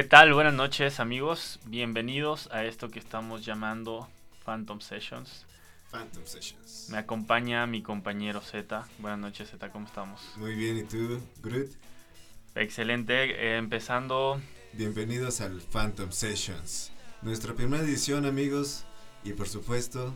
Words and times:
¿Qué 0.00 0.04
tal? 0.04 0.32
Buenas 0.32 0.54
noches 0.54 0.98
amigos, 0.98 1.60
bienvenidos 1.66 2.48
a 2.52 2.64
esto 2.64 2.88
que 2.88 2.98
estamos 2.98 3.44
llamando 3.44 4.08
Phantom 4.46 4.80
Sessions. 4.80 5.44
Phantom 5.90 6.24
Sessions. 6.24 6.86
Me 6.88 6.96
acompaña 6.96 7.66
mi 7.66 7.82
compañero 7.82 8.40
Z. 8.40 8.88
Buenas 8.98 9.18
noches 9.18 9.50
Z, 9.50 9.70
¿cómo 9.70 9.86
estamos? 9.86 10.22
Muy 10.36 10.54
bien, 10.54 10.78
¿y 10.78 10.84
tú, 10.84 11.20
Groot? 11.42 11.68
Excelente, 12.54 13.24
eh, 13.24 13.58
empezando... 13.58 14.40
Bienvenidos 14.72 15.42
al 15.42 15.60
Phantom 15.60 16.10
Sessions, 16.10 16.92
nuestra 17.20 17.52
primera 17.52 17.84
edición 17.84 18.24
amigos 18.24 18.86
y 19.22 19.34
por 19.34 19.50
supuesto, 19.50 20.14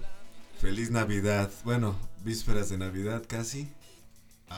feliz 0.63 0.91
Navidad. 0.91 1.51
Bueno, 1.63 1.95
vísperas 2.25 2.71
de 2.71 2.79
Navidad 2.79 3.23
casi. 3.29 3.69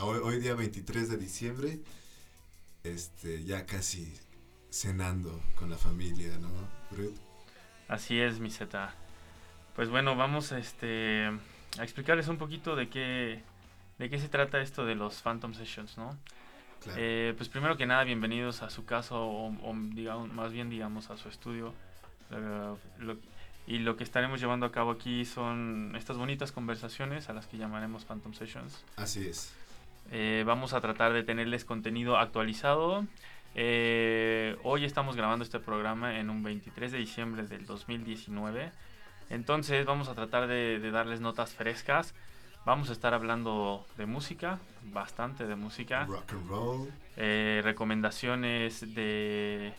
Hoy, 0.01 0.21
hoy 0.23 0.39
día 0.39 0.55
23 0.55 1.09
de 1.09 1.17
diciembre, 1.17 1.79
este, 2.85 3.43
ya 3.43 3.65
casi 3.65 4.09
cenando 4.69 5.41
con 5.55 5.69
la 5.69 5.77
familia, 5.77 6.37
¿no, 6.39 6.49
Groot? 6.91 7.15
Así 7.87 8.19
es, 8.19 8.39
mi 8.39 8.49
Z. 8.49 8.93
Pues 9.75 9.89
bueno, 9.89 10.15
vamos 10.15 10.51
a, 10.51 10.59
este, 10.59 11.27
a 11.79 11.83
explicarles 11.83 12.27
un 12.27 12.37
poquito 12.37 12.75
de 12.75 12.89
qué, 12.89 13.41
de 13.99 14.09
qué 14.09 14.19
se 14.19 14.27
trata 14.29 14.59
esto 14.61 14.85
de 14.85 14.95
los 14.95 15.21
Phantom 15.21 15.53
Sessions, 15.53 15.97
¿no? 15.97 16.17
Claro. 16.83 16.99
Eh, 17.01 17.33
pues 17.37 17.49
primero 17.49 17.77
que 17.77 17.85
nada, 17.85 18.03
bienvenidos 18.03 18.61
a 18.61 18.69
su 18.69 18.85
casa 18.85 19.15
o, 19.15 19.47
o 19.47 19.75
digamos, 19.93 20.31
más 20.31 20.51
bien 20.51 20.69
digamos 20.69 21.09
a 21.09 21.17
su 21.17 21.29
estudio. 21.29 21.73
Lo- 22.99 23.17
y 23.67 23.79
lo 23.79 23.97
que 23.97 24.03
estaremos 24.05 24.39
llevando 24.39 24.65
a 24.65 24.71
cabo 24.71 24.91
aquí 24.91 25.25
son 25.25 25.93
estas 25.97 26.15
bonitas 26.17 26.53
conversaciones 26.53 27.27
a 27.29 27.33
las 27.33 27.47
que 27.47 27.57
llamaremos 27.57 28.05
Phantom 28.05 28.33
Sessions. 28.33 28.81
Así 28.95 29.27
es. 29.27 29.53
Eh, 30.09 30.43
vamos 30.47 30.71
a 30.73 30.79
tratar 30.79 31.11
de 31.11 31.23
tenerles 31.23 31.65
contenido 31.65 32.17
actualizado. 32.17 33.05
Eh, 33.59 34.55
hoy 34.63 34.85
estamos 34.85 35.15
grabando 35.15 35.43
este 35.43 35.59
programa 35.59 36.19
en 36.19 36.29
un 36.29 36.43
23 36.43 36.91
de 36.91 36.99
diciembre 36.99 37.41
del 37.47 37.65
2019. 37.65 38.71
Entonces 39.31 39.83
vamos 39.83 40.09
a 40.09 40.13
tratar 40.13 40.47
de, 40.47 40.77
de 40.79 40.91
darles 40.91 41.21
notas 41.21 41.53
frescas. 41.55 42.13
Vamos 42.65 42.89
a 42.89 42.93
estar 42.93 43.15
hablando 43.15 43.87
de 43.97 44.05
música, 44.05 44.59
bastante 44.83 45.47
de 45.47 45.55
música. 45.55 46.05
Rock 46.05 46.33
and 46.33 46.47
roll. 46.47 46.91
eh, 47.15 47.61
recomendaciones 47.63 48.93
de, 48.93 49.73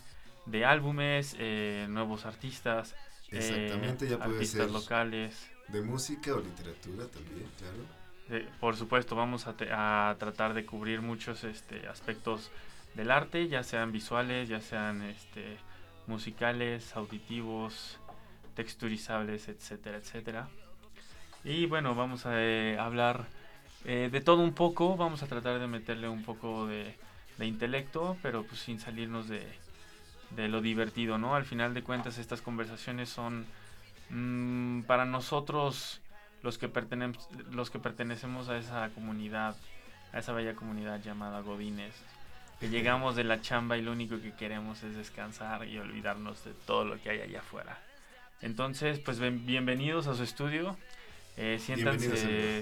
de 0.47 0.65
álbumes, 0.65 1.37
eh, 1.39 1.87
nuevos 1.89 2.27
artistas. 2.27 2.97
eh, 3.31 3.39
Exactamente, 3.39 4.09
ya 4.09 4.19
puede 4.19 4.39
artistas 4.39 4.63
ser 4.63 4.71
locales. 4.73 5.49
de 5.69 5.83
música 5.83 6.35
o 6.35 6.41
literatura 6.41 7.07
también, 7.07 7.47
claro. 7.59 7.85
Eh, 8.31 8.49
por 8.59 8.75
supuesto, 8.77 9.15
vamos 9.15 9.47
a, 9.47 9.55
a 10.11 10.17
tratar 10.19 10.53
de 10.53 10.67
cubrir 10.67 11.01
muchos 11.01 11.45
este, 11.45 11.87
aspectos 11.87 12.51
del 12.99 13.13
arte, 13.13 13.47
ya 13.47 13.63
sean 13.63 13.93
visuales, 13.93 14.49
ya 14.49 14.61
sean 14.61 15.03
este, 15.03 15.57
musicales, 16.09 16.97
auditivos, 16.97 18.01
texturizables, 18.57 19.47
etcétera, 19.47 19.99
etcétera. 19.99 20.49
Y 21.45 21.67
bueno, 21.67 21.95
vamos 21.95 22.27
a 22.27 22.43
eh, 22.43 22.77
hablar 22.77 23.27
eh, 23.85 24.09
de 24.11 24.21
todo 24.21 24.43
un 24.43 24.53
poco, 24.53 24.97
vamos 24.97 25.23
a 25.23 25.29
tratar 25.29 25.61
de 25.61 25.69
meterle 25.69 26.09
un 26.09 26.25
poco 26.25 26.67
de, 26.67 26.97
intelecto, 27.39 28.17
pero 28.21 28.43
pues 28.43 28.59
sin 28.63 28.81
salirnos 28.81 29.29
de, 29.29 29.47
lo 30.49 30.61
divertido, 30.61 31.19
¿no? 31.19 31.37
Al 31.37 31.45
final 31.45 31.75
de 31.75 31.85
cuentas 31.85 32.19
estas 32.19 32.43
conversaciones 32.43 33.09
son 33.09 33.47
mm, 34.11 34.83
para 34.83 35.05
nosotros 35.05 36.01
los 36.43 36.59
que, 36.59 36.69
pertene- 36.69 37.17
los 37.53 37.71
que 37.71 37.79
pertenecemos 37.79 38.49
a 38.49 38.59
esa 38.59 38.89
comunidad, 38.89 39.55
a 40.13 40.19
esa 40.19 40.33
bella 40.33 40.55
comunidad 40.57 41.01
llamada 41.01 41.43
Godines, 41.43 41.95
que 42.61 42.69
llegamos 42.69 43.15
de 43.17 43.25
la 43.25 43.41
chamba 43.41 43.77
y 43.77 43.83
lo 43.83 43.93
único 43.93 44.21
que 44.21 44.33
queremos 44.33 44.83
es 44.83 44.97
descansar 44.97 45.67
y 45.67 45.79
olvidarnos 45.79 46.45
de 46.45 46.53
todo 46.67 46.85
lo 46.85 47.01
que 47.01 47.11
hay 47.11 47.21
allá 47.21 47.41
afuera. 47.41 47.79
Entonces, 48.43 48.99
pues 48.99 49.19
ben- 49.19 49.47
bienvenidos 49.47 50.07
a 50.07 50.15
su 50.15 50.23
estudio, 50.25 50.77
eh, 51.37 51.59
siéntanse, 51.61 52.09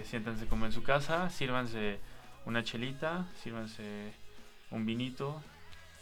siéntanse 0.06 0.46
como 0.46 0.66
en 0.66 0.72
su 0.72 0.82
casa, 0.82 1.30
sírvanse 1.30 1.98
una 2.44 2.62
chelita, 2.62 3.26
sírvanse 3.42 4.12
un 4.70 4.84
vinito, 4.84 5.42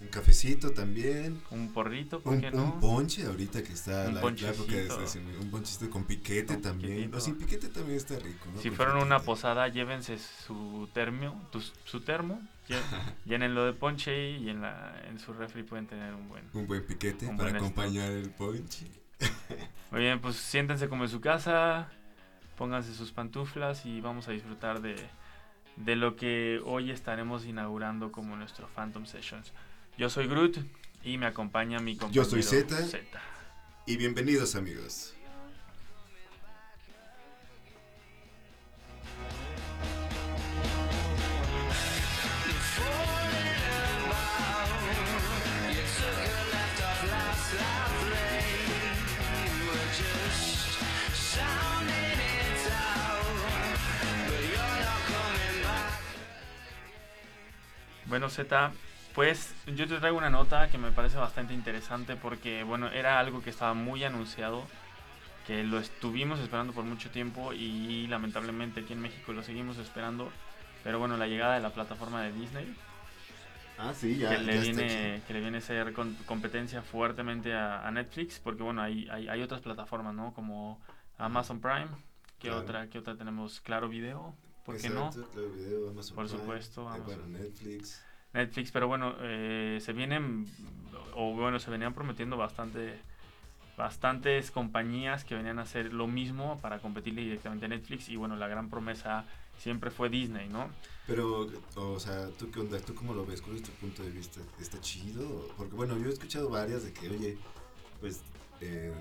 Un 0.04 0.10
cafecito 0.10 0.72
también. 0.72 1.40
un 1.50 1.72
porrito, 1.72 2.20
¿por 2.20 2.34
Un, 2.34 2.40
qué 2.42 2.48
un 2.48 2.56
no? 2.56 2.78
ponche 2.80 3.24
ahorita 3.26 3.62
que 3.62 3.72
está 3.72 4.06
Un 4.08 4.14
la, 4.16 4.20
la 4.20 4.28
época 4.50 4.72
de 4.72 4.82
estacionamiento, 4.86 5.42
un 5.42 5.50
ponchecito 5.50 5.90
con 5.90 6.04
piquete 6.04 6.52
Con 6.54 6.62
también. 6.62 6.90
piquetito. 6.92 7.16
O 7.16 7.20
sin 7.20 7.36
piquete 7.36 7.68
también 7.68 7.96
está 7.96 8.18
rico, 8.18 8.46
¿no? 8.54 8.60
Si 8.60 8.68
Con 8.68 8.76
fueron 8.76 9.02
una 9.02 9.20
posada, 9.20 9.66
llévense 9.68 10.18
su 10.18 10.88
termo, 10.92 11.48
tu- 11.50 11.62
su 11.84 12.00
termo, 12.02 12.40
llé- 12.68 12.80
llénenlo 13.24 13.64
de 13.64 13.72
ponche 13.72 14.32
y 14.32 14.50
en, 14.50 14.60
la, 14.60 14.94
en 15.08 15.18
su 15.18 15.32
refri 15.32 15.62
pueden 15.62 15.86
tener 15.86 16.12
un 16.14 16.28
buen. 16.28 16.44
Un 16.52 16.66
buen 16.66 16.84
piquete 16.84 17.26
Un 17.26 17.36
para 17.38 17.50
buen 17.50 17.56
acompañar 17.62 18.12
el 18.12 18.30
ponche. 18.30 18.86
Muy 19.90 20.00
bien, 20.02 20.20
pues 20.20 20.36
siéntense 20.36 20.88
como 20.88 21.04
en 21.04 21.10
su 21.10 21.20
casa, 21.20 21.88
pónganse 22.58 22.92
sus 22.94 23.10
pantuflas 23.12 23.86
y 23.86 24.00
vamos 24.02 24.28
a 24.28 24.32
disfrutar 24.32 24.82
de, 24.82 24.96
de 25.76 25.96
lo 25.96 26.14
que 26.16 26.60
hoy 26.64 26.90
estaremos 26.90 27.46
inaugurando 27.46 28.12
como 28.12 28.36
nuestro 28.36 28.68
Phantom 28.68 29.06
Sessions. 29.06 29.52
Yo 29.96 30.10
soy 30.10 30.26
Groot 30.26 30.58
y 31.04 31.18
me 31.18 31.26
acompaña 31.26 31.78
mi 31.78 31.96
compañero 31.96 32.24
Yo 32.24 32.28
soy 32.28 32.42
Zeta. 32.42 32.76
Zeta. 32.82 33.22
Y 33.86 33.96
bienvenidos 33.96 34.56
amigos. 34.56 35.14
Bueno, 58.06 58.30
Z, 58.30 58.72
pues 59.14 59.54
yo 59.66 59.86
te 59.86 59.98
traigo 59.98 60.18
una 60.18 60.30
nota 60.30 60.68
que 60.68 60.78
me 60.78 60.90
parece 60.90 61.16
bastante 61.16 61.54
interesante 61.54 62.16
porque, 62.16 62.62
bueno, 62.64 62.88
era 62.88 63.18
algo 63.20 63.42
que 63.42 63.50
estaba 63.50 63.74
muy 63.74 64.02
anunciado, 64.04 64.64
que 65.46 65.62
lo 65.62 65.78
estuvimos 65.78 66.40
esperando 66.40 66.72
por 66.72 66.84
mucho 66.84 67.10
tiempo 67.10 67.52
y 67.52 68.06
lamentablemente 68.08 68.80
aquí 68.80 68.92
en 68.94 69.00
México 69.00 69.32
lo 69.32 69.42
seguimos 69.42 69.78
esperando. 69.78 70.30
Pero 70.82 70.98
bueno, 70.98 71.16
la 71.16 71.26
llegada 71.26 71.54
de 71.54 71.60
la 71.60 71.70
plataforma 71.70 72.22
de 72.22 72.32
Disney, 72.32 72.74
Ah, 73.78 73.92
sí, 73.92 74.16
que, 74.18 74.38
le 74.38 74.58
viene, 74.60 75.22
que 75.26 75.32
le 75.34 75.40
viene 75.40 75.58
a 75.58 75.60
ser 75.60 75.92
con- 75.92 76.14
competencia 76.26 76.82
fuertemente 76.82 77.54
a, 77.54 77.86
a 77.86 77.90
Netflix, 77.90 78.38
porque 78.38 78.62
bueno, 78.62 78.82
hay, 78.82 79.08
hay, 79.10 79.28
hay 79.28 79.42
otras 79.42 79.60
plataformas, 79.62 80.14
¿no? 80.14 80.32
Como 80.32 80.80
Amazon 81.18 81.60
Prime, 81.60 81.88
¿qué, 82.38 82.48
Claro. 82.48 82.58
otra, 82.60 82.86
¿qué 82.88 82.98
otra 82.98 83.16
tenemos? 83.16 83.60
Claro 83.60 83.88
Video, 83.88 84.34
¿por 84.64 84.76
qué 84.78 84.90
no? 84.90 85.10
Claro 85.10 85.50
Video, 85.50 85.90
Amazon 85.90 86.14
Por 86.16 86.26
Prime, 86.26 86.40
supuesto, 86.40 86.82
eh, 86.82 86.94
Amazon. 86.94 87.32
Netflix. 87.32 88.02
Netflix, 88.34 88.70
pero 88.72 88.88
bueno, 88.88 89.14
eh, 89.20 89.78
se 89.80 89.92
vienen, 89.92 90.46
o 91.14 91.32
bueno, 91.32 91.58
se 91.58 91.70
venían 91.70 91.94
prometiendo 91.94 92.36
bastante, 92.36 92.98
bastantes 93.76 94.50
compañías 94.50 95.24
que 95.24 95.34
venían 95.34 95.58
a 95.58 95.62
hacer 95.62 95.92
lo 95.92 96.06
mismo 96.06 96.58
para 96.60 96.80
competirle 96.80 97.22
directamente 97.22 97.66
a 97.66 97.68
Netflix 97.68 98.08
y 98.08 98.16
bueno, 98.16 98.36
la 98.36 98.48
gran 98.48 98.68
promesa 98.68 99.24
siempre 99.58 99.90
fue 99.90 100.08
Disney, 100.08 100.48
¿no? 100.48 100.68
Pero, 101.06 101.48
o 101.76 102.00
sea, 102.00 102.28
¿tú 102.30 102.50
qué 102.50 102.60
onda? 102.60 102.78
¿Tú 102.80 102.94
cómo 102.94 103.14
lo 103.14 103.26
ves? 103.26 103.40
¿Cuál 103.40 103.56
es 103.56 103.62
tu 103.62 103.72
punto 103.72 104.02
de 104.02 104.10
vista? 104.10 104.40
¿Está 104.60 104.80
chido? 104.80 105.48
Porque, 105.56 105.74
bueno, 105.74 105.96
yo 105.98 106.06
he 106.06 106.12
escuchado 106.12 106.48
varias 106.48 106.84
de 106.84 106.92
que, 106.92 107.08
oye, 107.10 107.38
pues, 108.00 108.22
eh, 108.60 108.92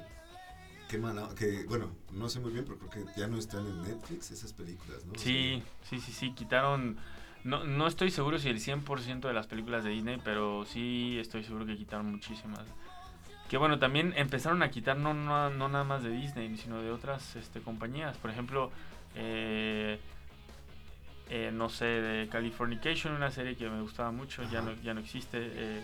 qué 0.90 0.98
mala... 0.98 1.30
Que, 1.36 1.64
bueno, 1.64 1.92
no 2.12 2.30
sé 2.30 2.40
muy 2.40 2.52
bien, 2.52 2.66
pero 2.66 2.78
creo 2.78 3.06
que 3.06 3.20
ya 3.20 3.28
no 3.28 3.38
están 3.38 3.66
en 3.66 3.82
Netflix 3.84 4.32
esas 4.32 4.54
películas, 4.54 5.06
¿no? 5.06 5.14
O 5.14 5.18
Sí, 5.18 5.64
sí, 5.90 6.00
sí, 6.00 6.12
sí, 6.12 6.34
quitaron, 6.34 6.98
no, 7.44 7.64
no 7.64 7.88
estoy 7.88 8.12
seguro 8.12 8.40
si 8.40 8.50
el 8.50 8.60
100% 8.60 9.22
de 9.22 9.34
las 9.34 9.48
películas 9.48 9.84
de 9.84 9.92
Disney, 9.92 10.20
pero 10.24 10.66
sí 10.66 11.18
estoy 11.20 11.44
seguro 11.44 11.66
que 11.66 11.76
quitaron 11.76 12.10
muchísimas. 12.12 12.62
Que 13.50 13.58
bueno, 13.58 13.78
también 13.80 14.14
empezaron 14.16 14.64
a 14.64 14.70
quitar 14.72 14.98
no, 14.98 15.14
no, 15.14 15.50
no 15.50 15.70
nada 15.70 15.84
más 15.84 16.04
de 16.04 16.10
Disney, 16.10 16.56
sino 16.58 16.82
de 16.82 16.92
otras 16.92 17.36
este, 17.36 17.62
compañías. 17.62 18.18
Por 18.18 18.32
ejemplo, 18.32 18.72
eh, 19.16 20.00
eh, 21.30 21.52
no 21.54 21.70
sé, 21.70 21.86
de 21.86 22.28
Californication, 22.30 23.14
una 23.14 23.32
serie 23.32 23.56
que 23.56 23.70
me 23.70 23.82
gustaba 23.82 24.12
mucho, 24.12 24.44
ya 24.50 24.62
no, 24.62 24.74
ya 24.82 24.94
no 24.94 25.02
existe. 25.02 25.38
eh, 25.42 25.84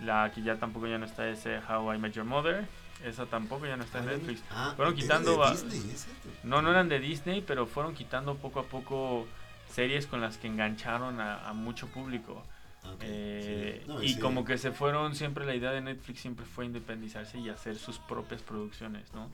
la 0.00 0.30
que 0.34 0.42
ya 0.42 0.56
tampoco 0.56 0.86
ya 0.86 0.98
no 0.98 1.06
está 1.06 1.28
es 1.28 1.46
How 1.68 1.94
I 1.94 1.98
Met 1.98 2.12
Your 2.14 2.24
Mother. 2.24 2.66
Esa 3.04 3.26
tampoco 3.26 3.66
ya 3.66 3.76
no 3.76 3.84
está 3.84 3.98
en 3.98 4.06
Netflix. 4.06 4.42
ah, 4.50 4.72
Fueron 4.76 4.94
quitando 4.94 5.36
de 5.44 5.50
Disney, 5.50 5.80
tú. 6.22 6.28
No, 6.44 6.62
no 6.62 6.70
eran 6.70 6.88
de 6.88 7.00
Disney, 7.00 7.40
pero 7.40 7.66
fueron 7.66 7.94
quitando 7.94 8.36
poco 8.36 8.60
a 8.60 8.64
poco 8.64 9.26
series 9.72 10.06
con 10.06 10.20
las 10.20 10.38
que 10.38 10.46
engancharon 10.46 11.20
a, 11.20 11.48
a 11.48 11.52
mucho 11.52 11.88
público. 11.88 12.42
Eh, 13.00 13.80
sí. 13.80 13.88
No, 13.88 14.02
y 14.02 14.14
sí. 14.14 14.20
como 14.20 14.44
que 14.44 14.58
se 14.58 14.72
fueron, 14.72 15.14
siempre 15.14 15.46
la 15.46 15.54
idea 15.54 15.70
de 15.70 15.80
Netflix 15.80 16.20
siempre 16.20 16.44
fue 16.44 16.66
independizarse 16.66 17.38
y 17.38 17.48
hacer 17.48 17.76
sus 17.76 17.98
propias 17.98 18.42
producciones, 18.42 19.12
¿no? 19.14 19.28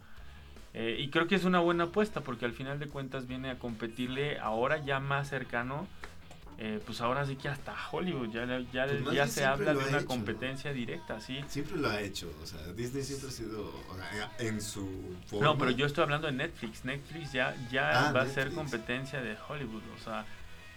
Eh, 0.74 0.96
y 1.00 1.08
creo 1.08 1.26
que 1.26 1.34
es 1.34 1.44
una 1.44 1.60
buena 1.60 1.84
apuesta 1.84 2.20
porque 2.20 2.44
al 2.44 2.52
final 2.52 2.78
de 2.78 2.88
cuentas 2.88 3.26
viene 3.26 3.50
a 3.50 3.58
competirle 3.58 4.38
ahora 4.38 4.76
ya 4.78 5.00
más 5.00 5.28
cercano 5.28 5.86
eh, 6.60 6.80
pues 6.84 7.00
ahora 7.00 7.24
sí 7.24 7.36
que 7.36 7.48
hasta 7.48 7.72
Hollywood 7.92 8.30
ya, 8.30 8.44
ya, 8.72 8.86
Pues 9.04 9.14
ya 9.14 9.28
se 9.28 9.44
habla 9.44 9.72
de 9.74 9.78
una 9.78 9.98
hecho, 9.98 10.06
competencia 10.06 10.72
directa, 10.72 11.20
sí. 11.20 11.40
Siempre 11.48 11.76
lo 11.76 11.88
ha 11.88 12.00
hecho, 12.00 12.32
o 12.42 12.46
sea, 12.46 12.60
Disney 12.72 13.04
siempre 13.04 13.28
ha 13.28 13.32
sido 13.32 13.66
o 13.68 13.94
sea, 13.96 14.32
en 14.40 14.60
su 14.60 15.14
forma. 15.26 15.46
No, 15.46 15.58
pero 15.58 15.70
yo 15.70 15.86
estoy 15.86 16.02
hablando 16.02 16.26
de 16.26 16.32
Netflix. 16.32 16.84
Netflix 16.84 17.32
ya, 17.32 17.54
ya 17.70 18.08
Ah, 18.08 18.12
va 18.12 18.22
a 18.22 18.26
ser 18.26 18.52
competencia 18.52 19.20
de 19.22 19.36
Hollywood. 19.48 19.82
O 20.00 20.02
sea, 20.04 20.24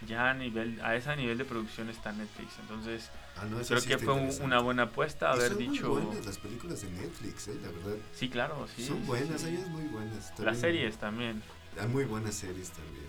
ya 0.07 0.29
a 0.29 0.33
nivel, 0.35 0.79
a 0.83 0.95
ese 0.95 1.15
nivel 1.15 1.37
de 1.39 1.45
producción 1.45 1.89
está 1.89 2.11
Netflix. 2.11 2.53
Entonces, 2.61 3.09
Ah, 3.37 3.45
no, 3.49 3.57
creo 3.61 3.79
sí 3.79 3.87
que 3.87 3.97
fue 3.97 4.13
una 4.13 4.59
buena 4.59 4.83
apuesta 4.83 5.31
haber 5.31 5.49
son 5.53 5.57
dicho. 5.57 5.87
muy 5.89 6.01
buenas 6.01 6.25
las 6.25 6.37
películas 6.37 6.81
de 6.83 6.91
Netflix, 6.91 7.47
eh, 7.47 7.55
la 7.61 7.69
verdad. 7.71 7.95
Sí, 8.13 8.29
claro, 8.29 8.67
sí. 8.75 8.85
son 8.85 9.03
buenas, 9.07 9.41
sí. 9.41 9.51
muy 9.69 9.83
buenas. 9.85 10.31
Las 10.39 10.57
series 10.59 10.97
también. 10.97 11.41
Hay 11.79 11.87
muy 11.87 12.03
buenas 12.03 12.35
series 12.35 12.69
también. 12.71 13.05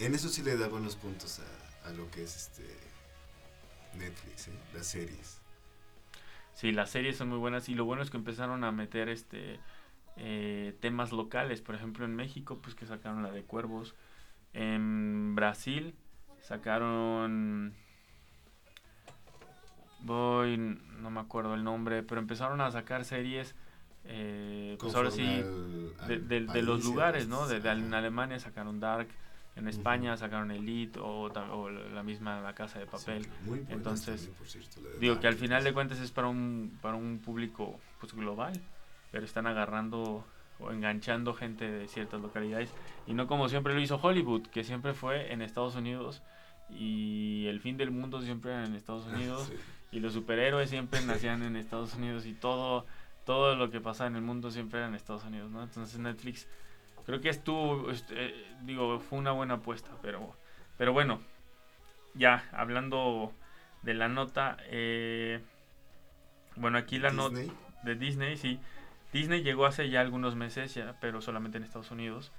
En 0.00 0.14
eso 0.14 0.28
sí 0.28 0.42
le 0.42 0.56
da 0.56 0.68
buenos 0.68 0.96
puntos 0.96 1.40
a, 1.40 1.88
a 1.88 1.92
lo 1.92 2.10
que 2.10 2.22
es 2.24 2.36
este 2.36 2.64
Netflix, 3.98 4.48
¿eh? 4.48 4.52
las 4.74 4.86
series. 4.86 5.40
Sí, 6.54 6.72
las 6.72 6.90
series 6.90 7.16
son 7.16 7.28
muy 7.28 7.38
buenas 7.38 7.68
y 7.68 7.74
lo 7.74 7.84
bueno 7.84 8.02
es 8.02 8.10
que 8.10 8.16
empezaron 8.16 8.64
a 8.64 8.72
meter 8.72 9.08
este 9.08 9.60
eh, 10.16 10.76
temas 10.80 11.12
locales. 11.12 11.60
Por 11.60 11.74
ejemplo, 11.74 12.04
en 12.04 12.16
México, 12.16 12.58
pues 12.62 12.74
que 12.74 12.86
sacaron 12.86 13.22
la 13.22 13.30
de 13.30 13.42
Cuervos. 13.44 13.94
En 14.52 15.34
Brasil 15.34 15.94
sacaron... 16.40 17.74
Voy, 20.02 20.56
no 20.56 21.10
me 21.10 21.20
acuerdo 21.20 21.54
el 21.54 21.62
nombre, 21.62 22.02
pero 22.02 22.22
empezaron 22.22 22.62
a 22.62 22.70
sacar 22.70 23.04
series, 23.04 23.54
eh, 24.04 24.78
pues 24.80 24.94
ahora 24.94 25.10
sí, 25.10 25.22
al- 26.00 26.26
de, 26.26 26.36
al 26.38 26.52
de- 26.54 26.62
los 26.62 26.82
lugares, 26.84 27.28
¿no? 27.28 27.46
De, 27.46 27.60
de- 27.60 27.70
en. 27.70 27.92
Alemania 27.92 28.40
sacaron 28.40 28.80
Dark, 28.80 29.08
en 29.56 29.68
España 29.68 30.16
sacaron 30.16 30.50
Elite 30.50 30.98
o, 31.00 31.24
o 31.24 31.70
la 31.70 32.02
misma 32.02 32.40
La 32.40 32.54
Casa 32.54 32.78
de 32.78 32.86
Papel. 32.86 33.24
Sí, 33.24 33.30
muy 33.44 33.64
Entonces, 33.68 34.16
también, 34.22 34.38
por 34.38 34.46
cierto, 34.48 34.80
Digo 35.00 35.20
que 35.20 35.26
al 35.26 35.34
final 35.34 35.64
de 35.64 35.72
cuentas 35.72 35.98
es 36.00 36.10
para 36.12 36.28
un, 36.28 36.78
para 36.80 36.96
un 36.96 37.18
público 37.18 37.78
pues 37.98 38.12
global, 38.14 38.52
pero 39.10 39.24
están 39.24 39.46
agarrando 39.46 40.24
o 40.60 40.70
enganchando 40.70 41.34
gente 41.34 41.70
de 41.70 41.88
ciertas 41.88 42.20
localidades 42.20 42.70
y 43.06 43.14
no 43.14 43.26
como 43.26 43.48
siempre 43.48 43.74
lo 43.74 43.80
hizo 43.80 43.96
Hollywood, 44.00 44.46
que 44.48 44.62
siempre 44.62 44.92
fue 44.94 45.32
en 45.32 45.40
Estados 45.42 45.74
Unidos 45.74 46.22
y 46.70 47.46
el 47.48 47.60
fin 47.60 47.76
del 47.76 47.90
mundo 47.90 48.20
siempre 48.22 48.52
era 48.52 48.64
en 48.66 48.74
Estados 48.74 49.06
Unidos 49.12 49.48
Sí. 49.48 49.54
y 49.96 50.00
los 50.00 50.12
superhéroes 50.12 50.70
siempre 50.70 51.00
nacían 51.06 51.42
en 51.42 51.56
Estados 51.56 51.94
Unidos 51.94 52.26
y 52.26 52.34
todo 52.34 52.86
todo 53.24 53.54
lo 53.54 53.70
que 53.70 53.80
pasaba 53.80 54.08
en 54.08 54.16
el 54.16 54.22
mundo 54.22 54.50
siempre 54.50 54.78
era 54.80 54.88
en 54.88 54.94
Estados 54.94 55.24
Unidos, 55.24 55.50
¿no? 55.50 55.62
Entonces 55.62 55.98
Netflix 55.98 56.48
creo 57.10 57.20
que 57.20 57.28
estuvo 57.28 57.90
este, 57.90 58.14
eh, 58.26 58.46
digo, 58.62 58.98
fue 59.00 59.18
una 59.18 59.32
buena 59.32 59.54
apuesta, 59.54 59.90
pero 60.02 60.34
pero 60.78 60.92
bueno, 60.92 61.20
ya 62.14 62.44
hablando 62.52 63.32
de 63.82 63.94
la 63.94 64.08
nota 64.08 64.56
eh, 64.66 65.40
bueno, 66.56 66.78
aquí 66.78 66.98
la 66.98 67.10
nota 67.10 67.36
de 67.82 67.94
Disney, 67.94 68.36
sí. 68.36 68.58
Disney 69.12 69.42
llegó 69.42 69.66
hace 69.66 69.88
ya 69.90 70.00
algunos 70.00 70.36
meses, 70.36 70.74
ya, 70.74 70.94
pero 71.00 71.20
solamente 71.20 71.58
en 71.58 71.64
Estados 71.64 71.90
Unidos. 71.90 72.30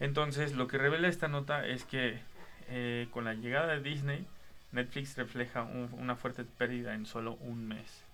Entonces, 0.00 0.54
lo 0.54 0.66
que 0.66 0.78
revela 0.78 1.08
esta 1.08 1.28
nota 1.28 1.66
es 1.66 1.84
que 1.84 2.20
eh, 2.68 3.08
con 3.10 3.24
la 3.24 3.34
llegada 3.34 3.68
de 3.68 3.80
Disney, 3.80 4.26
Netflix 4.72 5.16
refleja 5.16 5.62
un- 5.62 5.90
una 5.92 6.16
fuerte 6.16 6.44
pérdida 6.44 6.94
en 6.94 7.04
solo 7.06 7.34
un 7.40 7.66
mes. 7.68 8.04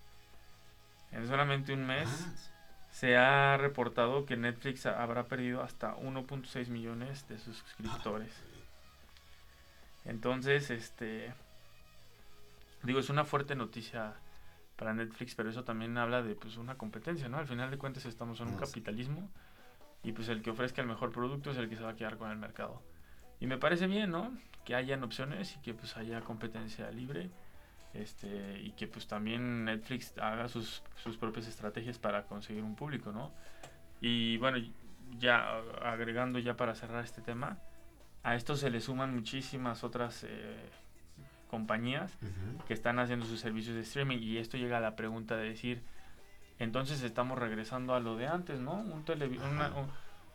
En 1.12 1.26
solamente 1.26 1.72
un 1.72 1.87
mes 1.87 2.08
ah, 2.08 2.32
se 2.96 3.14
ha 3.19 3.58
reportado 3.58 4.25
que 4.25 4.38
Netflix 4.38 4.87
ha- 4.87 5.02
habrá 5.02 5.25
perdido 5.25 5.62
hasta 5.62 5.94
1.6 5.96 6.69
millones 6.70 7.28
de 7.28 7.38
suscriptores. 7.38 8.32
Entonces, 10.06 10.70
este 10.70 11.34
digo, 12.82 12.98
es 13.00 13.10
una 13.10 13.25
fuerte 13.25 13.54
noticia 13.54 14.14
para 14.76 14.94
Netflix, 14.94 15.34
pero 15.34 15.50
eso 15.50 15.62
también 15.62 15.98
habla 15.98 16.22
de 16.22 16.34
pues 16.37 16.56
una 16.56 16.76
competencia, 16.78 17.28
¿no? 17.28 17.37
Al 17.37 17.46
final 17.46 17.70
de 17.70 17.76
cuentas 17.78 18.06
estamos 18.06 18.40
en 18.40 18.48
un 18.48 18.56
capitalismo 18.56 19.28
y 20.02 20.12
pues 20.12 20.28
el 20.31 20.40
que 20.40 20.50
ofrezca 20.50 20.81
el 20.81 20.88
mejor 20.88 21.10
producto 21.12 21.50
es 21.50 21.58
el 21.58 21.69
que 21.69 21.76
se 21.76 21.82
va 21.82 21.90
a 21.90 21.96
quedar 21.96 22.16
con 22.16 22.31
el 22.31 22.38
mercado. 22.38 22.81
Y 23.40 23.46
me 23.46 23.58
parece 23.58 23.87
bien, 23.88 24.10
¿no? 24.10 24.32
Que 24.64 24.75
hayan 24.75 25.02
opciones 25.04 25.54
y 25.56 25.60
que 25.60 25.75
pues 25.75 25.96
haya 25.98 26.20
competencia 26.22 26.90
libre. 26.90 27.31
Este, 28.00 28.60
y 28.62 28.72
que 28.72 28.87
pues 28.87 29.06
también 29.06 29.64
Netflix 29.64 30.16
haga 30.19 30.48
sus, 30.48 30.82
sus 31.02 31.16
propias 31.16 31.46
estrategias 31.46 31.98
para 31.98 32.25
conseguir 32.25 32.62
un 32.62 32.75
público, 32.75 33.12
¿no? 33.12 33.31
Y 34.00 34.37
bueno, 34.38 34.58
ya 35.19 35.58
agregando 35.82 36.38
ya 36.38 36.56
para 36.56 36.75
cerrar 36.75 37.04
este 37.04 37.22
tema, 37.22 37.58
a 38.22 38.34
esto 38.34 38.56
se 38.56 38.70
le 38.70 38.81
suman 38.81 39.14
muchísimas 39.14 39.84
otras 39.84 40.25
eh, 40.28 40.56
compañías 41.48 42.12
que 42.66 42.75
están 42.75 42.98
haciendo 42.98 43.25
sus 43.25 43.40
servicios 43.40 43.76
de 43.76 43.82
streaming 43.82 44.19
y 44.19 44.38
esto 44.38 44.56
llega 44.56 44.78
a 44.78 44.81
la 44.81 44.96
pregunta 44.96 45.37
de 45.37 45.48
decir 45.48 45.82
entonces 46.58 47.02
estamos 47.02 47.38
regresando 47.38 47.94
a 47.94 48.00
lo 48.00 48.16
de 48.16 48.26
antes 48.26 48.58
no 48.60 48.75
un 48.75 49.04
una- 49.54 49.69
un- 49.76 49.90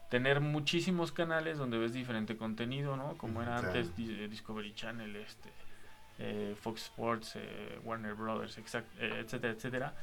tener 0.09 0.39
muchísimos 0.39 1.11
canales 1.11 1.57
donde 1.57 1.77
ves 1.77 1.93
diferente 1.93 2.37
contenido 2.37 2.95
no 2.95 3.17
como 3.17 3.41
era 3.41 3.57
claro. 3.59 3.67
antes 3.67 3.95
Di- 3.95 4.27
Discovery 4.27 4.73
Channel 4.73 5.15
este 5.17 5.49
eh, 6.23 6.55
Fox 6.59 6.83
Sports 6.83 7.35
eh, 7.35 7.79
Warner 7.83 8.13
Brothers 8.13 8.57
exact- 8.57 8.95
eh, 8.99 9.19
etcétera 9.23 9.53
etcétera 9.53 9.93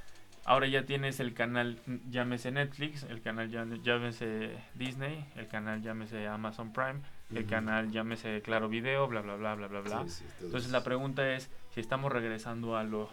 ahora 0.44 0.66
ya 0.66 0.84
tienes 0.84 1.20
el 1.20 1.32
canal 1.34 1.78
llámese 2.10 2.50
Netflix 2.50 3.04
el 3.04 3.20
canal 3.22 3.50
llámese 3.82 4.56
Disney 4.74 5.24
el 5.36 5.46
canal 5.48 5.80
llámese 5.82 6.26
Amazon 6.26 6.72
Prime 6.72 7.00
el 7.30 7.40
Ujú. 7.42 7.50
canal 7.50 7.90
llámese 7.90 8.40
Claro 8.42 8.68
Video 8.68 9.06
bla 9.06 9.20
bla 9.20 9.36
bla 9.36 9.54
bla 9.54 9.68
bla 9.68 9.80
bla 9.80 10.02
Sí, 10.04 10.10
sí, 10.10 10.24
todo 10.38 10.46
entonces 10.46 10.70
la 10.72 10.82
pregunta 10.82 11.30
es 11.34 11.50
si 11.70 11.80
estamos 11.80 12.10
regresando 12.12 12.76
a 12.76 12.82
lo, 12.84 13.08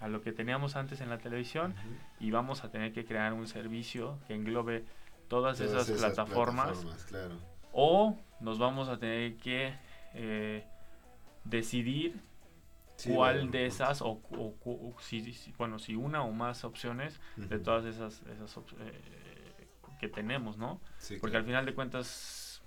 a 0.00 0.08
lo 0.08 0.20
que 0.22 0.32
teníamos 0.32 0.74
antes 0.76 1.00
en 1.00 1.08
la 1.08 1.18
televisión 1.18 1.74
y 2.20 2.30
vamos 2.32 2.64
a 2.64 2.70
tener 2.70 2.92
que 2.92 3.04
crear 3.04 3.32
un 3.32 3.46
servicio 3.46 4.18
que 4.26 4.34
englobe 4.34 4.84
todas, 5.28 5.58
Todas 5.58 5.88
esas, 5.88 5.98
plataformas, 5.98 6.66
plataformas, 6.66 7.04
claro. 7.04 7.38
o 7.72 8.18
nos 8.40 8.58
vamos 8.58 8.88
a 8.88 8.98
tener 8.98 9.36
que 9.36 9.72
eh, 10.14 10.64
decidir 11.44 12.20
Sí, 13.02 13.12
cuál 13.12 13.50
de 13.50 13.66
esas 13.66 14.00
o, 14.00 14.08
o 14.10 14.54
cu- 14.60 14.94
si, 15.00 15.32
si- 15.32 15.52
bueno 15.58 15.78
si 15.80 15.96
una 15.96 16.22
o 16.22 16.30
más 16.30 16.62
opciones 16.64 17.20
de 17.36 17.58
todas 17.58 17.84
esas, 17.84 18.22
esas 18.22 18.56
op- 18.56 18.70
eh, 18.78 19.66
que 19.98 20.08
tenemos 20.08 20.56
no 20.56 20.80
Sí, 20.98 21.16
porque 21.16 21.32
claro. 21.32 21.38
al 21.42 21.46
final 21.46 21.66
de 21.66 21.74
cuentas 21.74 22.62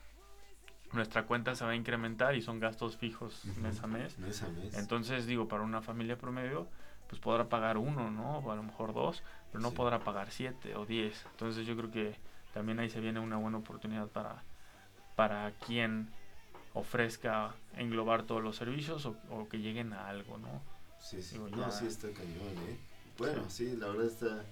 nuestra 0.91 1.23
cuenta 1.25 1.55
se 1.55 1.63
va 1.63 1.71
a 1.71 1.75
incrementar 1.75 2.35
y 2.35 2.41
son 2.41 2.59
gastos 2.59 2.97
fijos 2.97 3.45
mes 3.61 3.81
a 3.81 3.87
mes 3.87 4.17
Mes 4.19 4.43
a 4.43 4.49
mes. 4.49 4.77
entonces, 4.77 5.25
digo, 5.25 5.47
para 5.47 5.63
una 5.63 5.81
familia 5.81 6.17
promedio, 6.17 6.67
pues 7.07 7.21
podrá 7.21 7.47
pagar 7.47 7.77
uno, 7.77 8.11
¿no? 8.11 8.39
O 8.39 8.51
a 8.51 8.55
lo 8.55 8.63
mejor 8.63 8.93
dos, 8.93 9.23
pero 9.51 9.61
no 9.61 9.69
Sí. 9.69 9.75
podrá 9.75 9.99
pagar 9.99 10.31
siete 10.31 10.75
o 10.75 10.85
diez. 10.85 11.25
Entonces 11.31 11.65
yo 11.65 11.77
creo 11.77 11.91
que 11.91 12.15
también 12.53 12.79
ahí 12.79 12.89
se 12.89 12.99
viene 12.99 13.19
una 13.19 13.37
buena 13.37 13.57
oportunidad 13.57 14.07
para, 14.07 14.43
para 15.15 15.51
quien 15.65 16.09
ofrezca 16.75 17.55
englobar 17.75 18.23
todos 18.23 18.43
los 18.43 18.55
servicios 18.55 19.05
o, 19.07 19.15
o 19.31 19.49
que 19.49 19.57
lleguen 19.57 19.93
a 19.93 20.07
algo, 20.07 20.37
¿no? 20.37 20.61
Sí, 21.01 21.21
sí. 21.23 21.33
Digo, 21.35 21.49
no, 21.49 21.57
ya- 21.57 21.71
sí 21.71 21.87
está 21.87 22.09
cañón, 22.11 22.53
¿eh? 22.69 22.77
Bueno, 23.17 23.49
sí, 23.49 23.75
la 23.75 23.87
verdad 23.87 24.05
está... 24.05 24.45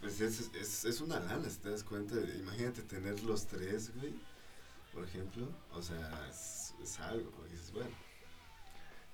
Pues 0.00 0.20
es, 0.20 0.50
es, 0.54 0.84
es 0.84 1.00
una 1.00 1.18
lana, 1.18 1.50
si 1.50 1.58
te 1.58 1.70
das 1.70 1.82
cuenta. 1.82 2.14
Imagínate 2.38 2.82
tener 2.82 3.20
los 3.24 3.46
tres, 3.46 3.92
güey, 3.96 4.14
por 4.94 5.02
ejemplo. 5.04 5.48
O 5.74 5.82
sea, 5.82 6.26
es, 6.30 6.72
es 6.80 7.00
algo, 7.00 7.30
güey. 7.36 7.50
Dices, 7.50 7.72
bueno, 7.72 7.90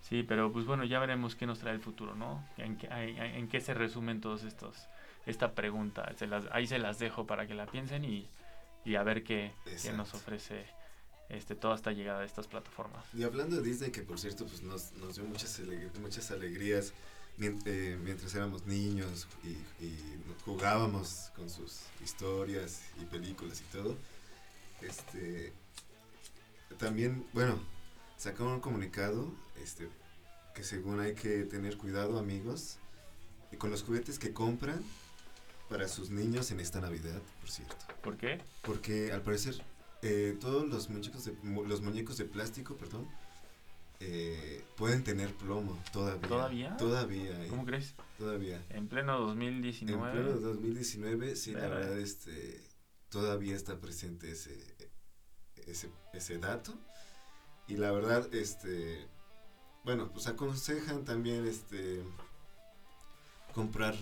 Sí, 0.02 0.22
pero 0.22 0.52
pues 0.52 0.66
bueno, 0.66 0.84
ya 0.84 0.98
veremos 0.98 1.34
qué 1.34 1.46
nos 1.46 1.60
trae 1.60 1.72
el 1.74 1.80
futuro, 1.80 2.14
¿no? 2.14 2.46
En 2.58 2.76
qué, 2.76 2.88
en, 2.88 3.16
en 3.22 3.48
qué 3.48 3.62
se 3.62 3.72
resumen 3.72 4.20
todos 4.20 4.44
estos, 4.44 4.76
esta 5.24 5.52
pregunta. 5.52 6.12
Se 6.16 6.26
las, 6.26 6.44
ahí 6.52 6.66
se 6.66 6.78
las 6.78 6.98
dejo 6.98 7.26
para 7.26 7.46
que 7.46 7.54
la 7.54 7.64
piensen 7.64 8.04
y, 8.04 8.28
y 8.84 8.96
a 8.96 9.02
ver 9.02 9.24
qué, 9.24 9.54
qué 9.82 9.92
nos 9.94 10.12
ofrece 10.12 10.66
este, 11.28 11.54
toda 11.54 11.74
esta 11.74 11.92
llegada 11.92 12.20
de 12.20 12.26
estas 12.26 12.46
plataformas. 12.46 13.04
Y 13.14 13.22
hablando 13.22 13.56
de 13.56 13.62
Disney, 13.62 13.90
que 13.90 14.02
por 14.02 14.18
cierto, 14.18 14.46
pues 14.46 14.62
nos, 14.62 14.92
nos 14.92 15.16
dio 15.16 15.24
muchas, 15.24 15.60
alegr- 15.60 15.94
muchas 16.00 16.30
alegrías 16.30 16.92
eh, 17.40 17.98
mientras 18.02 18.34
éramos 18.34 18.66
niños 18.66 19.26
y, 19.42 19.84
y 19.84 20.22
jugábamos 20.44 21.32
con 21.34 21.50
sus 21.50 21.80
historias 22.02 22.82
y 23.00 23.04
películas 23.06 23.60
y 23.60 23.64
todo. 23.72 23.96
Este, 24.80 25.52
también, 26.78 27.26
bueno, 27.32 27.58
sacaron 28.16 28.54
un 28.54 28.60
comunicado 28.60 29.32
este, 29.62 29.88
que 30.54 30.62
según 30.62 31.00
hay 31.00 31.14
que 31.14 31.44
tener 31.44 31.76
cuidado, 31.76 32.18
amigos, 32.18 32.78
y 33.50 33.56
con 33.56 33.70
los 33.70 33.82
juguetes 33.82 34.18
que 34.18 34.32
compran 34.32 34.82
para 35.68 35.88
sus 35.88 36.10
niños 36.10 36.50
en 36.50 36.60
esta 36.60 36.80
Navidad, 36.80 37.20
por 37.40 37.50
cierto. 37.50 37.76
¿Por 38.02 38.16
qué? 38.16 38.40
Porque 38.62 39.12
al 39.12 39.22
parecer 39.22 39.64
eh, 40.06 40.36
todos 40.38 40.68
los 40.68 40.90
muñecos 40.90 41.24
de 41.24 41.34
los 41.42 41.80
muñecos 41.80 42.18
de 42.18 42.26
plástico, 42.26 42.76
perdón, 42.76 43.08
eh, 44.00 44.62
pueden 44.76 45.02
tener 45.02 45.32
plomo 45.34 45.82
todavía. 45.94 46.28
¿Todavía? 46.28 46.76
Todavía, 46.76 47.44
eh, 47.44 47.48
¿Cómo 47.48 47.64
crees? 47.64 47.94
todavía. 48.18 48.62
En 48.68 48.86
pleno 48.86 49.16
En 49.18 49.26
2019. 49.28 50.12
pleno 50.12 50.40
2019, 50.40 51.36
sí, 51.36 51.52
la 51.52 51.68
verdad, 51.68 51.98
este, 51.98 52.68
todavía 53.08 53.56
está 53.56 53.80
presente 53.80 54.30
ese, 54.30 54.76
ese, 55.66 55.88
ese 56.12 56.38
dato. 56.38 56.74
Y 57.66 57.78
la 57.78 57.90
verdad, 57.90 58.28
este, 58.34 59.08
bueno, 59.84 60.10
pues 60.12 60.26
aconsejan 60.26 61.06
también 61.06 61.46
este 61.46 62.02
comprar 63.54 63.94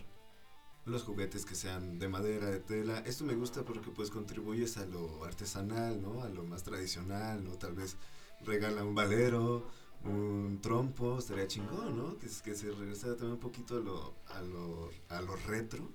los 0.85 1.03
juguetes 1.05 1.45
que 1.45 1.55
sean 1.55 1.99
de 1.99 2.09
madera, 2.09 2.51
de 2.51 2.59
tela. 2.61 2.99
Esto 3.01 3.25
me 3.25 3.35
gusta 3.35 3.63
porque 3.65 3.91
pues 3.91 4.11
contribuyes 4.11 4.77
a 4.79 4.87
lo 4.87 5.25
artesanal, 5.25 6.01
¿no? 6.03 6.23
A 6.23 6.29
lo 6.29 6.45
más 6.45 6.65
tradicional, 6.65 7.45
¿no? 7.45 7.53
Tal 7.53 7.75
vez 7.75 7.97
regala 8.45 8.85
un 8.85 8.95
valero, 8.95 9.65
un 10.05 10.59
trompo, 10.61 11.19
estaría 11.19 11.47
chingón, 11.47 11.97
¿no? 11.97 12.19
Que, 12.19 12.27
que 12.27 12.55
se 12.55 12.71
regresara 12.73 13.15
también 13.15 13.35
un 13.35 13.41
poquito 13.41 13.77
a 13.77 13.81
lo, 13.81 14.15
a 14.27 14.43
lo, 14.43 14.91
a 15.09 15.23
lo 15.23 15.37
retro. 15.37 15.89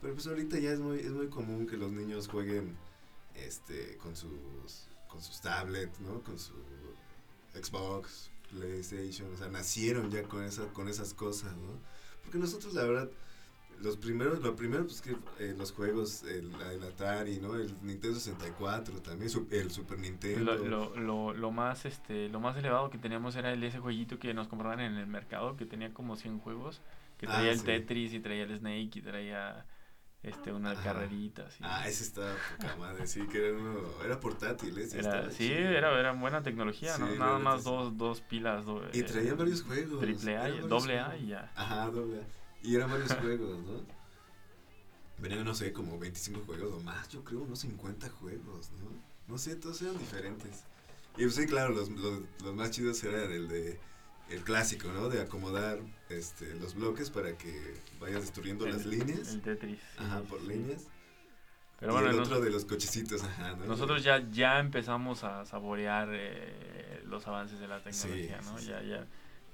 Pero 0.00 0.14
pues 0.14 0.26
ahorita 0.26 0.58
ya 0.58 0.72
es 0.72 0.80
muy, 0.80 0.98
es 0.98 1.10
muy 1.10 1.28
común 1.28 1.66
que 1.66 1.76
los 1.76 1.92
niños 1.92 2.28
jueguen 2.28 2.76
este, 3.34 3.96
con 3.98 4.16
sus, 4.16 4.88
con 5.08 5.22
sus 5.22 5.40
tablets, 5.40 6.00
¿no? 6.00 6.22
Con 6.22 6.38
su 6.38 6.54
Xbox, 7.54 8.30
PlayStation, 8.50 9.32
o 9.32 9.36
sea, 9.36 9.48
nacieron 9.48 10.10
ya 10.10 10.22
con, 10.24 10.42
esa, 10.44 10.66
con 10.72 10.88
esas 10.88 11.14
cosas, 11.14 11.52
¿no? 11.56 11.80
Porque 12.22 12.38
nosotros, 12.38 12.74
la 12.74 12.84
verdad, 12.84 13.10
los 13.80 13.96
primeros, 13.96 14.40
lo 14.42 14.56
primero, 14.56 14.84
pues 14.84 15.00
que 15.00 15.16
eh, 15.38 15.54
los 15.56 15.72
juegos, 15.72 16.22
el, 16.24 16.50
el, 16.72 16.82
Atari, 16.82 17.38
¿no? 17.38 17.54
El 17.56 17.74
Nintendo 17.82 18.18
64 18.18 19.02
también, 19.02 19.30
el 19.50 19.70
Super 19.70 19.98
Nintendo. 19.98 20.54
Lo, 20.56 20.96
lo, 20.96 21.32
lo, 21.32 21.50
más, 21.50 21.84
este, 21.84 22.28
lo 22.28 22.40
más 22.40 22.56
elevado 22.56 22.90
que 22.90 22.98
teníamos 22.98 23.36
era 23.36 23.52
el, 23.52 23.62
ese 23.62 23.78
jueguito 23.78 24.18
que 24.18 24.34
nos 24.34 24.48
compraban 24.48 24.80
en 24.80 24.96
el 24.96 25.06
mercado, 25.06 25.56
que 25.56 25.66
tenía 25.66 25.92
como 25.92 26.16
100 26.16 26.38
juegos, 26.40 26.80
que 27.18 27.26
traía 27.26 27.50
ah, 27.50 27.52
el 27.52 27.62
Tetris 27.62 28.12
y 28.14 28.20
traía 28.20 28.44
el 28.44 28.56
Snake 28.56 28.90
y 28.98 29.02
traía 29.02 29.66
este 30.22 30.52
una 30.52 30.74
carrerita 30.74 31.46
Ah, 31.60 31.86
ese 31.88 32.02
estaba 32.02 32.34
poca 32.58 32.76
madre, 32.76 33.06
sí, 33.06 33.26
que 33.28 33.48
era, 33.48 33.56
uno, 33.56 33.80
era 34.04 34.18
portátil, 34.18 34.76
ese 34.78 34.98
era, 34.98 35.30
Sí, 35.30 35.52
era, 35.52 35.98
era 35.98 36.12
buena 36.12 36.42
tecnología, 36.42 36.98
¿no? 36.98 37.14
Nada 37.14 37.38
más 37.38 37.62
dos, 37.62 37.96
dos 37.96 38.20
pilas. 38.22 38.64
y 38.92 39.02
traía 39.02 39.30
eh, 39.30 39.34
varios 39.34 39.62
juegos. 39.62 40.00
Triple 40.00 40.36
A, 40.36 40.48
doble 40.48 40.98
A 40.98 41.16
y 41.16 41.28
ya. 41.28 41.52
Ajá, 41.54 41.90
doble 41.90 42.22
A. 42.22 42.45
Y 42.66 42.74
eran 42.74 42.90
varios 42.90 43.12
juegos, 43.14 43.58
¿no? 43.64 43.86
Venían, 45.18 45.44
no 45.44 45.54
sé, 45.54 45.72
como 45.72 45.98
25 45.98 46.40
juegos 46.44 46.74
o 46.74 46.80
más, 46.80 47.08
yo 47.08 47.22
creo, 47.22 47.42
unos 47.42 47.60
50 47.60 48.10
juegos, 48.10 48.70
¿no? 48.72 48.90
No 49.28 49.38
sé, 49.38 49.54
todos 49.54 49.80
eran 49.82 49.96
diferentes. 49.96 50.64
Y 51.16 51.22
pues 51.22 51.36
sí, 51.36 51.46
claro, 51.46 51.72
los, 51.72 51.88
los, 51.90 52.20
los 52.42 52.54
más 52.54 52.72
chidos 52.72 53.02
eran 53.04 53.30
el 53.30 53.48
de 53.48 53.78
el 54.30 54.42
clásico, 54.42 54.88
¿no? 54.88 55.08
De 55.08 55.22
acomodar 55.22 55.78
este, 56.08 56.54
los 56.56 56.74
bloques 56.74 57.10
para 57.10 57.38
que 57.38 57.80
vayas 58.00 58.22
destruyendo 58.22 58.66
las 58.66 58.84
líneas. 58.84 59.28
El 59.28 59.42
Tetris. 59.42 59.80
Ajá, 59.98 60.22
por 60.22 60.42
líneas. 60.42 60.88
Pero 61.78 61.92
bueno, 61.92 62.10
el 62.10 62.18
otro 62.18 62.40
de 62.40 62.50
los 62.50 62.64
cochecitos, 62.64 63.22
ajá. 63.22 63.54
¿no? 63.54 63.66
Nosotros 63.66 64.02
ya, 64.02 64.28
ya 64.30 64.58
empezamos 64.58 65.22
a 65.22 65.44
saborear 65.44 66.08
eh, 66.10 67.02
los 67.04 67.26
avances 67.28 67.60
de 67.60 67.68
la 67.68 67.80
tecnología, 67.80 68.40
¿no? 68.42 68.58
ya, 68.58 68.82
ya, 68.82 69.06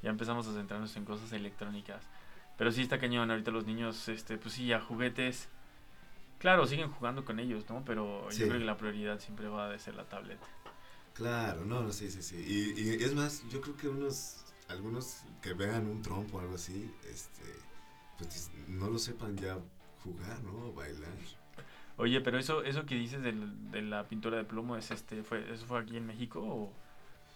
ya 0.03 0.11
empezamos 0.11 0.47
a 0.47 0.55
centrarnos 0.55 0.97
en 0.97 1.05
cosas 1.05 1.33
electrónicas. 1.33 2.03
Pero 2.59 2.71
sí 2.71 2.83
está 2.83 2.99
cañón, 2.99 3.31
ahorita 3.31 3.51
los 3.51 3.67
niños, 3.67 4.09
este, 4.09 4.39
pues 4.39 4.55
sí, 4.55 4.67
ya 4.67 4.81
juguetes. 4.81 5.49
Claro, 6.39 6.67
siguen 6.67 6.91
jugando 6.91 7.25
con 7.25 7.39
ellos, 7.39 7.69
¿no? 7.69 7.85
Pero 7.85 8.29
yo 8.31 8.49
creo 8.49 8.59
que 8.59 8.65
la 8.65 8.77
prioridad 8.77 9.21
siempre 9.21 9.49
va 9.49 9.73
a 9.73 9.79
ser 9.79 9.95
la 9.95 10.05
tablet. 10.05 10.39
Claro, 11.15 11.65
no, 11.65 11.93
sí, 11.93 12.11
sí, 12.11 12.23
sí. 12.23 12.37
Y, 12.37 12.81
y 12.81 13.03
es 13.03 13.15
más, 13.15 13.49
yo 13.51 13.61
creo 13.61 13.77
que 13.77 13.89
unos 13.89 14.43
algunos 14.73 15.23
que 15.41 15.55
vean 15.55 15.87
un 15.87 16.03
trompo 16.03 16.39
o 16.39 16.41
algo 16.41 16.55
así, 16.55 16.91
este, 17.09 17.43
pues 18.19 18.51
no 18.69 18.89
lo 18.89 18.99
sepan 18.99 19.37
ya 19.37 19.59
jugar, 20.03 20.43
¿no? 20.43 20.73
Bailar. 20.73 21.09
Oye, 21.99 22.21
pero 22.21 22.39
eso, 22.39 22.63
eso 22.63 22.87
que 22.87 22.95
dices 22.95 23.23
del, 23.23 23.71
de 23.71 23.83
la 23.83 24.09
pintura 24.09 24.39
de 24.39 24.45
plomo, 24.45 24.77
es 24.77 24.91
este, 24.91 25.23
fue, 25.23 25.53
¿eso 25.53 25.67
fue 25.67 25.79
aquí 25.81 25.97
en 25.97 26.07
México 26.07 26.41
o, 26.41 26.73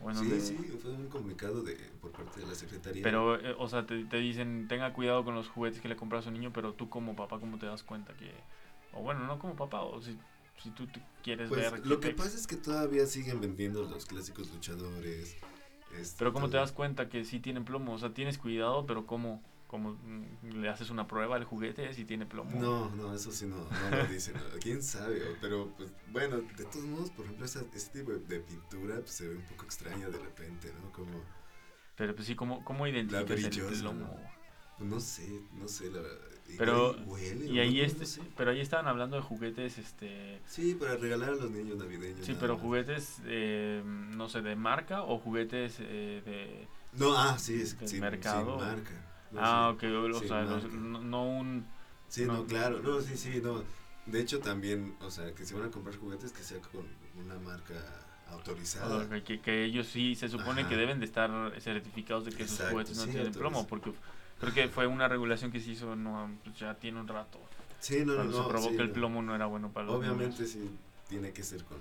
bueno, 0.01 0.21
sí, 0.21 0.41
sí, 0.41 0.55
fue 0.81 0.93
un 0.93 1.09
comunicado 1.09 1.63
de, 1.63 1.75
por 2.01 2.13
parte 2.13 2.41
de 2.41 2.47
la 2.47 2.55
Secretaría. 2.55 3.03
Pero, 3.03 3.41
eh, 3.41 3.55
o 3.59 3.69
sea, 3.69 3.87
te, 3.87 4.05
te, 4.05 4.19
dicen, 4.19 4.67
tenga 4.69 4.93
cuidado 4.93 5.25
con 5.25 5.35
los 5.35 5.49
juguetes 5.49 5.81
que 5.81 5.89
le 5.89 5.97
compras 5.97 6.21
a 6.21 6.25
su 6.25 6.31
niño, 6.31 6.53
pero 6.53 6.75
tú 6.75 6.89
como 6.89 7.17
papá, 7.17 7.41
¿cómo 7.41 7.59
te 7.59 7.67
das 7.67 7.83
cuenta 7.83 8.13
que, 8.15 8.31
o 8.93 9.03
bueno, 9.03 9.27
no 9.27 9.39
como 9.39 9.57
papá, 9.57 9.83
o 9.83 10.01
si, 10.03 10.19
si 10.63 10.71
tú 10.71 10.87
quieres 11.23 11.49
pues, 11.49 11.73
ver... 11.73 11.87
Lo 11.87 11.99
que 11.99 12.11
pasa 12.11 12.37
es 12.37 12.47
que 12.47 12.57
todavía 12.57 13.07
siguen 13.07 13.41
vendiendo 13.41 13.83
los 13.85 14.05
clásicos 14.05 14.51
luchadores, 14.53 15.37
este, 15.99 16.17
pero 16.19 16.33
¿cómo 16.33 16.51
te 16.51 16.57
das 16.59 16.73
cuenta 16.73 17.09
que 17.09 17.25
sí 17.25 17.41
tienen 17.41 17.65
plomo? 17.65 17.95
O 17.95 17.99
sea, 17.99 18.13
tienes 18.13 18.39
cuidado, 18.39 18.87
pero 18.87 19.07
¿cómo, 19.07 19.43
cómo 19.67 19.93
mm, 19.93 20.61
le 20.61 20.69
haces 20.69 20.91
una 20.91 21.07
prueba 21.07 21.37
al 21.37 21.45
juguete 21.45 21.93
si 21.95 22.05
tiene 22.05 22.27
plomo? 22.27 22.59
No, 22.61 22.91
no, 22.91 23.15
eso 23.15 23.33
sí 23.33 23.47
no, 23.47 23.57
no 23.57 23.97
lo 23.97 24.07
dicen. 24.07 24.35
¿Quién 24.61 24.83
sabe? 24.83 25.21
Pero, 25.41 25.73
pues, 25.77 25.91
bueno, 26.13 26.39
de 26.57 26.65
todos 26.65 26.85
modos, 26.85 27.11
por 27.11 27.25
ejemplo, 27.25 27.47
ese, 27.47 27.63
tipo 27.93 28.13
de 28.13 28.41
pintura 28.41 28.97
pues, 28.97 29.11
se 29.11 29.29
ve 29.29 29.37
un 29.37 29.43
poco 29.43 29.65
extraña 29.65 30.09
de 30.09 30.19
repente, 30.19 30.73
¿no? 30.83 30.93
Como... 30.93 31.23
Pero, 31.97 32.15
pues 32.15 32.27
sí, 32.27 32.35
¿cómo, 32.35 32.65
cómo 32.65 32.87
identificas 32.87 33.59
el 33.59 33.81
plomo? 33.81 34.17
Pues, 34.79 34.91
no 34.91 35.01
sé, 35.01 35.41
no 35.55 35.69
sé, 35.69 35.91
la 35.91 36.01
verdad. 36.01 36.37
Pero, 36.59 36.97
y 37.45 37.59
ahí 37.59 37.81
este, 37.81 38.05
pero 38.37 38.53
ahí 38.53 38.61
estaban 38.61 38.87
hablando 38.87 39.17
de 39.17 39.23
juguetes, 39.23 39.79
este... 39.79 40.41
Sí, 40.47 40.75
para 40.75 40.97
regalar 40.97 41.31
a 41.31 41.35
los 41.35 41.51
niños 41.51 41.77
navideños. 41.77 42.25
Sí, 42.25 42.37
pero 42.39 42.57
juguetes, 42.57 43.17
eh, 43.25 43.83
no 43.85 44.29
sé, 44.29 44.43
de 44.43 44.55
marca 44.55 45.03
o 45.03 45.19
juguetes 45.19 45.77
eh, 45.81 46.23
de... 46.25 46.69
No, 46.93 47.17
ah, 47.19 47.37
sí, 47.39 47.61
es 47.61 47.79
de 47.79 48.01
mercado. 48.01 48.59
marca. 48.59 49.06
Ah, 49.39 49.71
ok, 49.75 49.83
o 50.15 50.21
sea, 50.21 50.45
no, 50.71 51.25
un... 51.25 51.67
Sí, 52.09 52.25
no, 52.25 52.45
claro, 52.47 52.81
no, 52.83 53.01
sí, 53.01 53.17
sí, 53.17 53.41
no. 53.43 53.63
De 54.07 54.21
hecho, 54.21 54.39
también, 54.39 54.95
o 55.01 55.11
sea, 55.11 55.35
que 55.35 55.45
si 55.45 55.55
van 55.55 55.65
a 55.65 55.71
comprar 55.71 55.97
juguetes, 55.97 56.33
que 56.33 56.43
sea 56.43 56.59
con 56.61 56.87
una 57.25 57.39
marca 57.41 57.75
autorizada. 58.31 59.09
que, 59.23 59.41
que, 59.41 59.65
ellos 59.65 59.87
sí 59.89 60.15
se 60.15 60.29
supone 60.29 60.67
que 60.69 60.77
deben 60.77 61.01
de 61.01 61.07
estar 61.07 61.31
certificados 61.61 62.25
de 62.25 62.33
que 62.33 62.45
esos 62.45 62.71
juguetes 62.71 62.97
no 62.97 63.07
tienen 63.07 63.33
plomo, 63.33 63.67
porque 63.67 63.93
Creo 64.41 64.53
que 64.53 64.69
fue 64.69 64.87
una 64.87 65.09
regulación 65.09 65.51
que 65.51 65.61
se 65.61 65.71
hizo 65.71 65.97
no 65.97 66.31
pues 66.45 66.59
ya 66.59 66.75
tiene 66.75 67.01
un 67.01 67.09
rato. 67.09 67.39
Sí, 67.81 68.05
no, 68.05 68.15
Cuando 68.17 68.37
no, 68.37 68.45
se 68.45 68.49
probó 68.51 68.69
que 68.71 68.83
el 68.83 68.91
plomo 68.91 69.23
no 69.23 69.35
era 69.35 69.47
bueno 69.47 69.71
para 69.71 69.87
los 69.87 69.97
Obviamente 69.97 70.47
sí, 70.47 70.71
tiene 71.09 71.33
que 71.33 71.43
ser 71.43 71.65
con, 71.65 71.79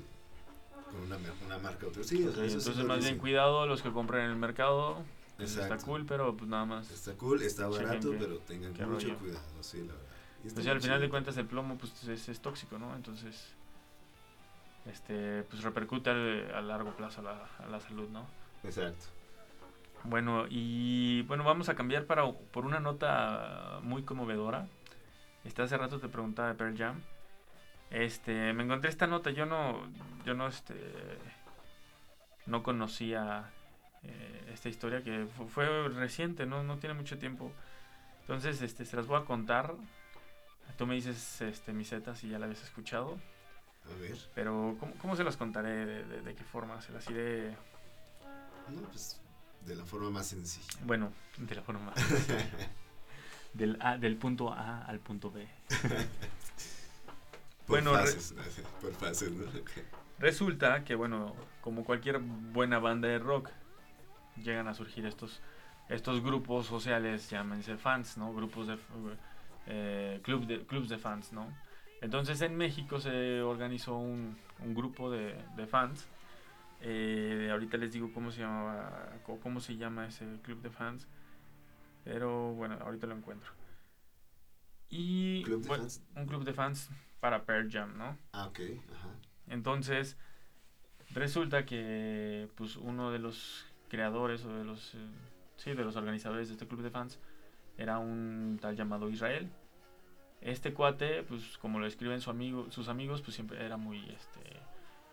con 0.92 1.02
una, 1.02 1.18
una, 1.46 1.58
marca 1.58 1.88
otra. 1.88 2.04
Sí, 2.04 2.24
entonces 2.24 2.78
más 2.86 3.00
bien 3.00 3.18
cuidado 3.18 3.66
los 3.66 3.82
que 3.82 3.92
compran 3.92 4.26
en 4.26 4.32
el 4.32 4.38
mercado. 4.38 5.04
Está 5.40 5.78
cool, 5.78 6.06
pero 6.06 6.36
pues 6.36 6.50
nada 6.50 6.66
más. 6.66 6.90
Está 6.92 7.14
cool, 7.14 7.42
está 7.42 7.68
barato, 7.68 8.14
pero 8.18 8.38
tengan 8.40 8.72
mucho 8.90 9.18
cuidado, 9.18 9.42
sí, 9.62 9.80
la 9.80 9.94
verdad. 9.94 10.54
Pues 10.54 10.68
al 10.68 10.82
final 10.82 11.02
de 11.02 11.10
cuentas 11.10 11.38
el 11.38 11.48
plomo 11.48 11.78
pues 11.78 12.08
es, 12.08 12.30
es, 12.30 12.40
tóxico, 12.40 12.78
¿no? 12.78 12.96
Entonces 12.96 13.56
este 14.86 15.42
pues 15.44 15.64
repercute 15.64 16.12
a 16.12 16.62
largo 16.62 16.96
plazo 16.96 17.22
a 17.22 17.24
la, 17.24 17.50
a 17.58 17.68
la 17.68 17.80
salud, 17.80 18.08
¿no? 18.10 18.28
Exacto. 18.64 19.06
Bueno, 20.04 20.46
y 20.50 21.24
bueno, 21.24 21.44
vamos 21.44 21.70
a 21.70 21.76
cambiar 21.76 22.06
para, 22.06 22.32
por 22.32 22.66
una 22.66 22.80
nota 22.80 23.80
muy 23.82 24.04
conmovedora. 24.04 24.68
Este, 25.44 25.64
hace 25.64 25.78
rato 25.78 26.00
te 26.00 26.08
preguntaba 26.10 26.50
de 26.50 26.56
Pearl 26.56 26.78
Jam. 26.78 27.02
Este, 27.90 28.54
me 28.54 28.64
encontré 28.64 28.90
esta 28.90 29.08
nota, 29.08 29.32
yo 29.32 29.46
no, 29.46 29.82
yo 30.26 30.36
no, 30.36 30.48
este, 30.48 30.76
no 32.46 32.62
conocía 32.62 33.52
eh, 34.08 34.52
esta 34.54 34.70
historia 34.70 35.04
que 35.04 35.28
fue, 35.50 35.90
reciente, 35.90 36.46
no, 36.46 36.64
no 36.64 36.78
tiene 36.78 36.94
mucho 36.96 37.18
tiempo. 37.18 37.52
Entonces, 38.22 38.62
este, 38.62 38.86
se 38.86 38.96
las 38.96 39.08
voy 39.08 39.22
a 39.22 39.26
contar. 39.26 39.76
Tú 40.78 40.88
me 40.88 40.96
dices, 40.96 41.42
este, 41.42 41.74
misetas 41.74 42.20
si 42.20 42.30
ya 42.30 42.40
la 42.40 42.46
habías 42.46 42.64
escuchado. 42.64 43.20
A 43.86 44.00
ver. 44.00 44.18
Pero, 44.34 44.76
¿cómo, 44.80 44.94
cómo 44.96 45.16
se 45.16 45.24
las 45.24 45.38
contaré? 45.38 45.86
¿De, 45.86 46.22
de 46.22 46.36
qué 46.36 46.44
forma? 46.44 46.82
¿Se 46.82 46.92
las 46.92 47.10
iré...? 47.10 47.56
No, 48.68 48.82
pues 48.90 49.20
de 49.66 49.76
la 49.76 49.86
forma 49.86 50.10
más 50.10 50.28
sencilla. 50.28 50.80
Bueno, 50.86 51.12
de 51.38 51.56
la 51.56 51.62
forma 51.62 51.86
más 51.86 52.00
sencilla. 52.00 52.46
del, 53.54 53.78
a, 53.80 53.98
del 53.98 54.16
punto 54.18 54.52
A 54.54 54.86
al 54.86 55.00
punto 55.00 55.32
B. 55.32 55.48
por 57.66 57.82
bueno, 57.82 57.94
fases, 57.94 58.36
por 58.82 58.94
fases, 58.94 59.32
¿no? 59.32 59.46
Resulta 60.20 60.84
que, 60.84 60.96
bueno, 60.96 61.36
como 61.62 61.84
cualquier 61.84 62.20
buena 62.20 62.80
banda 62.80 63.08
de 63.08 63.20
rock, 63.20 63.50
llegan 64.44 64.68
a 64.68 64.74
surgir 64.74 65.06
estos, 65.06 65.42
estos 65.90 66.22
grupos 66.22 66.66
sociales, 66.66 67.30
llámense 67.30 67.78
fans, 67.78 68.18
¿no? 68.18 68.34
Grupos 68.34 68.68
de, 68.68 68.78
eh, 69.68 70.20
club 70.24 70.46
de 70.46 70.66
clubs 70.66 70.90
de 70.90 70.98
fans, 70.98 71.34
¿no? 71.34 71.48
Entonces 72.02 72.42
en 72.42 72.56
México 72.56 73.00
se 73.00 73.42
organizó 73.42 73.96
un, 73.98 74.38
un 74.60 74.76
grupo 74.76 75.10
de, 75.10 75.36
de 75.56 75.68
fans 75.68 76.08
eh, 76.82 77.50
ahorita 77.52 77.78
les 77.78 77.94
digo 77.94 78.12
cómo 78.14 78.32
se 78.32 78.42
llamaba, 78.42 79.10
cómo 79.42 79.60
se 79.60 79.76
llama 79.76 80.08
ese 80.08 80.26
club 80.44 80.62
de 80.62 80.70
fans. 80.70 81.08
Pero 82.04 82.54
bueno, 82.54 82.78
ahorita 82.82 83.08
lo 83.08 83.16
encuentro. 83.16 83.52
Y 84.90 85.44
un 86.16 86.28
club 86.28 86.44
de 86.44 86.54
fans 86.54 86.92
para 87.20 87.44
Pearl 87.44 87.72
Jam, 87.72 87.98
¿no? 87.98 88.18
Ah, 88.34 88.46
ok, 88.48 88.60
ajá. 88.94 89.10
Entonces, 89.48 90.18
resulta 91.12 91.66
que 91.66 92.50
pues 92.56 92.76
uno 92.76 93.12
de 93.12 93.18
los 93.18 93.66
creadores 93.90 94.44
o 94.46 94.54
de 94.54 94.64
los 94.64 94.96
eh, 94.96 94.98
sí, 95.58 95.74
de 95.74 95.84
los 95.84 95.96
organizadores 95.96 96.48
de 96.48 96.54
este 96.54 96.68
club 96.68 96.82
de 96.82 96.90
fans 96.90 97.20
era 97.78 97.98
un 97.98 98.58
tal 98.62 98.76
llamado 98.76 99.10
Israel. 99.10 99.50
Este 100.42 100.74
cuate, 100.74 101.24
pues 101.24 101.58
como 101.58 101.80
lo 101.80 101.88
escriben 101.88 102.22
su 102.22 102.30
amigo, 102.30 102.72
sus 102.72 102.88
amigos, 102.88 103.22
pues 103.22 103.36
siempre 103.36 103.66
era 103.66 103.78
muy 103.78 104.00
este 104.10 104.42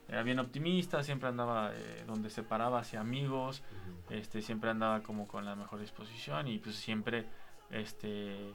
era 0.08 0.22
bien 0.22 0.38
optimista, 0.38 1.02
siempre 1.02 1.28
andaba 1.28 1.72
eh, 1.74 2.04
donde 2.06 2.28
se 2.28 2.42
paraba 2.42 2.80
hacia 2.80 3.00
amigos, 3.00 3.62
este, 4.10 4.42
siempre 4.42 4.68
andaba 4.68 5.00
como 5.02 5.26
con 5.26 5.44
la 5.44 5.54
mejor 5.54 5.80
disposición 5.80 6.48
y 6.48 6.58
pues 6.58 6.76
siempre 6.76 7.24
este, 7.70 8.52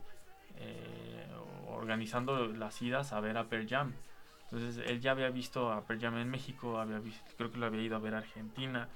eh, 0.57 1.27
organizando 1.67 2.47
las 2.47 2.79
idas 2.81 3.11
a 3.13 3.19
ver 3.21 3.37
a 3.37 3.45
Pearl 3.45 3.67
Jam. 3.67 3.93
Entonces 4.43 4.85
él 4.85 5.01
ya 5.01 5.11
había 5.11 5.29
visto 5.29 5.71
a 5.71 5.81
Pearl 5.85 5.99
Jam 5.99 6.17
en 6.17 6.29
México, 6.29 6.79
había 6.79 6.99
visto, 6.99 7.31
creo 7.37 7.51
que 7.51 7.57
lo 7.57 7.65
había 7.65 7.81
ido 7.81 7.95
a 7.95 7.99
ver 7.99 8.13
a 8.13 8.19
Argentina, 8.19 8.87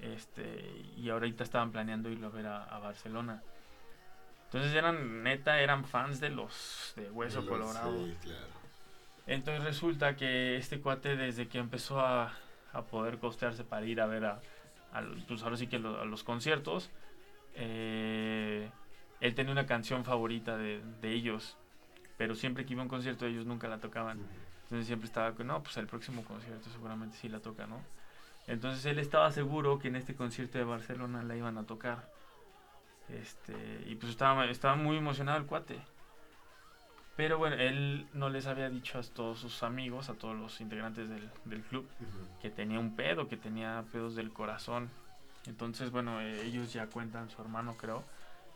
este, 0.00 0.84
y 0.96 1.10
ahorita 1.10 1.44
estaban 1.44 1.72
planeando 1.72 2.10
irlo 2.10 2.28
a 2.28 2.30
ver 2.30 2.46
a, 2.46 2.78
Barcelona. 2.78 3.42
Entonces 4.46 4.74
eran, 4.74 5.22
neta, 5.22 5.60
eran 5.60 5.84
fans 5.84 6.20
de 6.20 6.30
los 6.30 6.92
de 6.96 7.10
Hueso 7.10 7.46
Colorado. 7.46 7.94
Entonces 9.26 9.62
resulta 9.62 10.16
que 10.16 10.56
este 10.56 10.80
cuate 10.80 11.16
desde 11.16 11.48
que 11.48 11.58
empezó 11.58 12.00
a, 12.00 12.32
poder 12.90 13.18
costearse 13.18 13.64
para 13.64 13.84
ir 13.86 14.00
a 14.00 14.06
ver 14.06 14.24
a, 14.24 14.40
pues 15.26 15.42
ahora 15.42 15.56
sí 15.56 15.66
que 15.66 15.76
a 15.76 15.80
los 15.80 16.22
conciertos, 16.22 16.90
eh, 17.54 18.70
él 19.20 19.34
tenía 19.34 19.50
una 19.50 19.66
canción 19.66 20.04
favorita 20.04 20.56
de, 20.56 20.80
ellos, 21.02 21.56
pero 22.16 22.36
siempre 22.36 22.64
que 22.64 22.74
iba 22.74 22.82
a 22.82 22.84
un 22.84 22.88
concierto 22.88 23.26
ellos 23.26 23.46
nunca 23.46 23.68
la 23.68 23.78
tocaban. 23.78 24.20
Entonces 24.64 24.86
siempre 24.86 25.06
estaba 25.06 25.32
con, 25.32 25.46
no, 25.48 25.62
pues 25.62 25.76
el 25.78 25.86
próximo 25.86 26.22
concierto 26.24 26.70
seguramente 26.70 27.16
sí 27.16 27.28
la 27.28 27.40
toca, 27.40 27.66
¿no? 27.66 27.82
Entonces 28.48 28.84
él 28.86 28.98
estaba 28.98 29.30
seguro 29.30 29.78
que 29.78 29.88
en 29.88 29.96
este 29.96 30.14
concierto 30.14 30.56
de 30.56 30.64
Barcelona 30.64 31.22
la 31.22 31.36
iban 31.36 31.58
a 31.58 31.64
tocar. 31.64 32.10
Este, 33.10 33.54
y 33.86 33.94
pues 33.94 34.10
estaba, 34.10 34.46
estaba 34.46 34.74
muy 34.74 34.96
emocionado 34.96 35.38
el 35.38 35.44
cuate. 35.44 35.78
Pero 37.14 37.36
bueno, 37.36 37.56
él 37.56 38.06
no 38.14 38.30
les 38.30 38.46
había 38.46 38.70
dicho 38.70 38.98
a 38.98 39.02
todos 39.02 39.38
sus 39.38 39.62
amigos, 39.62 40.08
a 40.08 40.14
todos 40.14 40.36
los 40.36 40.60
integrantes 40.60 41.08
del, 41.08 41.62
club, 41.62 41.86
que 42.40 42.48
tenía 42.48 42.78
un 42.78 42.96
pedo, 42.96 43.28
que 43.28 43.36
tenía 43.36 43.84
pedos 43.92 44.14
del 44.14 44.32
corazón. 44.32 44.88
Entonces, 45.46 45.90
bueno, 45.90 46.20
eh, 46.20 46.46
ellos 46.46 46.72
ya 46.72 46.86
cuentan, 46.86 47.28
su 47.28 47.42
hermano 47.42 47.76
creo, 47.76 48.04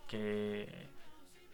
que, 0.09 0.89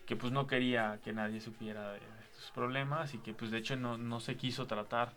pues 0.07 0.33
no 0.33 0.47
quería 0.47 1.00
que 1.02 1.12
nadie 1.12 1.40
supiera 1.40 1.92
de, 1.92 2.00
sus 2.37 2.50
problemas 2.52 3.14
y 3.14 3.18
que 3.18 3.35
pues 3.35 3.50
de 3.50 3.59
hecho 3.59 3.75
no, 3.75 3.99
no 3.99 4.21
se 4.21 4.37
quiso 4.37 4.66
tratar 4.66 5.12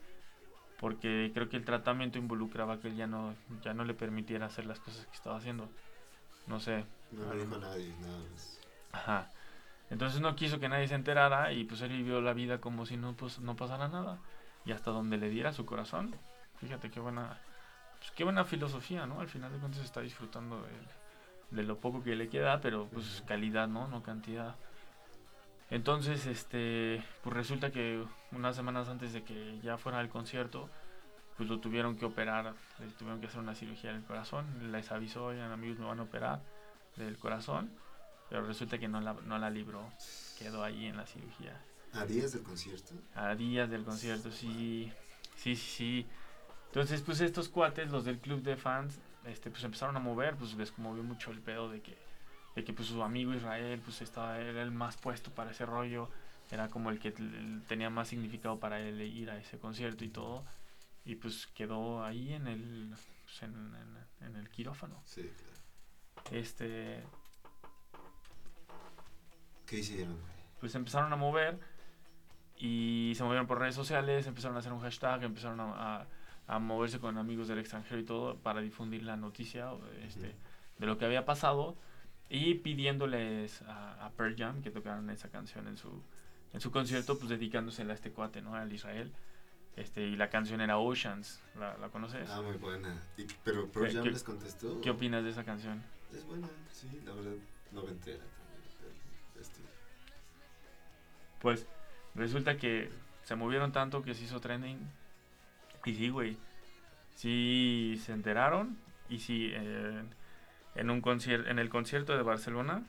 porque 0.81 1.29
creo 1.31 1.47
que 1.47 1.57
el 1.57 1.63
tratamiento 1.63 2.17
involucraba 2.17 2.79
que 2.79 2.87
él 2.87 2.95
ya 2.95 3.05
no, 3.05 3.35
ya 3.61 3.73
no 3.75 3.85
le 3.85 3.93
permitiera 3.93 4.47
hacer 4.47 4.65
las 4.65 4.79
cosas 4.79 5.05
que 5.05 5.15
estaba 5.15 5.37
haciendo. 5.37 5.69
No 6.47 6.59
sé. 6.59 6.83
No 7.11 7.31
le 7.33 7.43
dijo 7.43 7.55
a 7.55 7.59
nadie, 7.59 7.95
nada 8.01 8.17
más. 8.31 8.59
Ajá. 8.91 9.29
Entonces 9.91 10.21
no 10.21 10.35
quiso 10.35 10.59
que 10.59 10.69
nadie 10.69 10.87
se 10.87 10.95
enterara 10.95 11.53
y 11.53 11.65
pues 11.65 11.81
él 11.81 11.89
vivió 11.89 12.19
la 12.19 12.33
vida 12.33 12.59
como 12.59 12.87
si 12.87 12.97
no, 12.97 13.13
pues, 13.13 13.39
no 13.39 13.55
pasara 13.55 13.89
nada. 13.89 14.17
Y 14.65 14.71
hasta 14.71 14.89
donde 14.89 15.17
le 15.17 15.29
diera 15.29 15.53
su 15.53 15.67
corazón. 15.67 16.15
Fíjate 16.57 16.89
qué 16.89 16.99
buena, 16.99 17.39
pues, 17.99 18.09
qué 18.11 18.23
buena 18.23 18.43
filosofía, 18.43 19.05
¿no? 19.05 19.21
Al 19.21 19.27
final 19.27 19.51
de 19.53 19.59
cuentas 19.59 19.83
está 19.83 20.01
disfrutando 20.01 20.63
de, 20.63 21.57
de 21.57 21.63
lo 21.63 21.77
poco 21.77 22.01
que 22.01 22.15
le 22.15 22.27
queda, 22.27 22.59
pero 22.59 22.87
pues 22.87 23.23
calidad, 23.27 23.67
¿no? 23.67 23.87
No 23.87 24.01
cantidad. 24.01 24.55
Entonces, 25.71 26.25
este, 26.25 27.01
pues 27.23 27.33
resulta 27.33 27.71
que 27.71 28.03
unas 28.33 28.57
semanas 28.57 28.89
antes 28.89 29.13
de 29.13 29.23
que 29.23 29.59
ya 29.61 29.77
fuera 29.77 29.99
al 29.99 30.09
concierto, 30.09 30.69
pues 31.37 31.49
lo 31.49 31.59
tuvieron 31.59 31.95
que 31.95 32.05
operar, 32.05 32.53
le 32.79 32.87
tuvieron 32.93 33.19
que 33.19 33.27
hacer 33.27 33.39
una 33.39 33.55
cirugía 33.55 33.91
del 33.93 34.03
corazón, 34.03 34.71
les 34.71 34.91
avisó, 34.91 35.25
oigan 35.25 35.51
amigos, 35.51 35.79
me 35.79 35.85
van 35.85 35.99
a 35.99 36.03
operar 36.03 36.41
del 36.95 37.17
corazón, 37.17 37.71
pero 38.29 38.45
resulta 38.45 38.77
que 38.77 38.87
no 38.87 39.01
la, 39.01 39.13
no 39.13 39.37
la 39.37 39.49
libró, 39.49 39.91
quedó 40.37 40.63
ahí 40.63 40.85
en 40.85 40.97
la 40.97 41.05
cirugía. 41.05 41.59
¿A 41.93 42.05
días 42.05 42.31
del 42.31 42.43
concierto? 42.43 42.93
A 43.15 43.35
días 43.35 43.69
del 43.69 43.83
concierto, 43.83 44.31
sí, 44.31 44.91
sí, 45.35 45.55
sí, 45.55 45.71
sí. 45.71 46.07
Entonces, 46.67 47.01
pues 47.01 47.19
estos 47.19 47.49
cuates, 47.49 47.91
los 47.91 48.05
del 48.05 48.19
club 48.19 48.41
de 48.43 48.55
fans, 48.55 48.99
este, 49.25 49.51
pues 49.51 49.63
empezaron 49.63 49.95
a 49.97 49.99
mover, 49.99 50.35
pues 50.35 50.53
les 50.55 50.71
conmovió 50.71 51.03
mucho 51.03 51.31
el 51.31 51.39
pedo 51.39 51.69
de 51.69 51.81
que, 51.81 51.97
de 52.55 52.63
que 52.63 52.71
pues 52.71 52.87
su 52.87 53.03
amigo 53.03 53.33
Israel, 53.33 53.81
pues 53.83 54.01
estaba, 54.01 54.39
era 54.39 54.61
el 54.61 54.71
más 54.71 54.95
puesto 54.95 55.31
para 55.31 55.51
ese 55.51 55.65
rollo, 55.65 56.09
era 56.49 56.69
como 56.69 56.89
el 56.89 56.99
que 56.99 57.11
tenía 57.67 57.89
más 57.89 58.07
significado 58.09 58.59
para 58.59 58.79
él 58.79 59.01
ir 59.01 59.29
a 59.29 59.37
ese 59.37 59.57
concierto 59.57 60.05
y 60.05 60.09
todo, 60.09 60.45
y 61.05 61.15
pues 61.15 61.47
quedó 61.47 62.03
ahí 62.03 62.33
en 62.33 62.47
el, 62.47 62.93
pues, 63.23 63.43
en, 63.43 64.35
el 64.35 64.49
quirófano. 64.49 65.01
Sí, 65.05 65.21
claro. 65.21 66.37
Este... 66.37 67.03
¿Qué 69.65 69.79
hicieron? 69.79 70.17
Pues 70.59 70.75
empezaron 70.75 71.11
a 71.13 71.15
mover 71.15 71.59
y 72.57 73.13
se 73.15 73.23
movieron 73.23 73.47
por 73.47 73.59
redes 73.59 73.75
sociales, 73.75 74.27
empezaron 74.27 74.55
a 74.57 74.59
hacer 74.59 74.73
un 74.73 74.81
hashtag, 74.81 75.23
empezaron 75.23 75.59
a 75.59 76.05
a 76.51 76.59
moverse 76.59 76.99
con 76.99 77.17
amigos 77.17 77.47
del 77.47 77.59
extranjero 77.59 78.01
y 78.01 78.03
todo 78.03 78.37
para 78.37 78.59
difundir 78.59 79.03
la 79.03 79.15
noticia 79.15 79.69
este, 80.05 80.35
de 80.77 80.85
lo 80.85 80.97
que 80.97 81.05
había 81.05 81.23
pasado 81.23 81.77
y 82.29 82.55
pidiéndoles 82.55 83.61
a, 83.61 84.05
a 84.05 84.09
Pearl 84.11 84.35
Jam 84.37 84.61
que 84.61 84.69
tocaran 84.69 85.09
esa 85.09 85.29
canción 85.29 85.67
en 85.67 85.77
su 85.77 86.03
en 86.51 86.59
su 86.59 86.69
concierto 86.69 87.17
pues 87.17 87.29
dedicándosela 87.29 87.93
a 87.93 87.95
este 87.95 88.11
cuate 88.11 88.41
no 88.41 88.55
al 88.55 88.71
Israel 88.73 89.13
este 89.75 90.01
y 90.01 90.15
la 90.15 90.29
canción 90.29 90.61
era 90.61 90.77
Oceans 90.77 91.41
la, 91.57 91.77
la 91.77 91.89
conoces 91.89 92.29
ah 92.29 92.41
muy 92.41 92.57
buena 92.57 93.01
pero 93.43 93.71
Pearl 93.71 93.93
Jam 93.93 94.05
les 94.05 94.23
contestó 94.23 94.81
qué 94.81 94.89
opinas 94.89 95.23
de 95.23 95.29
esa 95.29 95.43
canción 95.43 95.81
es 96.13 96.25
buena 96.25 96.47
sí 96.71 97.01
la 97.05 97.13
verdad 97.13 97.33
noventera 97.71 98.23
también 98.23 98.61
este. 99.39 99.61
pues 101.39 101.67
resulta 102.15 102.57
que 102.57 102.91
se 103.23 103.35
movieron 103.35 103.71
tanto 103.71 104.01
que 104.01 104.13
se 104.13 104.25
hizo 104.25 104.41
trending 104.41 104.89
y 105.85 105.95
sí, 105.95 106.09
güey. 106.09 106.37
Sí 107.15 107.99
se 108.03 108.13
enteraron. 108.13 108.77
Y 109.09 109.19
sí, 109.19 109.51
en, 109.53 110.89
un 110.89 111.01
concierto, 111.01 111.49
en 111.49 111.59
el 111.59 111.69
concierto 111.69 112.15
de 112.15 112.23
Barcelona, 112.23 112.83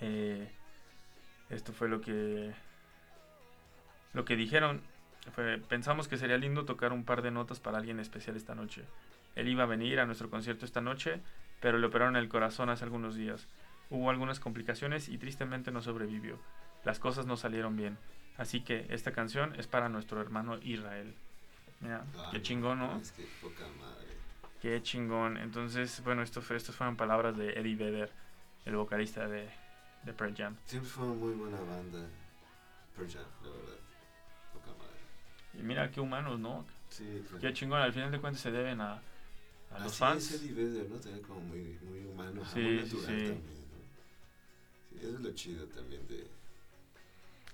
eh, 0.00 0.50
esto 1.48 1.72
fue 1.72 1.88
lo 1.88 2.00
que 2.00 2.52
lo 4.12 4.24
que 4.24 4.36
dijeron. 4.36 4.82
Fue, 5.34 5.58
pensamos 5.58 6.08
que 6.08 6.16
sería 6.16 6.38
lindo 6.38 6.64
tocar 6.64 6.92
un 6.92 7.04
par 7.04 7.22
de 7.22 7.30
notas 7.30 7.60
para 7.60 7.78
alguien 7.78 8.00
especial 8.00 8.36
esta 8.36 8.54
noche. 8.54 8.84
Él 9.34 9.48
iba 9.48 9.64
a 9.64 9.66
venir 9.66 10.00
a 10.00 10.06
nuestro 10.06 10.30
concierto 10.30 10.64
esta 10.64 10.80
noche, 10.80 11.20
pero 11.60 11.78
le 11.78 11.86
operaron 11.86 12.16
el 12.16 12.28
corazón 12.28 12.70
hace 12.70 12.84
algunos 12.84 13.14
días. 13.14 13.46
Hubo 13.90 14.10
algunas 14.10 14.40
complicaciones 14.40 15.08
y 15.08 15.18
tristemente 15.18 15.70
no 15.70 15.82
sobrevivió. 15.82 16.38
Las 16.84 16.98
cosas 16.98 17.26
no 17.26 17.36
salieron 17.36 17.76
bien. 17.76 17.98
Así 18.36 18.60
que 18.60 18.86
esta 18.90 19.12
canción 19.12 19.54
es 19.58 19.66
para 19.66 19.88
nuestro 19.88 20.20
hermano 20.20 20.58
Israel. 20.62 21.14
Mira, 21.80 22.04
qué 22.30 22.42
chingón, 22.42 22.78
¿no? 22.78 22.96
Es 22.96 23.12
que 23.12 23.26
poca 23.40 23.64
madre. 23.78 24.06
Qué 24.60 24.82
chingón. 24.82 25.36
Entonces, 25.36 26.02
bueno, 26.04 26.22
esto 26.22 26.42
fue, 26.42 26.56
estas 26.56 26.74
fueron 26.74 26.96
palabras 26.96 27.36
de 27.36 27.52
Eddie 27.52 27.76
Vedder, 27.76 28.10
el 28.64 28.76
vocalista 28.76 29.28
de, 29.28 29.48
de 30.04 30.12
Pearl 30.12 30.34
Jam. 30.36 30.56
Siempre 30.64 30.90
fue 30.90 31.04
una 31.06 31.14
muy 31.14 31.34
buena 31.34 31.58
banda, 31.60 32.06
Pearl 32.96 33.10
Jam, 33.10 33.24
la 33.42 33.50
verdad. 33.50 33.77
Y 35.58 35.62
mira 35.62 35.90
qué 35.90 36.00
humanos, 36.00 36.38
¿no? 36.38 36.64
Sí, 36.88 37.22
Qué 37.40 37.52
chingón, 37.52 37.80
al 37.80 37.92
final 37.92 38.10
de 38.10 38.20
cuentas 38.20 38.40
se 38.40 38.50
deben 38.50 38.80
a, 38.80 38.94
a 39.70 39.78
los 39.80 39.92
Así 39.92 39.98
fans. 39.98 40.30
Es 40.30 40.42
¿no? 40.42 40.96
También 40.96 41.22
como 41.22 41.40
muy, 41.40 41.78
muy 41.82 42.04
humano, 42.06 42.42
sí, 42.46 42.60
muy 42.60 42.76
natural 42.76 43.04
sí. 43.04 43.06
también, 43.06 43.36
¿no? 43.36 43.78
Sí, 44.90 44.98
eso 45.00 45.16
es 45.16 45.20
lo 45.20 45.32
chido 45.32 45.66
también 45.66 46.06
de... 46.08 46.26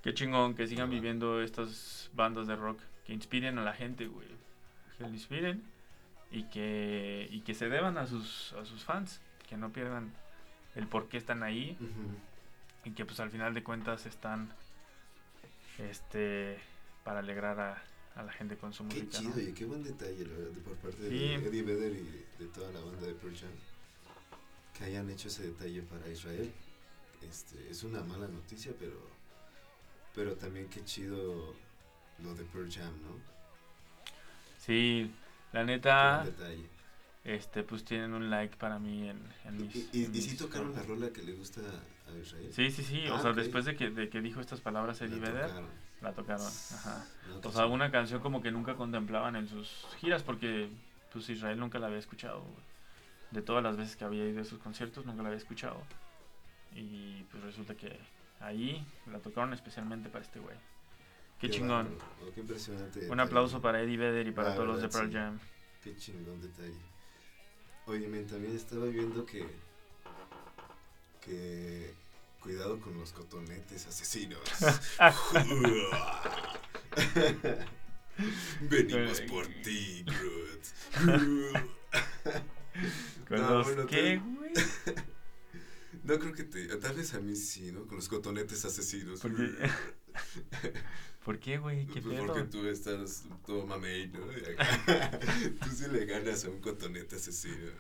Qué 0.02 0.14
chingón 0.14 0.54
que 0.54 0.66
sigan 0.66 0.90
viviendo 0.90 1.40
estas 1.42 2.10
bandas 2.14 2.46
de 2.46 2.56
rock 2.56 2.78
que 3.06 3.12
inspiren 3.12 3.58
a 3.58 3.64
la 3.64 3.72
gente, 3.72 4.06
güey. 4.06 4.28
Que 4.98 5.04
le 5.04 5.10
inspiren 5.10 5.62
y 6.30 6.44
que, 6.44 7.28
y 7.30 7.40
que 7.40 7.54
se 7.54 7.68
deban 7.68 7.96
a 7.96 8.06
sus, 8.06 8.52
a 8.54 8.64
sus 8.64 8.84
fans, 8.84 9.20
que 9.48 9.56
no 9.56 9.72
pierdan 9.72 10.12
el 10.74 10.86
por 10.86 11.08
qué 11.08 11.16
están 11.16 11.42
ahí 11.42 11.76
y 12.84 12.90
que 12.90 13.04
pues 13.04 13.20
al 13.20 13.30
final 13.30 13.54
de 13.54 13.62
cuentas 13.62 14.06
están 14.06 14.52
este 15.78 16.58
para 17.02 17.20
alegrar 17.20 17.60
a, 17.60 17.82
a 18.14 18.22
la 18.22 18.32
gente 18.32 18.56
con 18.56 18.72
su 18.72 18.84
música. 18.84 19.04
Qué 19.04 19.16
chido 19.18 19.40
y 19.40 19.52
qué 19.52 19.64
buen 19.64 19.82
detalle 19.82 20.26
la 20.26 20.36
verdad, 20.36 20.60
por 20.62 20.76
parte 20.76 21.02
de 21.02 21.34
Eddie 21.34 21.62
Vedder 21.62 21.92
y 21.92 22.42
de 22.42 22.48
toda 22.50 22.70
la 22.72 22.80
banda 22.80 23.06
de 23.06 23.14
Pearl 23.14 23.36
Jam 23.36 23.50
que 24.76 24.84
hayan 24.84 25.08
hecho 25.08 25.28
ese 25.28 25.44
detalle 25.44 25.82
para 25.82 26.08
Israel. 26.08 26.52
Este, 27.22 27.70
es 27.70 27.82
una 27.84 28.02
mala 28.02 28.28
noticia, 28.28 28.72
pero 28.78 28.98
pero 30.14 30.34
también 30.36 30.68
qué 30.68 30.84
chido 30.84 31.54
lo 32.22 32.34
de 32.34 32.44
Pearl 32.44 32.70
Jam, 32.70 32.92
¿no? 33.02 33.18
Sí, 34.58 35.10
la 35.52 35.64
neta. 35.64 36.26
Este, 37.24 37.62
pues 37.62 37.84
tienen 37.84 38.12
un 38.12 38.28
like 38.28 38.56
para 38.58 38.78
mí 38.78 39.08
en, 39.08 39.18
en 39.46 39.56
mis. 39.56 39.74
¿Y, 39.94 40.10
y, 40.12 40.20
sí 40.20 40.36
tocaron 40.36 40.74
la 40.74 40.82
rola 40.82 41.10
que 41.10 41.22
le 41.22 41.32
gusta 41.32 41.62
a 41.62 42.18
Israel? 42.18 42.50
Sí, 42.52 42.70
sí, 42.70 42.82
sí. 42.82 43.06
o 43.08 43.14
ah, 43.14 43.22
sea, 43.22 43.32
después 43.32 43.64
de 43.64 43.74
que, 43.74 43.88
de 43.88 44.10
que 44.10 44.20
dijo 44.20 44.40
estas 44.40 44.60
palabras 44.60 45.00
Eddie 45.00 45.20
Vedder, 45.20 45.50
la 46.00 46.12
tocaron. 46.12 46.46
Ajá. 46.46 47.04
o 47.42 47.52
sea, 47.52 47.66
una 47.66 47.90
canción 47.90 48.20
como 48.20 48.42
que 48.42 48.50
nunca 48.50 48.74
contemplaban 48.74 49.36
en 49.36 49.48
sus 49.48 49.86
giras 50.00 50.22
porque 50.22 50.68
pues 51.12 51.28
Israel 51.28 51.58
nunca 51.58 51.78
la 51.78 51.86
había 51.86 51.98
escuchado. 51.98 52.44
De 53.30 53.42
todas 53.42 53.62
las 53.62 53.76
veces 53.76 53.96
que 53.96 54.04
había 54.04 54.28
ido 54.28 54.42
a 54.42 54.44
sus 54.44 54.58
conciertos, 54.58 55.06
nunca 55.06 55.22
la 55.22 55.28
había 55.28 55.38
escuchado. 55.38 55.80
Y 56.74 57.22
pues 57.30 57.42
resulta 57.42 57.74
que 57.74 57.98
ahí 58.40 58.84
la 59.10 59.18
tocaron 59.18 59.52
especialmente 59.52 60.08
para 60.08 60.24
este 60.24 60.38
güey. 60.40 60.56
Qué, 61.40 61.50
chingón. 61.50 61.98
qué 62.34 62.40
impresionante. 62.40 63.00
Un 63.00 63.04
detalle. 63.04 63.22
aplauso 63.22 63.60
para 63.60 63.82
Eddie 63.82 63.96
Vedder 63.96 64.26
y 64.26 64.32
para 64.32 64.50
La 64.50 64.54
todos 64.54 64.68
los 64.68 64.82
de 64.82 64.88
Pearl 64.88 65.08
sí. 65.08 65.14
Jam. 65.14 65.38
Qué 65.82 65.96
chingón 65.96 66.40
detalle. 66.40 66.80
Oye, 67.86 68.08
men, 68.08 68.26
también 68.26 68.56
estaba 68.56 68.86
viendo 68.86 69.26
que. 69.26 69.46
Que. 71.20 71.94
Cuidado 72.44 72.78
con 72.78 72.96
los 72.98 73.12
cotonetes 73.12 73.86
asesinos. 73.86 74.38
Venimos 78.60 79.20
por 79.22 79.46
ti, 79.46 80.04
Groot. 80.04 80.62
¿Con 83.28 83.40
No, 83.40 83.50
los 83.54 83.66
bueno, 83.66 83.86
qué, 83.86 84.18
güey? 84.18 84.52
No 86.04 86.18
creo 86.18 86.34
que 86.34 86.44
te. 86.44 86.66
Tal 86.76 86.94
vez 86.96 87.14
a 87.14 87.20
mí 87.20 87.34
sí, 87.34 87.72
¿no? 87.72 87.86
Con 87.86 87.96
los 87.96 88.10
cotonetes 88.10 88.62
asesinos. 88.66 89.20
¿Por 89.20 89.34
qué? 89.34 89.48
¿Por 91.24 91.38
qué, 91.38 91.56
güey? 91.56 91.86
¿Qué 91.86 92.02
Pues 92.02 92.16
pedo? 92.16 92.26
porque 92.26 92.42
tú 92.42 92.68
estás 92.68 93.24
todo 93.46 93.64
mamey, 93.64 94.08
¿no? 94.08 94.20
Tú 94.26 95.70
sí 95.74 95.86
le 95.90 96.04
ganas 96.04 96.44
a 96.44 96.50
un 96.50 96.60
cotonete 96.60 97.16
asesino. 97.16 97.70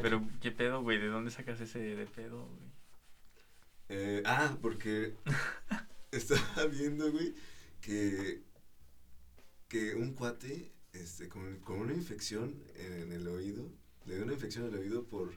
Pero, 0.00 0.26
¿qué 0.40 0.50
pedo, 0.50 0.80
güey? 0.80 0.96
¿De 0.98 1.08
dónde 1.08 1.30
sacas 1.30 1.60
ese 1.60 1.78
de 1.80 2.06
pedo, 2.06 2.46
güey? 2.46 2.72
Eh, 3.94 4.22
ah, 4.24 4.56
porque 4.62 5.14
estaba 6.12 6.64
viendo, 6.64 7.12
güey, 7.12 7.34
que, 7.82 8.42
que 9.68 9.94
un 9.94 10.14
cuate 10.14 10.72
este, 10.94 11.28
con, 11.28 11.58
con 11.60 11.78
una 11.80 11.92
infección 11.92 12.54
en 12.74 13.12
el 13.12 13.28
oído, 13.28 13.70
le 14.06 14.14
dio 14.14 14.24
una 14.24 14.32
infección 14.32 14.66
en 14.66 14.72
el 14.74 14.80
oído 14.80 15.04
por, 15.04 15.34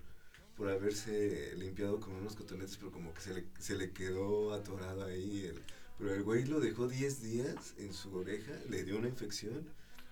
por 0.55 0.69
haberse 0.69 1.53
limpiado 1.57 1.99
con 1.99 2.13
unos 2.15 2.35
cotonetes, 2.35 2.77
pero 2.77 2.91
como 2.91 3.13
que 3.13 3.21
se 3.21 3.33
le, 3.33 3.45
se 3.59 3.75
le 3.75 3.91
quedó 3.91 4.53
atorado 4.53 5.03
ahí. 5.03 5.45
El, 5.45 5.61
pero 5.97 6.13
el 6.13 6.23
güey 6.23 6.45
lo 6.45 6.61
dejó 6.61 6.87
10 6.87 7.21
días 7.21 7.73
en 7.77 7.93
su 7.93 8.15
oreja, 8.15 8.53
le 8.69 8.83
dio 8.83 8.97
una 8.97 9.09
infección, 9.09 9.65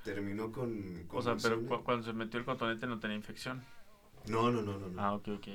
terminó 0.04 0.52
con... 0.52 1.06
O 1.12 1.22
sea, 1.22 1.38
pero 1.38 1.62
cu- 1.66 1.84
cuando 1.84 2.06
se 2.06 2.12
metió 2.14 2.40
el 2.40 2.46
cotonete 2.46 2.88
no 2.88 3.00
tenía 3.00 3.16
infección. 3.16 3.64
No, 4.28 4.52
no, 4.52 4.62
no, 4.62 4.78
no. 4.80 4.90
no. 4.90 5.02
Ah, 5.02 5.14
ok, 5.14 5.30
ok. 5.38 5.48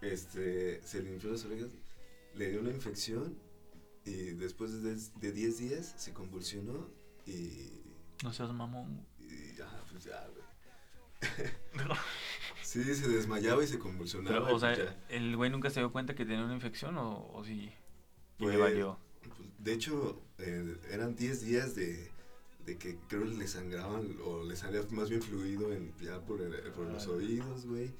Este, 0.00 0.80
se 0.82 1.02
limpió 1.02 1.30
las 1.30 1.44
orejas, 1.44 1.70
le 2.34 2.50
dio 2.50 2.60
una 2.60 2.70
infección 2.70 3.36
y 4.04 4.30
después 4.32 4.82
de, 4.82 4.94
de 5.20 5.32
10 5.32 5.58
días 5.58 5.94
se 5.96 6.12
convulsionó 6.12 6.88
y, 7.26 7.70
No 8.22 8.32
seas 8.32 8.52
mamón. 8.52 9.06
y 9.20 9.60
ah, 9.60 9.84
pues 9.90 10.04
ya, 10.04 10.26
güey. 10.28 10.44
Sí, 12.62 12.84
se 12.94 13.08
desmayaba 13.08 13.64
y 13.64 13.66
se 13.66 13.78
convulsionaba. 13.78 14.44
Pero, 14.44 14.54
o 14.56 14.60
sea, 14.60 14.74
pues 14.74 14.86
ya. 14.90 14.96
¿el 15.08 15.34
güey 15.36 15.50
nunca 15.50 15.70
se 15.70 15.80
dio 15.80 15.90
cuenta 15.90 16.14
que 16.14 16.26
tenía 16.26 16.44
una 16.44 16.54
infección 16.54 16.98
o, 16.98 17.30
o 17.32 17.42
sí? 17.42 17.72
Y 18.38 18.44
le 18.44 18.46
Pues, 18.46 18.58
valió. 18.58 18.98
Pues, 19.22 19.38
De 19.58 19.72
hecho, 19.72 20.20
eh, 20.38 20.76
eran 20.90 21.16
10 21.16 21.40
días 21.46 21.74
de, 21.74 22.10
de 22.66 22.76
que 22.76 22.98
creo 23.08 23.24
le 23.24 23.48
sangraban 23.48 24.18
o 24.22 24.44
le 24.44 24.54
salía 24.54 24.82
más 24.90 25.08
bien 25.08 25.22
fluido 25.22 25.72
en, 25.72 25.94
ya 25.98 26.20
por, 26.20 26.42
el- 26.42 26.70
por 26.72 26.86
los 26.86 27.06
oídos, 27.06 27.64
güey. 27.64 27.90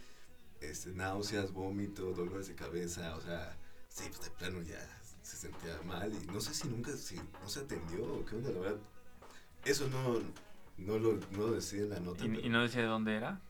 Este, 0.61 0.91
náuseas, 0.91 1.53
vómito, 1.53 2.13
dolores 2.13 2.49
de 2.49 2.55
cabeza, 2.55 3.17
o 3.17 3.21
sea, 3.21 3.57
sí, 3.89 4.05
pues 4.09 4.25
de 4.25 4.31
plano 4.31 4.63
ya 4.63 4.81
se 5.23 5.37
sentía 5.37 5.81
mal 5.85 6.13
y 6.13 6.27
no 6.27 6.41
sé 6.41 6.55
si 6.55 6.69
nunca, 6.69 6.91
si 6.97 7.17
no 7.17 7.49
se 7.49 7.61
atendió 7.61 8.05
o 8.05 8.25
qué 8.25 8.37
onda, 8.37 8.51
la 8.51 8.61
verdad. 8.61 8.81
Eso 9.65 9.89
no, 9.89 10.21
no 10.79 10.99
lo, 10.99 11.15
no 11.33 11.39
lo 11.39 11.53
decía 11.53 11.83
en 11.83 11.91
la 11.91 12.01
nota. 12.01 12.25
¿Y, 12.25 12.29
pero, 12.29 12.41
y 12.41 12.49
no 12.49 12.63
decía 12.63 12.83
de 12.83 12.89
dónde 12.89 13.15
era? 13.17 13.41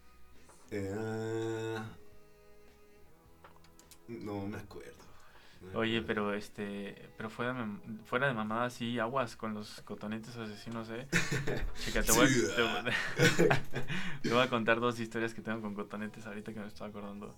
no 4.08 4.46
me 4.46 4.58
acuerdo. 4.58 5.07
Oye, 5.74 6.00
pero 6.02 6.32
este, 6.32 7.10
pero 7.16 7.28
fuera 7.30 7.54
fuera 8.06 8.26
de 8.28 8.34
mamada, 8.34 8.70
sí, 8.70 8.98
aguas 8.98 9.36
con 9.36 9.54
los 9.54 9.82
cotonetes 9.82 10.36
asesinos, 10.36 10.88
eh. 10.90 11.06
Chica, 11.84 12.02
te 12.02 12.12
voy, 12.12 12.26
a, 12.26 12.54
te, 12.56 12.62
voy- 12.62 12.92
te 14.22 14.32
voy 14.32 14.42
a 14.42 14.48
contar 14.48 14.80
dos 14.80 14.98
historias 14.98 15.34
que 15.34 15.42
tengo 15.42 15.60
con 15.60 15.74
cotonetes 15.74 16.26
ahorita 16.26 16.52
que 16.54 16.60
me 16.60 16.66
estoy 16.68 16.88
acordando. 16.88 17.34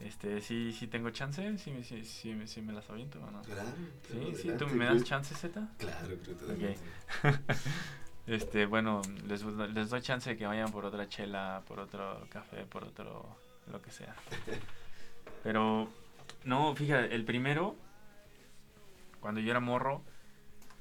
Este, 0.00 0.40
sí, 0.40 0.72
sí 0.72 0.86
tengo 0.86 1.10
chance, 1.10 1.56
sí, 1.58 1.84
sí, 1.84 2.04
sí, 2.04 2.34
me- 2.34 2.46
sí 2.46 2.60
me 2.62 2.72
las 2.72 2.88
aviento, 2.90 3.18
¿o 3.22 3.30
no? 3.30 3.42
Claro, 3.42 3.68
Sí, 4.10 4.32
sí, 4.34 4.50
¿tú 4.58 4.66
me 4.68 4.86
das 4.86 5.04
chance, 5.04 5.34
Z? 5.34 5.68
Claro, 5.78 6.16
creo 6.24 6.56
que 6.58 6.74
Ok. 7.24 7.32
Este, 8.26 8.66
bueno, 8.66 9.02
les, 9.26 9.42
les 9.44 9.90
doy 9.90 10.00
chance 10.02 10.30
de 10.30 10.36
que 10.36 10.46
vayan 10.46 10.70
por 10.70 10.84
otra 10.84 11.08
chela, 11.08 11.62
por 11.66 11.80
otro 11.80 12.24
café, 12.30 12.64
por 12.64 12.84
otro, 12.84 13.26
lo 13.70 13.82
que 13.82 13.90
sea. 13.90 14.14
Pero, 15.42 15.88
no, 16.44 16.74
fíjate, 16.74 17.14
el 17.14 17.24
primero, 17.24 17.76
cuando 19.20 19.40
yo 19.40 19.50
era 19.50 19.60
morro, 19.60 20.02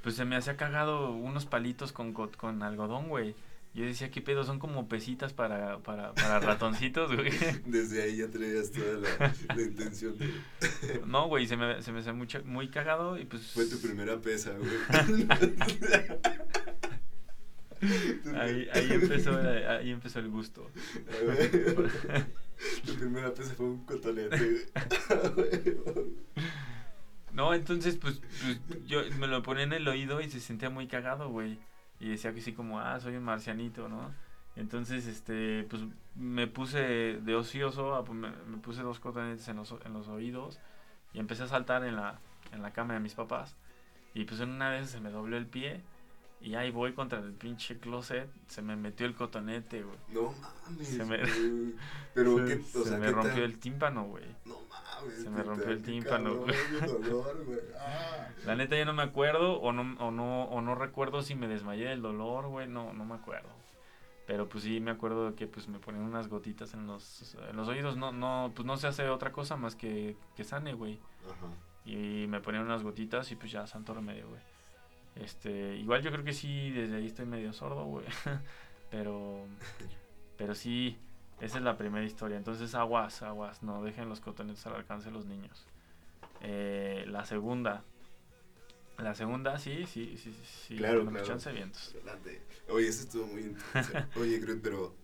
pues 0.01 0.15
se 0.15 0.25
me 0.25 0.35
hacía 0.35 0.55
cagado 0.57 1.11
unos 1.11 1.45
palitos 1.45 1.91
con, 1.91 2.13
co- 2.13 2.31
con 2.37 2.63
algodón, 2.63 3.09
güey. 3.09 3.35
Yo 3.75 3.85
decía, 3.85 4.09
¿qué 4.09 4.19
pedo? 4.19 4.43
Son 4.43 4.57
como 4.57 4.87
pesitas 4.89 5.31
para, 5.33 5.77
para, 5.79 6.13
para 6.13 6.39
ratoncitos, 6.39 7.15
güey. 7.15 7.29
Desde 7.65 8.01
ahí 8.01 8.17
ya 8.17 8.27
traías 8.27 8.71
toda 8.71 8.93
la, 8.99 9.33
la 9.55 9.61
intención 9.61 10.17
de... 10.17 10.31
No, 11.05 11.27
güey, 11.27 11.45
se 11.45 11.55
me, 11.55 11.81
se 11.83 11.91
me 11.91 11.99
hacía 11.99 12.13
mucho, 12.13 12.43
muy 12.45 12.69
cagado 12.69 13.17
y 13.19 13.25
pues... 13.25 13.51
Fue 13.51 13.65
tu 13.65 13.79
primera 13.79 14.19
pesa, 14.19 14.53
güey. 14.57 15.27
Ahí, 18.35 18.67
ahí, 18.73 18.87
empezó, 18.91 19.37
ahí 19.39 19.91
empezó 19.91 20.19
el 20.19 20.27
gusto. 20.29 20.69
Tu 22.85 22.95
primera 22.95 23.33
pesa 23.33 23.53
fue 23.53 23.65
un 23.67 23.85
cotonete. 23.85 24.67
No, 27.31 27.53
entonces, 27.53 27.95
pues, 27.95 28.21
pues, 28.41 28.87
yo 28.87 29.01
me 29.19 29.27
lo 29.27 29.43
ponía 29.43 29.63
en 29.63 29.73
el 29.73 29.87
oído 29.87 30.19
y 30.19 30.29
se 30.29 30.39
sentía 30.39 30.69
muy 30.69 30.87
cagado, 30.87 31.29
güey. 31.29 31.59
Y 31.99 32.09
decía 32.09 32.33
que 32.33 32.41
sí, 32.41 32.53
como, 32.53 32.79
ah, 32.79 32.99
soy 32.99 33.15
un 33.15 33.23
marcianito, 33.23 33.87
¿no? 33.87 34.11
Entonces, 34.55 35.05
este, 35.05 35.63
pues, 35.69 35.83
me 36.15 36.47
puse 36.47 36.79
de 37.21 37.35
ocioso, 37.35 37.93
a- 37.95 38.03
me, 38.11 38.31
me 38.31 38.57
puse 38.57 38.81
dos 38.81 38.99
cotonetes 38.99 39.47
en 39.47 39.57
los, 39.57 39.75
en 39.85 39.93
los 39.93 40.07
oídos 40.07 40.59
y 41.13 41.19
empecé 41.19 41.43
a 41.43 41.47
saltar 41.47 41.85
en 41.85 41.95
la, 41.95 42.19
en 42.51 42.61
la 42.63 42.71
cama 42.73 42.95
de 42.95 42.99
mis 42.99 43.13
papás. 43.13 43.55
Y 44.15 44.25
pues 44.25 44.39
en 44.41 44.49
una 44.49 44.71
vez 44.71 44.89
se 44.89 44.99
me 44.99 45.11
dobló 45.11 45.37
el 45.37 45.45
pie 45.45 45.81
y 46.41 46.55
ahí 46.55 46.71
voy 46.71 46.93
contra 46.93 47.19
el 47.19 47.33
pinche 47.33 47.79
closet, 47.79 48.29
se 48.47 48.61
me 48.61 48.75
metió 48.75 49.05
el 49.05 49.13
cotonete, 49.15 49.83
güey. 49.83 49.97
No 50.09 50.33
mames, 50.41 50.87
Se 50.87 51.03
me- 51.05 51.17
güey. 51.17 51.75
Pero, 52.13 52.37
se, 52.37 52.45
¿qué? 52.57 52.61
O 52.79 52.83
se 52.83 52.89
sea, 52.89 52.97
me 52.97 53.05
¿qué 53.07 53.11
rompió 53.11 53.43
el 53.45 53.59
tímpano, 53.59 54.05
güey. 54.05 54.25
No 54.45 54.55
mames. 54.69 55.21
se 55.21 55.29
me 55.29 55.43
rompió 55.43 55.69
el 55.69 55.81
tímpano, 55.83 56.35
güey. 56.37 56.55
qué 56.79 56.85
dolor, 56.87 57.43
güey. 57.45 57.59
Ah. 57.77 58.27
La 58.45 58.55
neta 58.55 58.77
ya 58.77 58.85
no 58.85 58.93
me 58.93 59.03
acuerdo 59.03 59.59
o 59.59 59.71
no, 59.73 59.81
o 60.05 60.11
no, 60.11 60.43
o 60.45 60.61
no 60.61 60.75
recuerdo 60.75 61.21
si 61.21 61.35
me 61.35 61.47
desmayé 61.47 61.85
del 61.89 62.01
dolor, 62.01 62.47
güey, 62.47 62.67
no, 62.67 62.93
no 62.93 63.05
me 63.05 63.15
acuerdo. 63.15 63.49
Pero 64.25 64.47
pues 64.47 64.63
sí 64.63 64.79
me 64.79 64.91
acuerdo 64.91 65.31
de 65.31 65.35
que 65.35 65.47
pues 65.47 65.67
me 65.67 65.79
ponían 65.79 66.03
unas 66.05 66.27
gotitas 66.27 66.73
en 66.75 66.85
los, 66.85 67.35
en 67.49 67.57
los 67.57 67.67
oídos, 67.67 67.97
no, 67.97 68.11
no, 68.11 68.51
pues 68.55 68.65
no 68.65 68.77
se 68.77 68.85
hace 68.87 69.09
otra 69.09 69.31
cosa 69.31 69.55
más 69.57 69.75
que, 69.75 70.15
que 70.35 70.43
sane, 70.43 70.73
güey. 70.73 70.99
Ajá. 71.25 71.47
Y 71.83 72.27
me 72.27 72.39
ponían 72.39 72.63
unas 72.65 72.83
gotitas 72.83 73.31
y 73.31 73.35
pues 73.35 73.51
ya, 73.51 73.65
santo 73.65 73.93
remedio, 73.95 74.29
güey. 74.29 74.41
Este, 75.15 75.75
igual 75.75 76.01
yo 76.01 76.11
creo 76.11 76.23
que 76.23 76.33
sí, 76.33 76.71
desde 76.71 76.97
ahí 76.97 77.07
estoy 77.07 77.25
medio 77.25 77.51
sordo, 77.53 77.85
güey. 77.85 78.05
pero, 78.91 79.45
pero 80.37 80.55
sí, 80.55 80.97
esa 81.41 81.57
es 81.57 81.63
la 81.63 81.77
primera 81.77 82.05
historia. 82.05 82.37
Entonces 82.37 82.75
aguas, 82.75 83.21
aguas, 83.21 83.63
no 83.63 83.83
dejen 83.83 84.09
los 84.09 84.19
cotonetes 84.19 84.65
al 84.67 84.75
alcance 84.75 85.09
de 85.09 85.11
los 85.11 85.25
niños. 85.25 85.65
Eh, 86.41 87.05
la 87.07 87.25
segunda. 87.25 87.83
La 88.97 89.15
segunda, 89.15 89.57
sí, 89.57 89.85
sí, 89.85 90.17
sí, 90.17 90.33
sí. 90.33 90.45
sí, 90.67 90.77
Claro, 90.77 91.05
claro. 91.05 91.25
chance, 91.25 91.51
vientos. 91.51 91.95
Adelante. 91.95 92.41
Oye, 92.69 92.87
eso 92.89 93.03
estuvo 93.03 93.27
muy 93.27 93.43
interesante. 93.43 94.19
Oye, 94.19 94.39
Groot, 94.39 94.61
pero... 94.61 94.95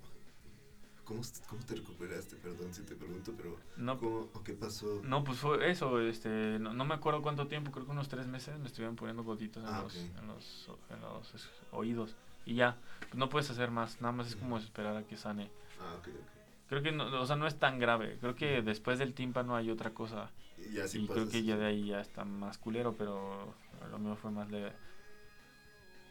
¿cómo, 1.06 1.22
¿Cómo 1.48 1.64
te 1.66 1.76
recuperaste? 1.76 2.36
Perdón 2.36 2.74
si 2.74 2.82
te 2.84 2.96
pregunto, 2.96 3.34
pero... 3.38 3.58
No, 3.78 3.98
¿Cómo, 4.00 4.28
o 4.34 4.44
qué 4.44 4.54
pasó? 4.54 5.02
no, 5.04 5.24
pues 5.24 5.38
fue 5.38 5.70
eso, 5.72 6.00
este, 6.02 6.58
no, 6.60 6.74
no 6.74 6.84
me 6.86 6.94
acuerdo 6.96 7.22
cuánto 7.22 7.48
tiempo, 7.48 7.72
creo 7.72 7.86
que 7.86 7.92
unos 7.92 8.10
tres 8.10 8.28
meses 8.28 8.58
me 8.60 8.68
estuvieron 8.68 8.96
poniendo 8.96 9.24
gotitas 9.24 9.64
en, 9.64 9.70
Ah, 9.70 9.82
los, 9.84 9.96
ok. 9.96 10.20
en, 10.20 10.28
los, 10.28 10.68
en 10.90 11.02
los 11.02 11.50
oídos. 11.72 12.16
Y 12.46 12.56
ya, 12.56 12.78
pues 13.00 13.16
no 13.16 13.30
puedes 13.30 13.50
hacer 13.50 13.72
más, 13.72 14.02
nada 14.02 14.12
más 14.12 14.28
es 14.28 14.36
como 14.36 14.58
esperar 14.58 14.98
a 14.98 15.04
que 15.04 15.16
sane. 15.18 15.50
Ah, 15.80 15.96
ok, 16.00 16.08
ok. 16.10 16.30
Creo 16.70 16.82
que, 16.82 16.92
no, 16.92 17.22
o 17.22 17.26
sea, 17.26 17.36
no 17.36 17.48
es 17.48 17.58
tan 17.60 17.80
grave, 17.80 18.18
creo 18.20 18.36
que 18.36 18.62
después 18.62 19.00
del 19.00 19.14
tímpano 19.14 19.56
hay 19.56 19.70
otra 19.70 19.92
cosa. 19.94 20.30
Y 20.58 20.80
y 20.98 21.08
creo 21.08 21.30
que 21.30 21.44
ya 21.44 21.58
de 21.58 21.66
ahí 21.66 21.88
ya 21.88 22.02
está 22.02 22.26
más 22.26 22.58
culero, 22.58 22.94
pero 22.98 23.54
lo 23.92 24.00
mío 24.00 24.16
fue 24.16 24.32
más 24.32 24.50
leve. 24.50 24.72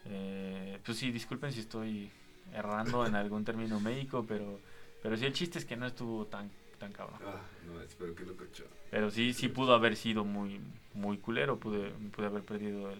Eh, 0.05 0.79
pues 0.85 0.97
sí, 0.97 1.11
disculpen 1.11 1.51
si 1.51 1.61
estoy 1.61 2.11
errando 2.53 3.05
en 3.05 3.15
algún 3.15 3.43
término 3.43 3.79
médico, 3.79 4.23
pero, 4.27 4.59
pero 5.05 5.17
sí 5.17 5.25
el 5.27 5.33
chiste 5.33 5.59
es 5.59 5.65
que 5.65 5.75
no 5.77 5.85
estuvo 5.85 6.25
tan, 6.25 6.49
tan 6.79 6.91
cabrón. 6.91 7.19
Ah, 7.23 7.39
no, 7.67 7.79
espero 7.79 8.15
que 8.15 8.25
lo 8.25 8.35
cochó. 8.35 8.63
Pero 8.89 9.11
sí, 9.11 9.33
sí 9.33 9.49
pudo 9.49 9.75
haber 9.75 9.95
sido 9.95 10.25
muy, 10.25 10.59
muy 10.95 11.19
culero, 11.19 11.59
pude, 11.59 11.91
pude 12.11 12.25
haber 12.25 12.41
perdido 12.41 12.89
el... 12.89 12.97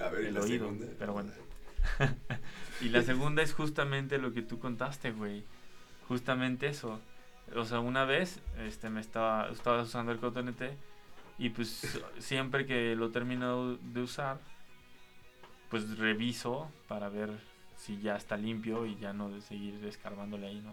A 0.00 0.08
ver, 0.08 0.24
¿y 0.24 0.26
El 0.26 0.34
la 0.34 0.40
oído, 0.40 0.66
segunda? 0.66 0.86
pero 0.98 1.12
bueno. 1.12 1.30
Y 2.80 2.88
la 2.88 3.02
segunda 3.02 3.40
es 3.40 3.52
justamente 3.54 4.18
lo 4.18 4.32
que 4.32 4.42
tú 4.42 4.58
contaste, 4.58 5.12
güey. 5.12 5.44
Justamente 6.08 6.66
eso. 6.66 6.98
O 7.54 7.64
sea, 7.64 7.78
una 7.78 8.04
vez 8.04 8.40
este, 8.58 8.90
me 8.90 9.00
estaba, 9.00 9.50
estaba 9.50 9.82
usando 9.82 10.10
el 10.10 10.18
cotonete 10.18 10.76
y 11.38 11.50
pues 11.50 12.00
siempre 12.18 12.66
que 12.66 12.96
lo 12.96 13.12
termino 13.12 13.76
de 13.76 14.00
usar, 14.00 14.40
pues 15.70 15.98
reviso 15.98 16.68
para 16.88 17.08
ver 17.08 17.30
si 17.76 18.00
ya 18.00 18.16
está 18.16 18.36
limpio 18.36 18.86
y 18.86 18.96
ya 18.96 19.12
no 19.12 19.30
de 19.30 19.40
seguir 19.40 19.84
escarbándole 19.84 20.46
ahí, 20.46 20.60
¿no? 20.60 20.72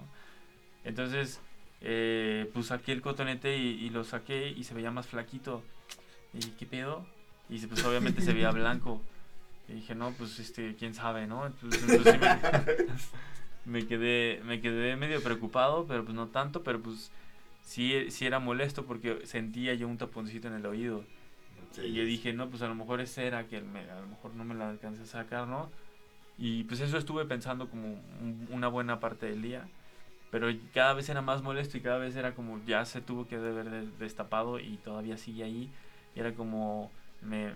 Entonces, 0.84 1.40
eh, 1.82 2.50
pues 2.54 2.68
saqué 2.68 2.92
el 2.92 3.02
cotonete 3.02 3.58
y, 3.58 3.90
lo 3.90 4.04
saqué 4.04 4.50
y 4.50 4.64
se 4.64 4.74
veía 4.74 4.92
más 4.92 5.08
flaquito. 5.08 5.64
Y 6.34 6.40
¿qué 6.52 6.66
pedo? 6.66 7.06
Y 7.50 7.60
pues 7.66 7.84
obviamente 7.84 8.22
se 8.22 8.34
veía 8.34 8.52
blanco. 8.52 9.02
Y 9.68 9.74
dije, 9.74 9.96
no, 9.96 10.12
pues 10.12 10.40
este, 10.40 10.76
quién 10.76 10.94
sabe, 10.94 11.28
¿no? 11.28 11.46
Entonces, 11.46 12.02
me, 13.66 13.88
quedé, 13.88 14.42
me 14.44 14.62
quedé 14.62 14.96
medio 14.96 15.22
preocupado, 15.22 15.86
pero 15.88 16.04
pues 16.04 16.16
no 16.16 16.28
tanto, 16.28 16.64
pero 16.64 16.82
pues 16.82 17.12
sí, 17.64 18.10
sí 18.10 18.26
era 18.26 18.40
molesto 18.40 18.86
porque 18.86 19.26
sentía 19.26 19.74
yo 19.74 19.88
un 19.88 19.98
taponcito 19.98 20.48
en 20.48 20.56
el 20.56 20.66
oído. 20.66 21.04
y 21.78 21.94
yo 21.94 22.04
dije, 22.04 22.34
no, 22.34 22.50
pues 22.50 22.62
a 22.62 22.68
lo 22.68 22.76
mejor 22.76 23.02
es 23.02 23.14
cera 23.14 23.48
que 23.48 23.62
me, 23.62 23.82
a 23.90 24.02
lo 24.02 24.08
mejor 24.08 24.34
no 24.36 24.44
me 24.44 24.56
la 24.56 24.70
alcancé 24.70 25.04
a 25.04 25.06
sacar, 25.06 25.48
¿no? 25.48 25.70
Y 26.44 26.64
pues 26.64 26.80
eso 26.80 26.98
estuve 26.98 27.24
pensando 27.26 27.70
como 27.70 28.02
una 28.50 28.68
buena 28.68 29.00
parte 29.00 29.28
del 29.28 29.44
día. 29.44 29.68
Pero 30.32 30.48
cada 30.74 30.94
vez 30.94 31.08
era 31.08 31.22
más 31.22 31.44
molesto 31.44 31.78
y 31.78 31.82
cada 31.82 32.00
vez 32.00 32.16
era 32.16 32.34
como 32.34 32.60
ya 32.66 32.84
se 32.84 33.00
tuvo 33.00 33.28
que 33.28 33.36
haber 33.36 33.70
destapado 34.00 34.58
y 34.60 34.78
todavía 34.78 35.18
sigue 35.18 35.44
ahí. 35.44 35.70
Y 36.16 36.20
era 36.20 36.34
como, 36.34 36.90
me, 37.22 37.54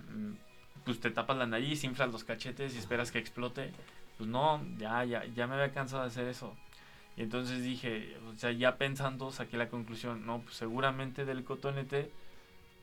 pues 0.84 1.00
te 1.00 1.10
tapas 1.10 1.36
la 1.36 1.48
nariz, 1.48 1.84
inflas 1.84 2.12
los 2.12 2.24
cachetes 2.24 2.76
y 2.76 2.78
esperas 2.78 3.12
que 3.12 3.18
explote. 3.18 3.72
Pues 4.20 4.30
no, 4.30 4.64
ya, 4.78 5.04
ya, 5.04 5.26
ya 5.26 5.48
me 5.48 5.56
había 5.56 5.74
cansado 5.74 6.04
de 6.04 6.10
hacer 6.10 6.28
eso. 6.28 6.56
Y 7.18 7.24
entonces 7.24 7.64
dije, 7.64 8.16
o 8.32 8.38
sea, 8.38 8.52
ya 8.52 8.78
pensando, 8.78 9.32
saqué 9.32 9.58
la 9.58 9.70
conclusión, 9.70 10.28
no, 10.28 10.42
pues 10.42 10.58
seguramente 10.58 11.26
del 11.26 11.44
cotonete 11.44 12.12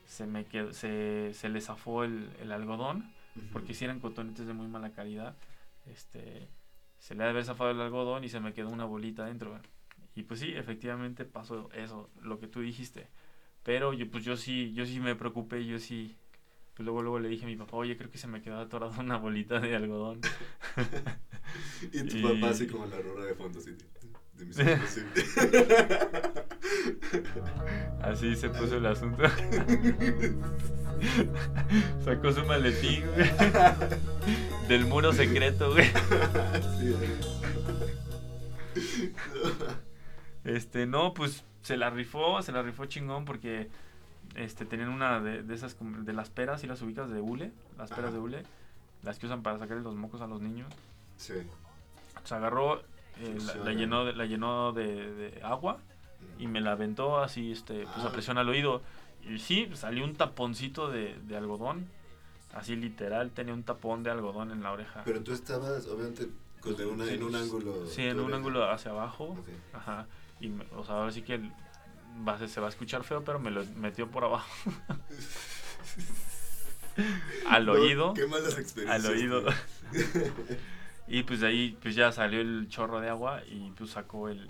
se 0.05 0.27
me 0.27 0.43
quedó, 0.43 0.73
se, 0.73 1.33
se 1.33 1.47
le 1.47 1.61
zafó 1.61 2.03
el, 2.03 2.29
el 2.41 2.51
algodón, 2.51 3.09
porque 3.53 3.73
si 3.73 3.85
eran 3.85 4.01
cotonetes 4.01 4.45
de 4.47 4.53
muy 4.53 4.67
mala 4.67 4.89
calidad, 4.89 5.33
este, 5.85 6.49
se 6.97 7.15
le 7.15 7.23
ha 7.23 7.25
de 7.25 7.31
haber 7.31 7.45
zafado 7.45 7.71
el 7.71 7.81
algodón 7.81 8.23
y 8.23 8.29
se 8.29 8.39
me 8.39 8.53
quedó 8.53 8.69
una 8.69 8.85
bolita 8.85 9.25
dentro. 9.25 9.59
Y 10.15 10.23
pues 10.23 10.39
sí, 10.39 10.53
efectivamente 10.55 11.25
pasó 11.25 11.69
eso, 11.73 12.09
lo 12.21 12.39
que 12.39 12.47
tú 12.47 12.61
dijiste. 12.61 13.07
Pero 13.63 13.93
yo, 13.93 14.09
pues 14.09 14.23
yo 14.23 14.35
sí, 14.35 14.73
yo 14.73 14.85
sí 14.85 14.99
me 14.99 15.15
preocupé, 15.15 15.65
yo 15.65 15.79
sí, 15.79 16.15
pues 16.75 16.85
luego, 16.85 17.01
luego 17.01 17.19
le 17.19 17.29
dije 17.29 17.45
a 17.45 17.47
mi 17.47 17.55
papá, 17.55 17.77
oye, 17.77 17.97
creo 17.97 18.11
que 18.11 18.17
se 18.17 18.27
me 18.27 18.41
quedó 18.41 18.59
atorada 18.59 18.99
una 18.99 19.17
bolita 19.17 19.59
de 19.59 19.75
algodón. 19.75 20.21
y 21.91 22.03
tu 22.03 22.21
papá 22.21 22.49
así 22.49 22.67
como 22.67 22.85
la 22.85 22.99
rora 22.99 23.25
de 23.25 23.35
fondo, 23.35 23.59
así 23.59 23.75
de 24.33 24.45
mis 24.45 24.57
Así 28.01 28.35
se 28.35 28.49
puso 28.49 28.77
el 28.77 28.85
asunto. 28.85 29.23
Sacó 32.03 32.31
su 32.31 32.45
maletín, 32.45 33.03
güey. 33.13 33.29
Del 34.67 34.85
muro 34.85 35.11
secreto, 35.13 35.71
güey. 35.71 35.87
Este, 40.43 40.85
no, 40.85 41.13
pues 41.13 41.43
se 41.61 41.77
la 41.77 41.89
rifó, 41.89 42.41
se 42.41 42.51
la 42.51 42.61
rifó 42.61 42.85
chingón 42.85 43.25
porque 43.25 43.69
este, 44.35 44.65
tenían 44.65 44.89
una 44.89 45.19
de, 45.21 45.53
esas, 45.53 45.77
de 45.79 46.13
las 46.13 46.29
peras 46.29 46.63
y 46.63 46.67
las 46.67 46.81
ubicas 46.81 47.09
de 47.09 47.21
hule, 47.21 47.51
las 47.77 47.89
peras 47.89 48.13
de 48.13 48.19
hule, 48.19 48.43
las 49.03 49.19
que 49.19 49.25
usan 49.25 49.43
para 49.43 49.59
sacarle 49.59 49.83
los 49.83 49.95
mocos 49.95 50.21
a 50.21 50.27
los 50.27 50.41
niños. 50.41 50.71
Sí. 51.17 51.33
Se 52.23 52.35
agarró, 52.35 52.81
eh, 53.19 53.37
la, 53.63 53.73
llenó, 53.73 54.11
la 54.11 54.25
llenó 54.25 54.73
de, 54.73 55.39
agua 55.43 55.79
y 56.39 56.47
me 56.47 56.61
la 56.61 56.73
aventó 56.73 57.19
así, 57.19 57.51
este, 57.51 57.85
pues 57.85 58.05
a 58.05 58.09
ah. 58.09 58.11
presión 58.11 58.37
al 58.37 58.49
oído. 58.49 58.81
Y 59.27 59.39
sí, 59.39 59.69
salió 59.73 60.03
un 60.03 60.15
taponcito 60.15 60.89
de, 60.89 61.17
algodón, 61.35 61.87
así 62.53 62.75
literal, 62.75 63.31
tenía 63.31 63.53
un 63.53 63.63
tapón 63.63 64.03
de 64.03 64.11
algodón 64.11 64.51
en 64.51 64.63
la 64.63 64.71
oreja. 64.71 65.03
Pero 65.05 65.21
tú 65.23 65.31
estabas, 65.31 65.87
obviamente, 65.87 66.27
en 66.65 67.23
un 67.23 67.35
ángulo. 67.35 67.85
Sí, 67.87 68.03
en 68.03 68.19
un 68.19 68.33
ángulo 68.33 68.69
hacia 68.69 68.91
abajo. 68.91 69.37
Ajá. 69.73 70.07
Y, 70.39 70.51
o 70.75 70.83
sea, 70.83 70.95
ahora 70.95 71.11
sí 71.11 71.21
que 71.21 71.39
va, 72.27 72.47
se 72.47 72.59
va 72.59 72.67
a 72.67 72.69
escuchar 72.69 73.03
feo, 73.03 73.23
pero 73.23 73.39
me 73.39 73.51
lo 73.51 73.63
metió 73.77 74.09
por 74.09 74.25
abajo. 74.25 74.49
al 77.47 77.69
oído. 77.69 78.13
Qué 78.13 78.27
malas 78.27 78.57
experiencias. 78.57 79.05
Al 79.05 79.11
oído. 79.11 79.43
y 81.07 81.23
pues 81.23 81.41
de 81.41 81.47
ahí 81.47 81.77
pues 81.81 81.95
ya 81.95 82.11
salió 82.11 82.41
el 82.41 82.67
chorro 82.69 82.99
de 82.99 83.09
agua 83.09 83.41
y 83.45 83.71
pues 83.71 83.91
sacó 83.91 84.29
el, 84.29 84.49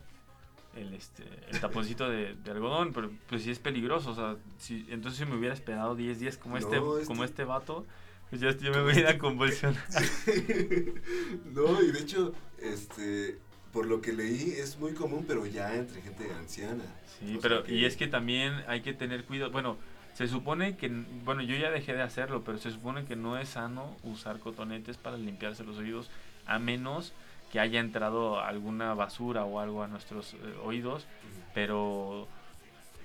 el, 0.75 0.93
este, 0.93 1.23
el 1.51 1.59
taponcito 1.59 2.09
de, 2.09 2.35
algodón, 2.49 2.93
pero 2.93 3.11
pues 3.27 3.43
sí 3.43 3.51
es 3.51 3.59
peligroso, 3.59 4.11
o 4.11 4.15
sea, 4.15 4.37
si, 4.57 4.85
entonces 4.89 5.19
si 5.19 5.25
me 5.25 5.37
hubiera 5.37 5.53
esperado 5.53 5.95
10 5.95 6.19
días 6.19 6.37
como, 6.37 6.57
este, 6.57 6.79
como 7.05 7.23
este 7.23 7.43
vato, 7.43 7.85
pues 8.29 8.41
ya 8.41 8.51
yo 8.57 8.71
me 8.73 8.81
voy 8.81 8.93
a 8.93 8.99
ir 8.99 9.07
a 9.07 9.17
convulsionar. 9.17 9.83
no, 11.53 11.81
y 11.81 11.91
de 11.91 11.99
hecho, 11.99 12.33
este, 12.59 13.39
por 13.71 13.85
lo 13.85 14.01
que 14.01 14.13
leí, 14.13 14.55
es 14.57 14.79
muy 14.79 14.93
común, 14.93 15.25
pero 15.27 15.45
ya 15.45 15.75
entre 15.75 16.01
gente 16.01 16.31
anciana. 16.33 16.83
Sí, 17.19 17.39
pero 17.41 17.63
y 17.67 17.85
es 17.85 17.97
que 17.97 18.07
también 18.07 18.53
hay 18.67 18.81
que 18.81 18.93
tener 18.93 19.25
cuidado. 19.25 19.51
Bueno, 19.51 19.77
se 20.13 20.27
supone 20.27 20.77
que, 20.77 20.89
bueno, 21.23 21.41
yo 21.41 21.55
ya 21.55 21.71
dejé 21.71 21.93
de 21.93 22.01
hacerlo, 22.03 22.43
pero 22.43 22.57
se 22.57 22.71
supone 22.71 23.05
que 23.05 23.15
no 23.15 23.37
es 23.37 23.49
sano 23.49 23.97
usar 24.03 24.39
cotonetes 24.39 24.97
para 24.97 25.17
limpiarse 25.17 25.63
los 25.63 25.77
oídos, 25.77 26.09
a 26.45 26.59
menos 26.59 27.13
que 27.53 27.59
haya 27.59 27.79
entrado 27.79 28.39
alguna 28.39 28.95
basura 28.95 29.45
o 29.45 29.59
algo 29.59 29.83
a 29.83 29.87
nuestros 29.87 30.33
eh, 30.33 30.37
oídos, 30.63 31.05
pero 31.53 32.27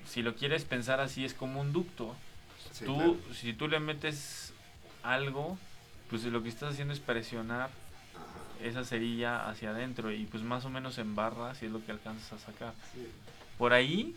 si 0.07 0.23
lo 0.23 0.37
quieres 0.37 0.65
pensar 0.65 1.01
así 1.01 1.23
es 1.27 1.35
como 1.35 1.61
un 1.61 1.75
ducto. 1.75 2.17
tú, 2.87 3.21
si 3.35 3.53
tú 3.53 3.69
le 3.69 3.79
metes 3.79 4.55
algo, 5.03 5.59
pues 6.09 6.25
lo 6.25 6.43
que 6.43 6.49
estás 6.49 6.73
haciendo 6.73 6.95
es 6.95 7.01
presionar 7.01 7.69
esa 8.65 8.85
cerilla 8.85 9.51
hacia 9.51 9.69
adentro 9.69 10.11
y 10.13 10.25
pues 10.25 10.43
más 10.43 10.65
o 10.65 10.71
menos 10.71 10.97
en 10.97 11.15
barra 11.15 11.55
si 11.55 11.67
es 11.67 11.73
lo 11.73 11.85
que 11.85 11.93
alcanzas 11.93 12.33
a 12.33 12.39
sacar. 12.39 12.73
Por 13.59 13.75
ahí 13.75 14.17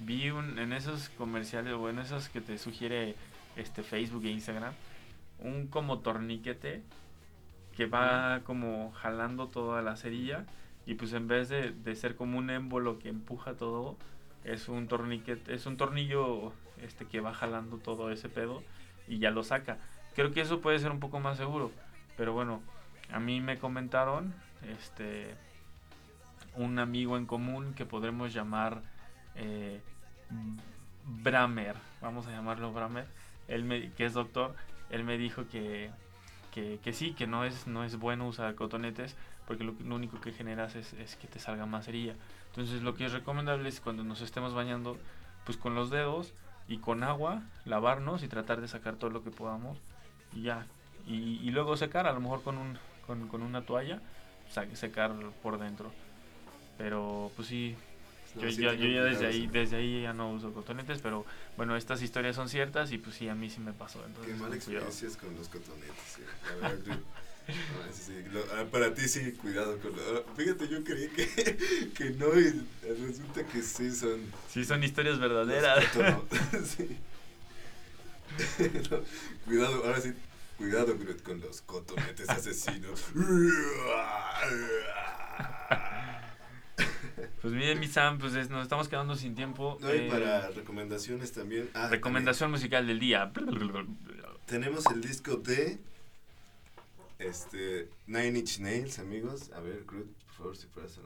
vi 0.00 0.30
un, 0.30 0.58
en 0.58 0.72
esos 0.72 1.08
comerciales 1.10 1.74
o 1.74 1.88
en 1.88 2.00
esos 2.00 2.28
que 2.28 2.40
te 2.40 2.58
sugiere 2.58 3.14
este 3.54 3.84
Facebook 3.84 4.24
e 4.24 4.30
Instagram 4.30 4.74
un 5.38 5.68
como 5.68 6.00
torniquete 6.00 6.82
que 7.78 7.86
va 7.86 8.40
como 8.42 8.90
jalando 8.90 9.46
toda 9.46 9.82
la 9.82 9.94
cerilla 9.94 10.44
y 10.84 10.94
pues 10.94 11.12
en 11.12 11.28
vez 11.28 11.48
de, 11.48 11.70
de, 11.70 11.94
ser 11.94 12.16
como 12.16 12.36
un 12.36 12.50
émbolo 12.50 12.98
que 12.98 13.08
empuja 13.08 13.54
todo 13.54 13.96
es 14.42 14.68
un 14.68 14.88
torniquete 14.88 15.54
es 15.54 15.64
un 15.66 15.76
tornillo 15.76 16.52
este 16.82 17.06
que 17.06 17.20
va 17.20 17.32
jalando 17.32 17.76
todo 17.76 18.10
ese 18.10 18.28
pedo 18.28 18.64
y 19.06 19.18
ya 19.20 19.30
lo 19.30 19.44
saca. 19.44 19.78
Creo 20.16 20.32
que 20.32 20.40
eso 20.40 20.60
puede 20.60 20.80
ser 20.80 20.90
un 20.90 20.98
poco 20.98 21.20
más 21.20 21.36
seguro 21.36 21.70
pero 22.16 22.32
bueno 22.32 22.60
a 23.12 23.20
mí 23.20 23.40
me 23.40 23.58
comentaron, 23.58 24.34
este, 24.68 25.34
un 26.56 26.80
amigo 26.80 27.16
en 27.16 27.26
común 27.26 27.74
que 27.74 27.86
podremos 27.86 28.34
llamar 28.34 28.82
eh, 29.36 29.80
Bramer, 31.04 31.76
vamos 32.02 32.26
a 32.26 32.32
llamarlo 32.32 32.72
Bramer, 32.72 33.06
él 33.46 33.62
me, 33.62 33.92
que 33.92 34.04
es 34.04 34.14
doctor, 34.14 34.56
él 34.90 35.04
me 35.04 35.16
dijo 35.16 35.46
que, 35.48 35.90
que, 36.82 36.92
sí, 36.92 37.12
que 37.12 37.26
no 37.26 37.44
es, 37.44 37.66
no 37.66 37.84
es 37.84 37.98
bueno 37.98 38.28
usar 38.28 38.54
cotonetes 38.54 39.16
porque 39.46 39.64
lo, 39.64 39.72
único 39.94 40.20
que 40.20 40.32
generas 40.32 40.74
es, 40.74 40.92
es, 40.94 41.16
que 41.16 41.26
te 41.26 41.38
salga 41.38 41.66
más 41.66 41.88
herida. 41.88 42.14
Entonces 42.48 42.82
lo 42.82 42.94
que 42.94 43.06
es 43.06 43.12
recomendable 43.12 43.68
es 43.68 43.80
cuando 43.80 44.04
nos 44.04 44.20
estemos 44.20 44.54
bañando, 44.54 44.98
pues 45.44 45.56
con 45.56 45.74
los 45.74 45.90
dedos 45.90 46.34
y 46.68 46.78
con 46.78 47.02
agua, 47.02 47.42
lavarnos 47.64 48.22
y 48.22 48.28
tratar 48.28 48.60
de 48.60 48.68
sacar 48.68 48.96
todo 48.96 49.10
lo 49.10 49.24
que 49.24 49.30
podamos 49.30 49.78
y 50.34 50.42
ya. 50.42 50.66
Y, 51.06 51.40
y 51.42 51.50
luego 51.50 51.76
secar, 51.76 52.06
a 52.06 52.12
lo 52.12 52.20
mejor 52.20 52.42
con 52.42 52.58
un, 52.58 52.78
con, 53.06 53.28
con 53.28 53.42
una 53.42 53.62
toalla, 53.62 54.00
secar 54.74 55.12
por 55.42 55.58
dentro. 55.58 55.90
Pero 56.76 57.30
pues 57.36 57.48
sí, 57.48 57.76
yo, 58.38 58.48
ya, 58.48 58.74
yo 58.74 58.88
ya 58.88 59.04
desde 59.04 59.26
ahí, 59.26 59.46
desde 59.46 59.76
ahí 59.76 60.02
ya 60.02 60.12
no 60.12 60.32
uso 60.32 60.52
cotonetes, 60.52 61.00
pero 61.00 61.24
bueno, 61.56 61.76
estas 61.76 62.02
historias 62.02 62.36
son 62.36 62.48
ciertas 62.48 62.92
y 62.92 62.98
pues 62.98 63.16
sí, 63.16 63.28
a 63.28 63.34
mí 63.34 63.50
sí 63.50 63.60
me 63.60 63.72
pasó. 63.72 64.04
Entonces, 64.04 64.34
Qué 64.34 64.40
mala 64.40 64.56
experiencias 64.56 65.16
con 65.16 65.34
los 65.36 65.48
cotonetes. 65.48 66.18
Ah, 68.54 68.64
para 68.70 68.92
ti 68.92 69.08
sí, 69.08 69.32
cuidado 69.32 69.78
con 69.78 69.92
lo, 69.92 70.24
Fíjate, 70.36 70.68
yo 70.68 70.84
creí 70.84 71.08
que, 71.08 71.90
que 71.96 72.10
no 72.10 72.38
y 72.38 72.62
resulta 72.82 73.46
que 73.46 73.62
sí 73.62 73.90
son... 73.90 74.20
Sí, 74.50 74.64
son 74.64 74.84
historias 74.84 75.18
verdaderas. 75.18 75.84
sí. 76.64 76.98
cuidado, 79.46 79.82
ahora 79.84 80.00
sí, 80.00 80.12
Cuidado 80.58 80.96
con 81.22 81.40
los 81.40 81.62
cotonetes 81.62 82.28
asesinos. 82.28 83.04
Pues 87.40 87.54
miren, 87.54 87.78
mi 87.78 87.86
Sam, 87.86 88.18
pues 88.18 88.32
nos 88.50 88.62
estamos 88.62 88.88
quedando 88.88 89.14
sin 89.14 89.34
tiempo. 89.34 89.78
No, 89.80 89.94
y 89.94 90.08
para 90.10 90.48
recomendaciones 90.50 91.32
también. 91.32 91.70
Ah, 91.74 91.88
recomendación 91.88 92.50
musical 92.50 92.86
del 92.86 92.98
día. 92.98 93.30
Tenemos 94.46 94.84
el 94.86 95.00
disco 95.00 95.36
de 95.36 95.78
este 97.18 97.90
Nine 98.06 98.38
Inch 98.40 98.58
Nails, 98.60 98.98
amigos. 98.98 99.50
A 99.52 99.60
ver, 99.60 99.84
Groot, 99.86 100.06
por 100.26 100.34
favor, 100.34 100.56
si 100.56 100.66
fueras 100.68 100.98
a 100.98 101.02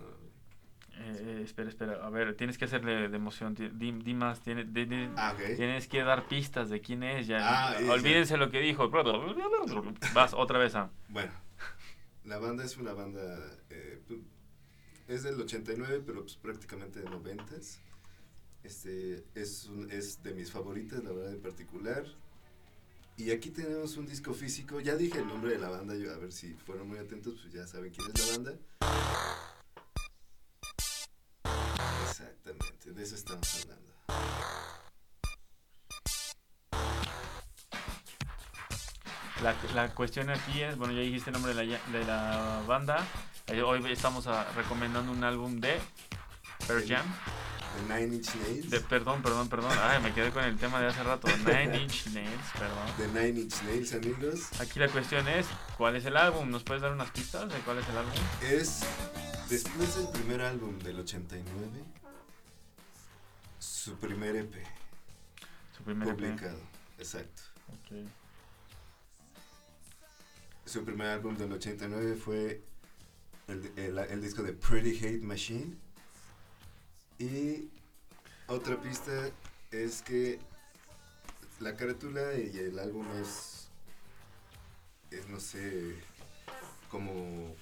Eh, 1.04 1.40
espera, 1.44 1.68
espera. 1.68 2.06
A 2.06 2.10
ver, 2.10 2.34
tienes 2.36 2.56
que 2.58 2.66
hacerle 2.66 3.08
de 3.08 3.16
emoción. 3.16 3.54
Di, 3.54 3.92
di 3.92 4.14
más. 4.14 4.40
Tiene, 4.40 4.64
di- 4.64 4.84
di- 4.84 5.08
Ah. 5.16 5.34
Tienes 5.56 5.88
que 5.88 6.02
dar 6.02 6.28
pistas 6.28 6.70
de 6.70 6.80
quién 6.80 7.02
es. 7.02 7.26
Ya. 7.26 7.38
Ah, 7.72 7.76
Olvídense 7.90 8.36
lo 8.36 8.50
que 8.50 8.60
dijo. 8.60 8.90
Vas 10.14 10.32
otra 10.34 10.58
vez, 10.58 10.72
Sam. 10.72 10.90
Bueno, 11.08 11.32
la 12.24 12.38
banda 12.38 12.64
es 12.64 12.76
una 12.76 12.92
banda, 12.92 13.20
eh, 13.70 14.00
es 15.08 15.22
del 15.22 15.40
89, 15.40 16.02
pero 16.06 16.22
pues 16.22 16.36
prácticamente 16.36 17.00
de 17.00 17.10
90. 17.10 17.44
Este, 18.62 19.24
es, 19.34 19.68
es 19.90 20.22
de 20.22 20.34
mis 20.34 20.50
favoritas, 20.50 21.02
la 21.02 21.10
verdad, 21.10 21.32
en 21.32 21.40
particular. 21.40 22.04
Y 23.16 23.30
aquí 23.30 23.50
tenemos 23.50 23.96
un 23.96 24.06
disco 24.06 24.32
físico. 24.32 24.80
Ya 24.80 24.96
dije 24.96 25.18
el 25.18 25.26
nombre 25.26 25.52
de 25.52 25.58
la 25.58 25.68
banda, 25.68 25.94
yo 25.94 26.12
a 26.12 26.16
ver 26.16 26.32
si 26.32 26.54
fueron 26.54 26.88
muy 26.88 26.98
atentos, 26.98 27.34
pues 27.40 27.52
ya 27.52 27.66
saben 27.66 27.92
quién 27.92 28.10
es 28.12 28.26
la 28.26 28.32
banda. 28.32 28.58
Exactamente, 32.08 32.92
de 32.92 33.02
eso 33.02 33.16
estamos 33.16 33.48
hablando. 33.62 33.92
La, 39.42 39.56
la 39.74 39.94
cuestión 39.94 40.30
aquí 40.30 40.62
es, 40.62 40.76
bueno, 40.78 40.94
ya 40.94 41.00
dijiste 41.00 41.30
el 41.30 41.34
nombre 41.34 41.52
de 41.52 41.66
la, 41.66 41.78
de 41.90 42.04
la 42.04 42.64
banda. 42.66 43.04
Eh, 43.48 43.62
hoy 43.62 43.84
estamos 43.90 44.26
ah, 44.26 44.46
recomendando 44.54 45.12
un 45.12 45.24
álbum 45.24 45.60
de 45.60 45.78
Pearl. 46.66 46.86
Jam. 46.86 47.04
The 47.74 47.94
Nine 47.94 48.16
Inch 48.16 48.34
Nails. 48.36 48.70
De, 48.70 48.80
perdón, 48.80 49.22
perdón, 49.22 49.48
perdón. 49.48 49.72
Ay, 49.80 50.00
me 50.02 50.12
quedé 50.12 50.30
con 50.30 50.44
el 50.44 50.56
tema 50.58 50.80
de 50.80 50.88
hace 50.88 51.02
rato. 51.02 51.26
Nine 51.38 51.82
Inch 51.82 52.06
Nails, 52.08 52.50
perdón. 52.58 52.88
The 52.98 53.08
Nine 53.08 53.40
Inch 53.40 53.62
Nails, 53.62 53.94
amigos. 53.94 54.60
Aquí 54.60 54.78
la 54.78 54.88
cuestión 54.88 55.26
es, 55.28 55.46
¿cuál 55.76 55.96
es 55.96 56.04
el 56.04 56.16
álbum? 56.16 56.50
¿Nos 56.50 56.62
puedes 56.62 56.82
dar 56.82 56.92
unas 56.92 57.10
pistas 57.10 57.48
de 57.52 57.58
cuál 57.60 57.78
es 57.78 57.88
el 57.88 57.96
álbum? 57.96 58.12
Es 58.42 58.80
después 59.48 59.96
del 59.96 60.08
primer 60.08 60.42
álbum 60.42 60.78
del 60.80 61.00
89, 61.00 61.84
su 63.58 63.96
primer 63.96 64.36
EP 64.36 64.54
Su 65.76 65.82
primer 65.82 66.08
EP. 66.08 66.14
publicado. 66.14 66.58
Exacto. 66.98 67.42
Ok. 67.68 68.06
Su 70.66 70.84
primer 70.84 71.08
álbum 71.08 71.36
del 71.36 71.52
89 71.52 72.16
fue 72.16 72.62
el, 73.48 73.72
el- 73.76 73.98
el 73.98 74.20
disco 74.20 74.42
de 74.42 74.52
Pretty 74.52 74.98
Hate 74.98 75.22
Machine. 75.22 75.76
Y 77.18 77.68
otra 78.46 78.80
pista 78.80 79.30
es 79.70 80.02
que 80.02 80.38
la 81.60 81.76
carátula 81.76 82.34
y 82.36 82.56
el 82.58 82.78
álbum 82.78 83.06
es, 83.20 83.68
es 85.10 85.28
no 85.28 85.38
sé, 85.38 85.94
como... 86.90 87.54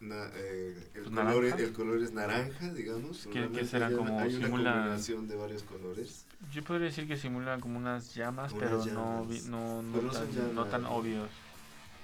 na- 0.00 0.30
eh, 0.34 0.90
el, 0.94 1.04
color, 1.04 1.44
el 1.46 1.72
color 1.72 2.02
es 2.02 2.12
naranja, 2.12 2.72
digamos. 2.72 3.18
¿Qué- 3.24 3.30
qué 3.30 3.38
Normalmente 3.40 3.70
será? 3.70 3.90
Como 3.90 4.20
hay 4.20 4.34
una 4.36 4.46
simula- 4.48 4.72
combinación 4.74 5.28
de 5.28 5.36
varios 5.36 5.62
colores. 5.62 6.24
Yo 6.52 6.62
podría 6.62 6.86
decir 6.86 7.08
que 7.08 7.16
simulan 7.16 7.60
como 7.60 7.78
unas 7.78 8.14
llamas, 8.14 8.52
Unas 8.52 8.64
pero 8.64 8.84
no, 8.94 9.24
llamas. 9.24 9.44
no, 9.46 9.82
no, 9.82 10.64
tan 10.66 10.84
obvios. 10.84 11.28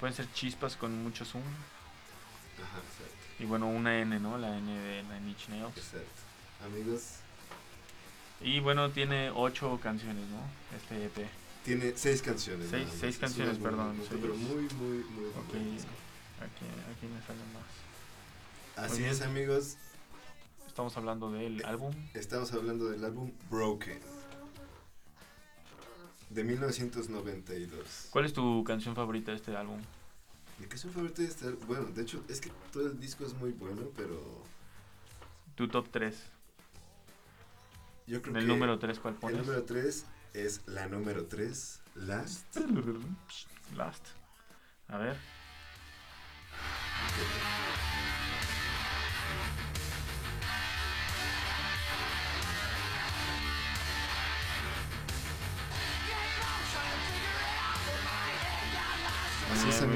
Pueden 0.00 0.14
ser 0.14 0.30
chispas 0.32 0.76
con 0.76 1.02
mucho 1.02 1.24
zoom. 1.24 1.42
Ajá, 1.42 2.78
exacto. 2.78 3.14
Y 3.42 3.44
bueno, 3.46 3.68
una 3.68 3.98
N, 4.00 4.18
¿no? 4.20 4.38
La 4.38 4.56
N 4.58 4.72
de 4.72 5.02
Nine 5.04 5.30
Inch 5.30 5.48
Nails. 5.48 5.76
Exacto. 5.76 6.22
Amigos, 6.64 7.02
Y 8.40 8.60
bueno, 8.60 8.90
tiene 8.90 9.30
ocho 9.30 9.78
canciones, 9.82 10.26
¿no? 10.28 10.40
Este 10.76 11.04
EP. 11.06 11.28
tiene 11.64 11.92
seis 11.96 12.20
canciones. 12.22 12.68
Seis- 12.70 12.88
seis 12.98 13.14
Es 13.14 13.20
canciones, 13.20 13.58
perdón. 13.58 14.00
Pero 14.10 14.34
muy, 14.34 14.62
muy, 14.74 15.04
muy 15.04 15.26
Ok. 15.30 15.48
buen 15.50 15.74
disco. 15.74 15.90
Aquí, 16.40 16.66
aquí 16.90 17.06
me 17.06 17.20
sale 17.26 17.40
más. 17.54 18.90
Así 18.90 19.04
es, 19.04 19.22
amigos. 19.22 19.76
Estamos 20.66 20.96
hablando 20.96 21.30
del 21.30 21.64
álbum. 21.64 21.94
Estamos 22.14 22.52
hablando 22.52 22.90
del 22.90 23.04
álbum 23.04 23.30
Broken. 23.50 24.00
De 26.34 26.42
1992. 26.42 28.08
¿Cuál 28.10 28.24
es 28.24 28.32
tu 28.32 28.64
canción 28.64 28.94
favorita 28.96 29.30
de 29.30 29.36
este 29.36 29.56
álbum? 29.56 29.80
Mi 30.58 30.66
canción 30.66 30.92
favorita 30.92 31.22
de 31.22 31.28
este 31.28 31.46
álbum- 31.46 31.66
Bueno, 31.66 31.84
de 31.86 32.02
hecho, 32.02 32.24
es 32.28 32.40
que 32.40 32.50
todo 32.72 32.86
el 32.88 32.98
disco 32.98 33.24
es 33.24 33.34
muy 33.34 33.52
bueno, 33.52 33.82
pero 33.96 34.42
Tu 35.54 35.68
top 35.68 35.88
3. 35.92 36.16
yo 38.08 38.20
creo 38.20 38.32
En 38.34 38.36
el 38.40 38.46
que. 38.46 38.52
número 38.52 38.78
3, 38.80 38.98
¿cuál 38.98 39.14
El 39.14 39.20
pones? 39.20 39.38
número 39.46 39.62
3 39.62 40.06
es 40.32 40.60
la 40.66 40.88
número 40.88 41.26
3, 41.26 41.80
Last. 41.94 42.56
Last. 43.76 44.04
A 44.88 44.98
ver. 44.98 45.16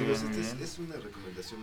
Muy 0.09 0.17
amigos. 0.17 0.37
bien, 0.37 0.47
esta 0.47 0.65
es, 0.65 0.71
es 0.73 0.79
una 0.79 0.97
recomendación 0.97 1.61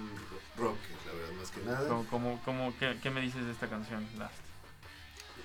rock, 0.58 0.78
la 1.06 1.12
verdad, 1.14 1.32
más 1.40 1.50
que 1.52 1.62
nada. 1.62 1.88
¿Cómo, 1.88 2.06
cómo, 2.10 2.42
cómo- 2.46 2.74
qué, 2.80 2.98
qué 3.02 3.10
me 3.10 3.22
dices 3.22 3.46
de 3.46 3.52
esta 3.52 3.68
canción, 3.68 4.06
Last? 4.18 4.34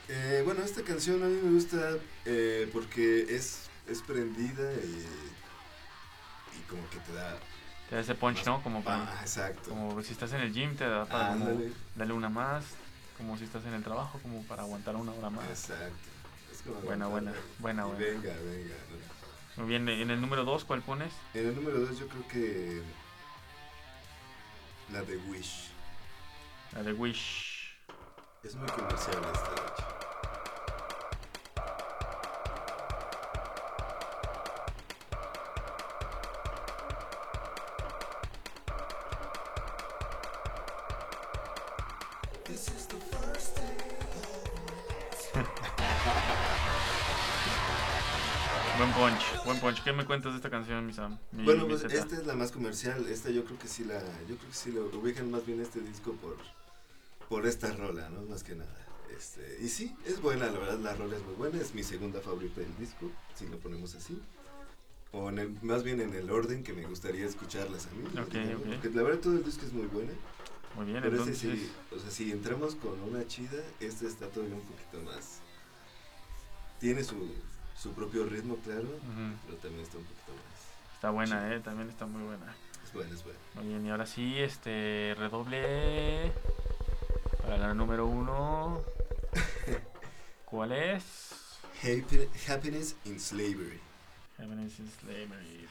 Eh, 0.09 0.43
bueno, 0.45 0.63
esta 0.65 0.83
canción 0.83 1.23
a 1.23 1.27
mí 1.27 1.39
me 1.43 1.51
gusta 1.53 1.97
eh, 2.25 2.69
porque 2.73 3.27
es, 3.35 3.69
es 3.87 4.03
prendida 4.03 4.73
y, 4.73 5.07
y 6.59 6.61
como 6.69 6.89
que 6.91 6.99
te 6.99 7.13
da... 7.13 7.39
Te 7.89 7.95
da 7.97 8.01
ese 8.03 8.15
punch, 8.15 8.45
¿no? 8.47 8.63
Como, 8.63 8.83
para, 8.83 9.03
Ah, 9.05 9.19
exacto. 9.23 9.71
como 9.71 10.03
si 10.03 10.13
estás 10.13 10.33
en 10.33 10.41
el 10.41 10.53
gym, 10.53 10.77
te 10.77 10.85
da 10.85 11.07
para 11.07 11.29
como 11.29 11.47
Ándale. 11.47 11.73
darle 11.97 12.13
una 12.15 12.29
más. 12.29 12.65
Como 13.17 13.37
si 13.37 13.45
estás 13.45 13.65
en 13.67 13.75
el 13.75 13.83
trabajo, 13.83 14.19
como 14.23 14.43
para 14.45 14.63
aguantar 14.63 14.97
una 14.97 15.13
hora 15.13 15.29
más. 15.31 15.49
Exacto. 15.49 15.93
Es 16.53 16.63
como 16.63 16.81
Buena, 16.81 17.07
buena, 17.07 17.33
buena, 17.59 17.85
buena. 17.85 17.99
Venga, 17.99 18.33
venga. 18.33 18.75
¿no? 18.91 19.20
Muy 19.57 19.67
bien, 19.67 19.89
en 19.89 20.11
el 20.11 20.21
número 20.21 20.45
2, 20.45 20.65
¿cuál 20.65 20.83
pones? 20.83 21.13
En 21.35 21.49
el 21.49 21.55
número 21.55 21.81
2 21.81 21.99
yo 21.99 22.09
creo 22.09 22.29
que 22.29 22.83
la 24.93 25.03
de 25.03 25.17
Wish. 25.17 25.71
La 26.73 26.83
de 26.83 26.93
Wish. 26.93 27.73
Es 28.43 28.55
muy 28.55 28.69
comercial 28.69 29.17
esta, 29.33 29.51
de 29.51 29.57
hecho. 29.57 30.00
Buen 49.51 49.61
punch. 49.61 49.83
¿Qué 49.83 49.93
me 49.93 50.05
cuentas 50.05 50.33
de 50.33 50.37
esta 50.37 50.51
canción, 50.51 50.87
mi 50.87 50.93
Sam? 50.93 51.19
Mi- 51.33 51.45
Bueno, 51.45 51.63
mi 51.65 51.71
pues 51.71 51.83
Zeta? 51.83 51.95
esta 51.95 52.17
es 52.17 52.27
la 52.27 52.35
más 52.35 52.53
comercial. 52.53 53.07
Esta 53.09 53.31
yo 53.31 53.45
creo 53.45 53.59
que 53.59 53.69
sí 53.69 53.85
la, 53.85 53.99
yo 54.29 54.37
creo 54.37 54.49
que 54.49 54.55
sí 54.57 54.73
lo 54.73 54.87
ubican 54.87 55.31
más 55.31 55.45
bien 55.47 55.61
este 55.61 55.81
disco 55.81 56.13
por, 56.15 56.37
por 57.29 57.47
esta 57.47 57.73
rola, 57.73 58.09
¿no? 58.11 58.23
Más 58.23 58.45
que 58.45 58.55
nada. 58.55 58.77
Este, 59.17 59.59
y 59.61 59.69
sí, 59.69 59.95
es 60.07 60.21
buena, 60.21 60.47
la 60.47 60.59
verdad 60.59 60.79
la 60.79 60.95
rola 60.95 61.17
es 61.17 61.23
muy 61.25 61.35
buena. 61.35 61.61
Es 61.61 61.75
mi 61.75 61.83
segunda 61.83 62.21
favorita 62.21 62.61
del 62.61 62.77
disco, 62.79 63.11
si 63.35 63.47
lo 63.49 63.59
ponemos 63.59 63.95
así. 63.95 64.21
O 65.13 65.29
en 65.29 65.41
el, 65.41 65.57
más 65.63 65.83
bien 65.83 66.01
en 66.01 66.15
el 66.15 66.31
orden 66.31 66.63
que 66.63 66.73
me 66.73 66.87
gustaría 66.87 67.27
escucharlas 67.27 67.87
a 67.87 67.91
mí. 67.91 68.05
¿no? 68.15 68.23
Ok, 68.23 68.29
Digamos, 68.31 68.61
ok. 68.63 68.73
Porque 68.75 68.91
la 68.91 69.03
verdad 69.03 69.19
todo 69.21 69.33
el 69.35 69.45
disco 69.45 69.67
es 69.67 69.73
muy 69.73 69.87
bueno. 69.89 70.13
Muy 70.77 70.87
bien, 70.87 71.03
Pero 71.03 71.17
entonces. 71.17 71.43
este 71.43 71.57
sí, 71.57 71.73
o 71.91 71.99
sea, 71.99 72.11
si 72.13 72.31
entramos 72.31 72.77
con 72.77 73.01
una 73.03 73.27
chida, 73.27 73.61
este 73.81 74.07
está 74.07 74.29
todavía 74.29 74.55
un 74.55 74.63
poquito 74.63 75.01
más. 75.05 75.41
Tiene 76.79 77.03
su, 77.03 77.17
su 77.81 77.93
propio 77.93 78.25
ritmo, 78.27 78.57
claro, 78.65 78.89
pero 79.47 79.57
también 79.59 79.83
está 79.83 79.99
un 79.99 80.05
poquito 80.05 80.33
más. 80.33 80.95
Está 80.95 81.11
buena, 81.11 81.55
eh. 81.55 81.61
También 81.61 81.89
está 81.89 82.05
muy 82.07 82.23
buena. 82.23 82.55
Es 82.85 82.93
bueno, 82.93 83.15
es 83.15 83.25
bueno. 83.25 83.39
Muy 83.55 83.69
bien, 83.69 83.87
y 83.87 83.91
ahora 83.91 84.07
sí, 84.07 84.39
este. 84.39 85.15
Redoble. 85.19 86.33
Para 87.43 87.57
la 87.59 87.75
número 87.75 88.07
1. 88.07 88.83
¿Cuál 90.45 90.73
es? 90.73 91.05
Happy- 91.83 92.29
Happiness 92.49 92.97
in 93.07 93.19
Slavery. 93.19 93.81
Happiness 94.39 94.79
in 94.79 94.91
Slavery. 95.01 95.69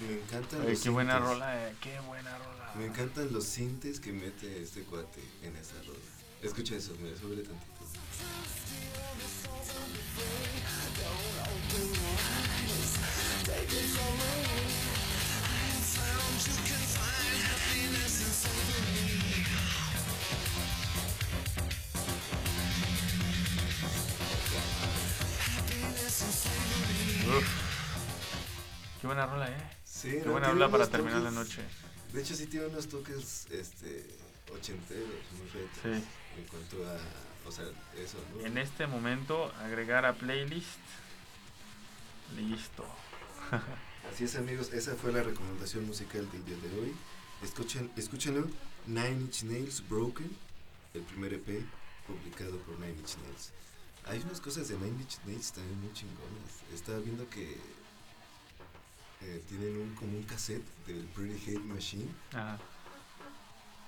Me 0.00 0.14
encantan 0.14 0.60
Oye, 0.62 0.70
los 0.70 0.80
qué 0.82 0.88
buena 0.90 1.18
rola, 1.18 1.68
eh. 1.68 1.74
Qué 1.80 2.00
buena 2.00 2.38
rola. 2.38 2.72
Me 2.76 2.86
encantan 2.86 3.32
los 3.32 3.44
sintes 3.44 4.00
que 4.00 4.12
mete 4.12 4.62
este 4.62 4.82
cuate 4.82 5.20
en 5.42 5.54
esa 5.56 5.74
rola. 5.86 5.98
Escucha 6.42 6.76
eso, 6.76 6.92
me 7.02 7.14
sube 7.16 7.42
tantito. 7.42 7.79
Qué 29.00 29.06
buena 29.06 29.26
rola, 29.26 29.50
¿eh? 29.50 29.70
Sí, 29.82 30.10
Qué 30.10 30.22
¿no? 30.26 30.32
buena 30.32 30.50
rola 30.50 30.68
para 30.68 30.86
terminar 30.86 31.22
la 31.22 31.30
noche. 31.30 31.62
De 32.12 32.20
hecho, 32.20 32.34
sí 32.34 32.46
tiene 32.46 32.66
unos 32.66 32.88
toques 32.88 33.46
este, 33.50 34.06
ochenteros, 34.52 35.08
muy 35.38 35.46
retros. 35.46 36.02
Sí. 36.02 36.04
En 36.38 36.44
cuanto 36.44 36.86
a. 36.86 36.98
O 37.48 37.52
sea, 37.52 37.64
eso, 37.96 38.18
¿no? 38.34 38.44
En 38.44 38.58
este 38.58 38.86
momento, 38.86 39.52
agregar 39.60 40.04
a 40.04 40.12
playlist. 40.12 40.78
Listo. 42.36 42.84
Así 44.12 44.24
es, 44.24 44.36
amigos, 44.36 44.72
esa 44.72 44.94
fue 44.96 45.12
la 45.12 45.22
recomendación 45.22 45.86
musical 45.86 46.30
del 46.30 46.44
día 46.44 46.56
de 46.56 46.80
hoy. 46.80 46.94
Escuchen, 47.42 47.90
escúchenlo: 47.96 48.48
Nine 48.86 49.22
Inch 49.22 49.44
Nails 49.44 49.88
Broken, 49.88 50.30
el 50.92 51.02
primer 51.02 51.34
EP 51.34 51.64
publicado 52.06 52.58
por 52.58 52.78
Nine 52.78 52.98
Inch 52.98 53.16
Nails. 53.24 53.52
Hay 54.06 54.20
unas 54.20 54.40
cosas 54.40 54.68
de 54.68 54.76
Nine 54.76 55.00
Inch 55.00 55.18
Nails 55.24 55.52
también 55.52 55.80
muy 55.80 55.92
chingonas. 55.94 56.62
Estaba 56.74 56.98
viendo 56.98 57.28
que 57.30 57.56
eh, 59.22 59.42
tienen 59.48 59.76
un, 59.76 59.94
como 59.94 60.16
un 60.16 60.22
cassette 60.24 60.64
del 60.86 61.04
Pretty 61.14 61.50
Hate 61.50 61.60
Machine, 61.64 62.06
Ajá. 62.32 62.58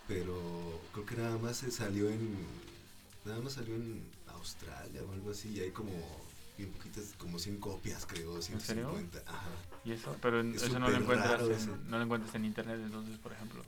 pero 0.08 0.80
creo 0.92 1.06
que 1.06 1.16
nada 1.16 1.38
más 1.38 1.56
se 1.58 1.70
salió 1.70 2.08
en. 2.10 2.36
Nada 3.24 3.40
más 3.40 3.52
salió 3.54 3.74
en 3.76 4.02
Australia 4.28 5.02
o 5.08 5.12
algo 5.12 5.30
así, 5.30 5.50
y 5.50 5.60
hay 5.60 5.70
como. 5.70 5.92
Bien 6.58 6.70
poquitas, 6.70 7.14
como 7.16 7.38
100 7.38 7.56
copias, 7.60 8.04
creo, 8.04 8.40
serio? 8.42 8.60
150. 8.60 9.22
Ajá. 9.26 9.48
¿Y 9.86 9.92
eso? 9.92 10.14
Pero 10.20 10.40
en- 10.40 10.54
Es 10.54 10.64
eso 10.64 10.78
no 10.78 10.90
lo 10.90 10.96
encuentras 10.98 11.40
en, 11.40 11.90
no 11.90 11.96
lo 11.96 12.04
encuentras 12.04 12.34
en 12.34 12.44
internet 12.44 12.78
entonces, 12.84 13.16
por 13.18 13.32
ejemplo. 13.32 13.64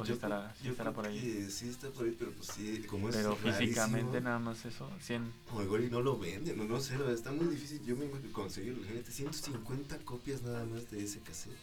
O 0.00 0.04
si 0.06 0.12
estará, 0.12 0.38
creo- 0.40 0.54
sí 0.58 0.64
yo 0.64 0.70
estará 0.72 0.90
creo 0.92 1.02
por 1.02 1.06
ahí. 1.10 1.20
que 1.20 1.50
sí 1.50 1.68
está 1.68 1.88
por 1.90 2.04
ahí, 2.06 2.14
pero 2.18 2.30
pues 2.32 2.48
sí, 2.54 2.84
como 2.88 3.08
es 3.08 3.16
Pero 3.16 3.34
físicamente 3.36 4.20
nada 4.20 4.38
más 4.38 4.64
eso, 4.64 4.88
100. 5.00 5.32
O 5.52 5.62
igual 5.62 5.84
y 5.84 5.90
no 5.90 6.00
lo 6.00 6.16
venden, 6.18 6.56
no, 6.56 6.64
no 6.64 6.80
sé, 6.80 6.96
está 7.12 7.32
muy 7.32 7.46
difícil. 7.48 7.82
Yo 7.84 7.96
me 7.96 8.04
imagino 8.06 8.32
conseguirlo. 8.32 8.78
Imagínate, 8.82 9.10
150 9.10 9.98
copias 10.04 10.42
nada 10.42 10.64
más 10.64 10.88
de 10.90 11.02
ese 11.02 11.18
cassette 11.20 11.56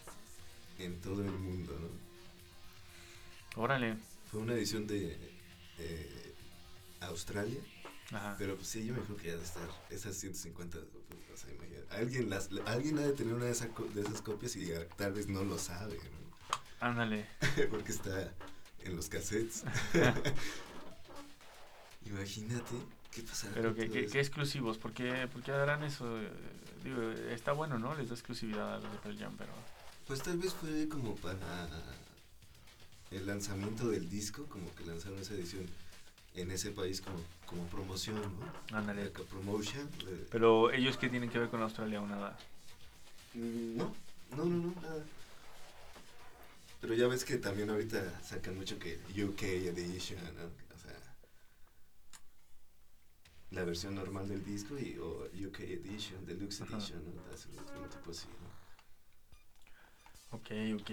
en 0.78 1.00
todo 1.00 1.22
el 1.24 1.30
mundo, 1.32 1.72
¿no? 1.80 3.62
Órale. 3.62 3.96
Fue 4.30 4.40
una 4.40 4.52
edición 4.54 4.86
de 4.86 5.16
eh, 5.78 6.34
Australia, 7.00 7.60
Ajá. 8.12 8.34
pero 8.38 8.56
pues 8.56 8.68
sí, 8.68 8.84
yo 8.84 8.92
me 8.92 8.98
imagino 8.98 9.16
que 9.16 9.28
ya 9.28 9.36
de 9.36 9.44
estar 9.44 9.68
esas 9.90 10.14
150. 10.16 10.78
O 10.78 11.36
sea, 11.36 11.52
imagina, 11.52 11.80
alguien, 11.90 12.28
las, 12.30 12.50
alguien 12.66 12.98
ha 12.98 13.02
de 13.02 13.12
tener 13.12 13.34
una 13.34 13.46
de, 13.46 13.52
esa 13.52 13.68
de 13.94 14.00
esas 14.00 14.20
copias 14.22 14.56
y 14.56 14.70
tal 14.96 15.12
vez 15.12 15.28
no 15.28 15.44
lo 15.44 15.58
sabe, 15.58 15.94
¿no? 15.96 16.25
Ándale. 16.80 17.26
porque 17.70 17.92
está 17.92 18.32
en 18.84 18.96
los 18.96 19.08
cassettes. 19.08 19.64
Imagínate 22.06 22.74
qué 23.10 23.22
pasará. 23.22 23.54
Pero 23.54 23.74
qué, 23.74 24.06
qué, 24.06 24.20
exclusivos, 24.20 24.78
¿por 24.78 24.92
qué, 24.92 25.28
por 25.32 25.42
qué 25.42 25.52
harán 25.52 25.82
eso? 25.82 26.06
Digo, 26.84 27.10
está 27.30 27.52
bueno, 27.52 27.78
¿no? 27.78 27.94
Les 27.96 28.08
da 28.08 28.14
exclusividad 28.14 28.74
a 28.74 28.78
los 28.78 28.92
de 28.92 28.98
Pearl 28.98 29.18
Jam, 29.18 29.34
pero... 29.36 29.52
Pues 30.06 30.22
tal 30.22 30.38
vez 30.38 30.54
fue 30.54 30.88
como 30.88 31.16
para 31.16 31.36
el 33.10 33.26
lanzamiento 33.26 33.88
del 33.88 34.08
disco, 34.08 34.46
como 34.46 34.72
que 34.76 34.84
lanzaron 34.84 35.18
esa 35.18 35.34
edición 35.34 35.66
en 36.36 36.50
ese 36.52 36.70
país 36.70 37.00
como, 37.00 37.18
como 37.46 37.66
promoción, 37.66 38.20
¿no? 38.20 38.76
Ándale. 38.76 39.06
Promotion. 39.10 39.88
eh, 40.06 40.26
Pero 40.30 40.70
ellos 40.70 40.96
qué 40.96 41.08
tienen 41.08 41.28
que 41.30 41.38
ver 41.40 41.48
con 41.48 41.60
Australia 41.62 42.00
o 42.00 42.06
nada. 42.06 42.36
mm, 43.34 43.76
no, 43.78 43.94
no, 44.36 44.44
no, 44.44 44.46
no, 44.46 44.74
nada. 44.80 45.04
Pero 46.80 46.94
ya 46.94 47.08
ves 47.08 47.24
que 47.24 47.38
también 47.38 47.70
ahorita 47.70 48.20
sacan 48.22 48.56
mucho 48.56 48.78
que 48.78 48.98
UK 49.10 49.42
Edition, 49.42 50.20
¿no? 50.36 50.44
O 50.74 50.78
sea, 50.78 50.96
la 53.50 53.64
versión 53.64 53.94
normal 53.94 54.28
del 54.28 54.44
disco 54.44 54.78
y 54.78 54.98
o 54.98 55.28
UK 55.46 55.60
Edition, 55.60 56.24
Deluxe 56.26 56.62
Ajá. 56.62 56.76
Edition, 56.76 57.02
¿no? 57.04 57.22
Así, 57.32 57.48
un 57.50 57.88
tipo 57.88 58.10
así, 58.10 58.28
¿no? 58.28 60.36
Ok, 60.36 60.50
ok. 60.80 60.90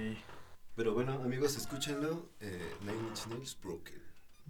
Pero 0.75 0.93
bueno, 0.93 1.13
amigos, 1.13 1.57
escúchenlo. 1.57 2.29
Eh, 2.39 2.73
Nine 2.81 3.09
Inch 3.09 3.27
Nails 3.27 3.57
Broken. 3.61 4.01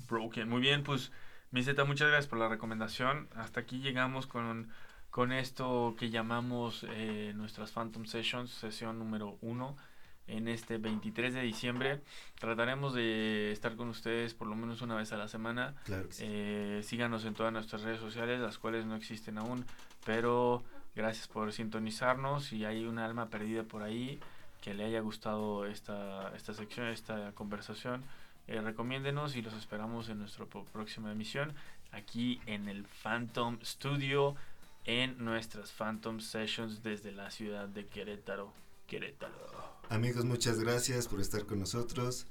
Broken. 0.07 0.49
Muy 0.49 0.61
bien, 0.61 0.84
pues, 0.84 1.11
Miseta, 1.51 1.84
muchas 1.84 2.09
gracias 2.09 2.29
por 2.29 2.39
la 2.39 2.47
recomendación. 2.47 3.27
Hasta 3.36 3.61
aquí 3.61 3.79
llegamos 3.79 4.27
con, 4.27 4.71
con 5.09 5.31
esto 5.31 5.95
que 5.97 6.09
llamamos 6.09 6.86
eh, 6.89 7.34
nuestras 7.36 7.71
Phantom 7.71 8.05
Sessions, 8.05 8.51
sesión 8.51 8.99
número 8.99 9.38
uno. 9.41 9.75
En 10.28 10.47
este 10.47 10.78
23 10.78 11.34
de 11.34 11.41
diciembre 11.41 11.99
trataremos 12.39 12.93
de 12.93 13.51
estar 13.51 13.76
con 13.76 13.89
ustedes 13.89 14.34
por 14.34 14.47
lo 14.47 14.55
menos 14.55 14.82
una 14.82 14.95
vez 14.95 15.11
a 15.11 15.17
la 15.17 15.28
semana. 15.28 15.76
Claro 15.84 16.07
sí. 16.09 16.24
Eh, 16.26 16.82
síganos 16.84 17.26
en 17.26 17.34
todas 17.34 17.51
nuestras 17.51 17.82
redes 17.82 17.99
sociales, 17.99 18.39
las 18.39 18.57
cuales 18.57 18.86
no 18.86 18.95
existen 18.95 19.38
aún, 19.38 19.65
pero 20.05 20.63
gracias 20.95 21.28
por 21.28 21.51
sintonizarnos. 21.51 22.45
Si 22.45 22.63
hay 22.63 22.86
un 22.86 22.99
alma 22.99 23.30
perdida 23.30 23.63
por 23.63 23.84
ahí 23.84 24.19
que 24.61 24.74
le 24.74 24.86
haya 24.86 25.01
gustado 25.01 25.65
esta, 25.65 26.34
esta 26.36 26.53
sección, 26.53 26.88
esta 26.88 27.34
conversación, 27.34 28.03
eh, 28.47 28.61
recomiéndenos 28.61 29.36
y 29.36 29.41
los 29.41 29.53
esperamos 29.53 30.09
en 30.09 30.19
nuestra 30.19 30.45
próxima 30.45 31.11
emisión 31.11 31.53
aquí 31.91 32.41
en 32.45 32.67
el 32.67 32.86
Phantom 32.86 33.59
Studio 33.63 34.36
en 34.86 35.24
nuestras 35.24 35.71
Phantom 35.71 36.19
Sessions 36.19 36.84
desde 36.84 37.11
la 37.11 37.32
ciudad 37.32 37.67
de 37.67 37.88
Querétaro. 37.88 38.51
Querétaro. 38.88 39.72
Amigos, 39.89 40.25
muchas 40.25 40.59
gracias 40.59 41.07
por 41.07 41.21
estar 41.21 41.45
con 41.45 41.59
nosotros. 41.59 42.25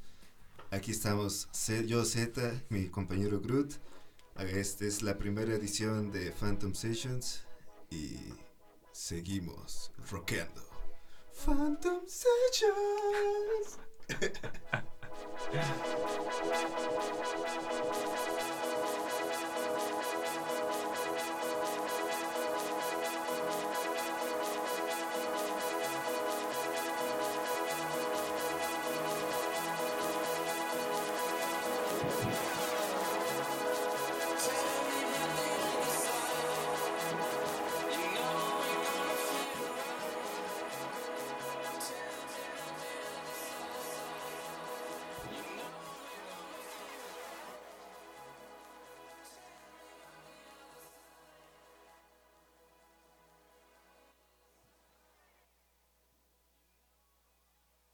Aquí 0.71 0.91
estamos 0.91 1.49
yo, 1.87 2.05
Z, 2.05 2.65
mi 2.71 2.89
compañero 2.89 3.41
Groot. 3.41 3.75
Esta 4.39 4.87
es 4.87 5.03
la 5.03 5.19
primera 5.19 5.55
edición 5.55 6.11
de 6.11 6.33
Phantom 6.33 6.75
Sessions 6.75 7.45
y 7.91 8.17
seguimos 8.93 9.93
rockeando. 10.11 10.63
Phantom 11.45 12.01
Sessions. 12.07 13.79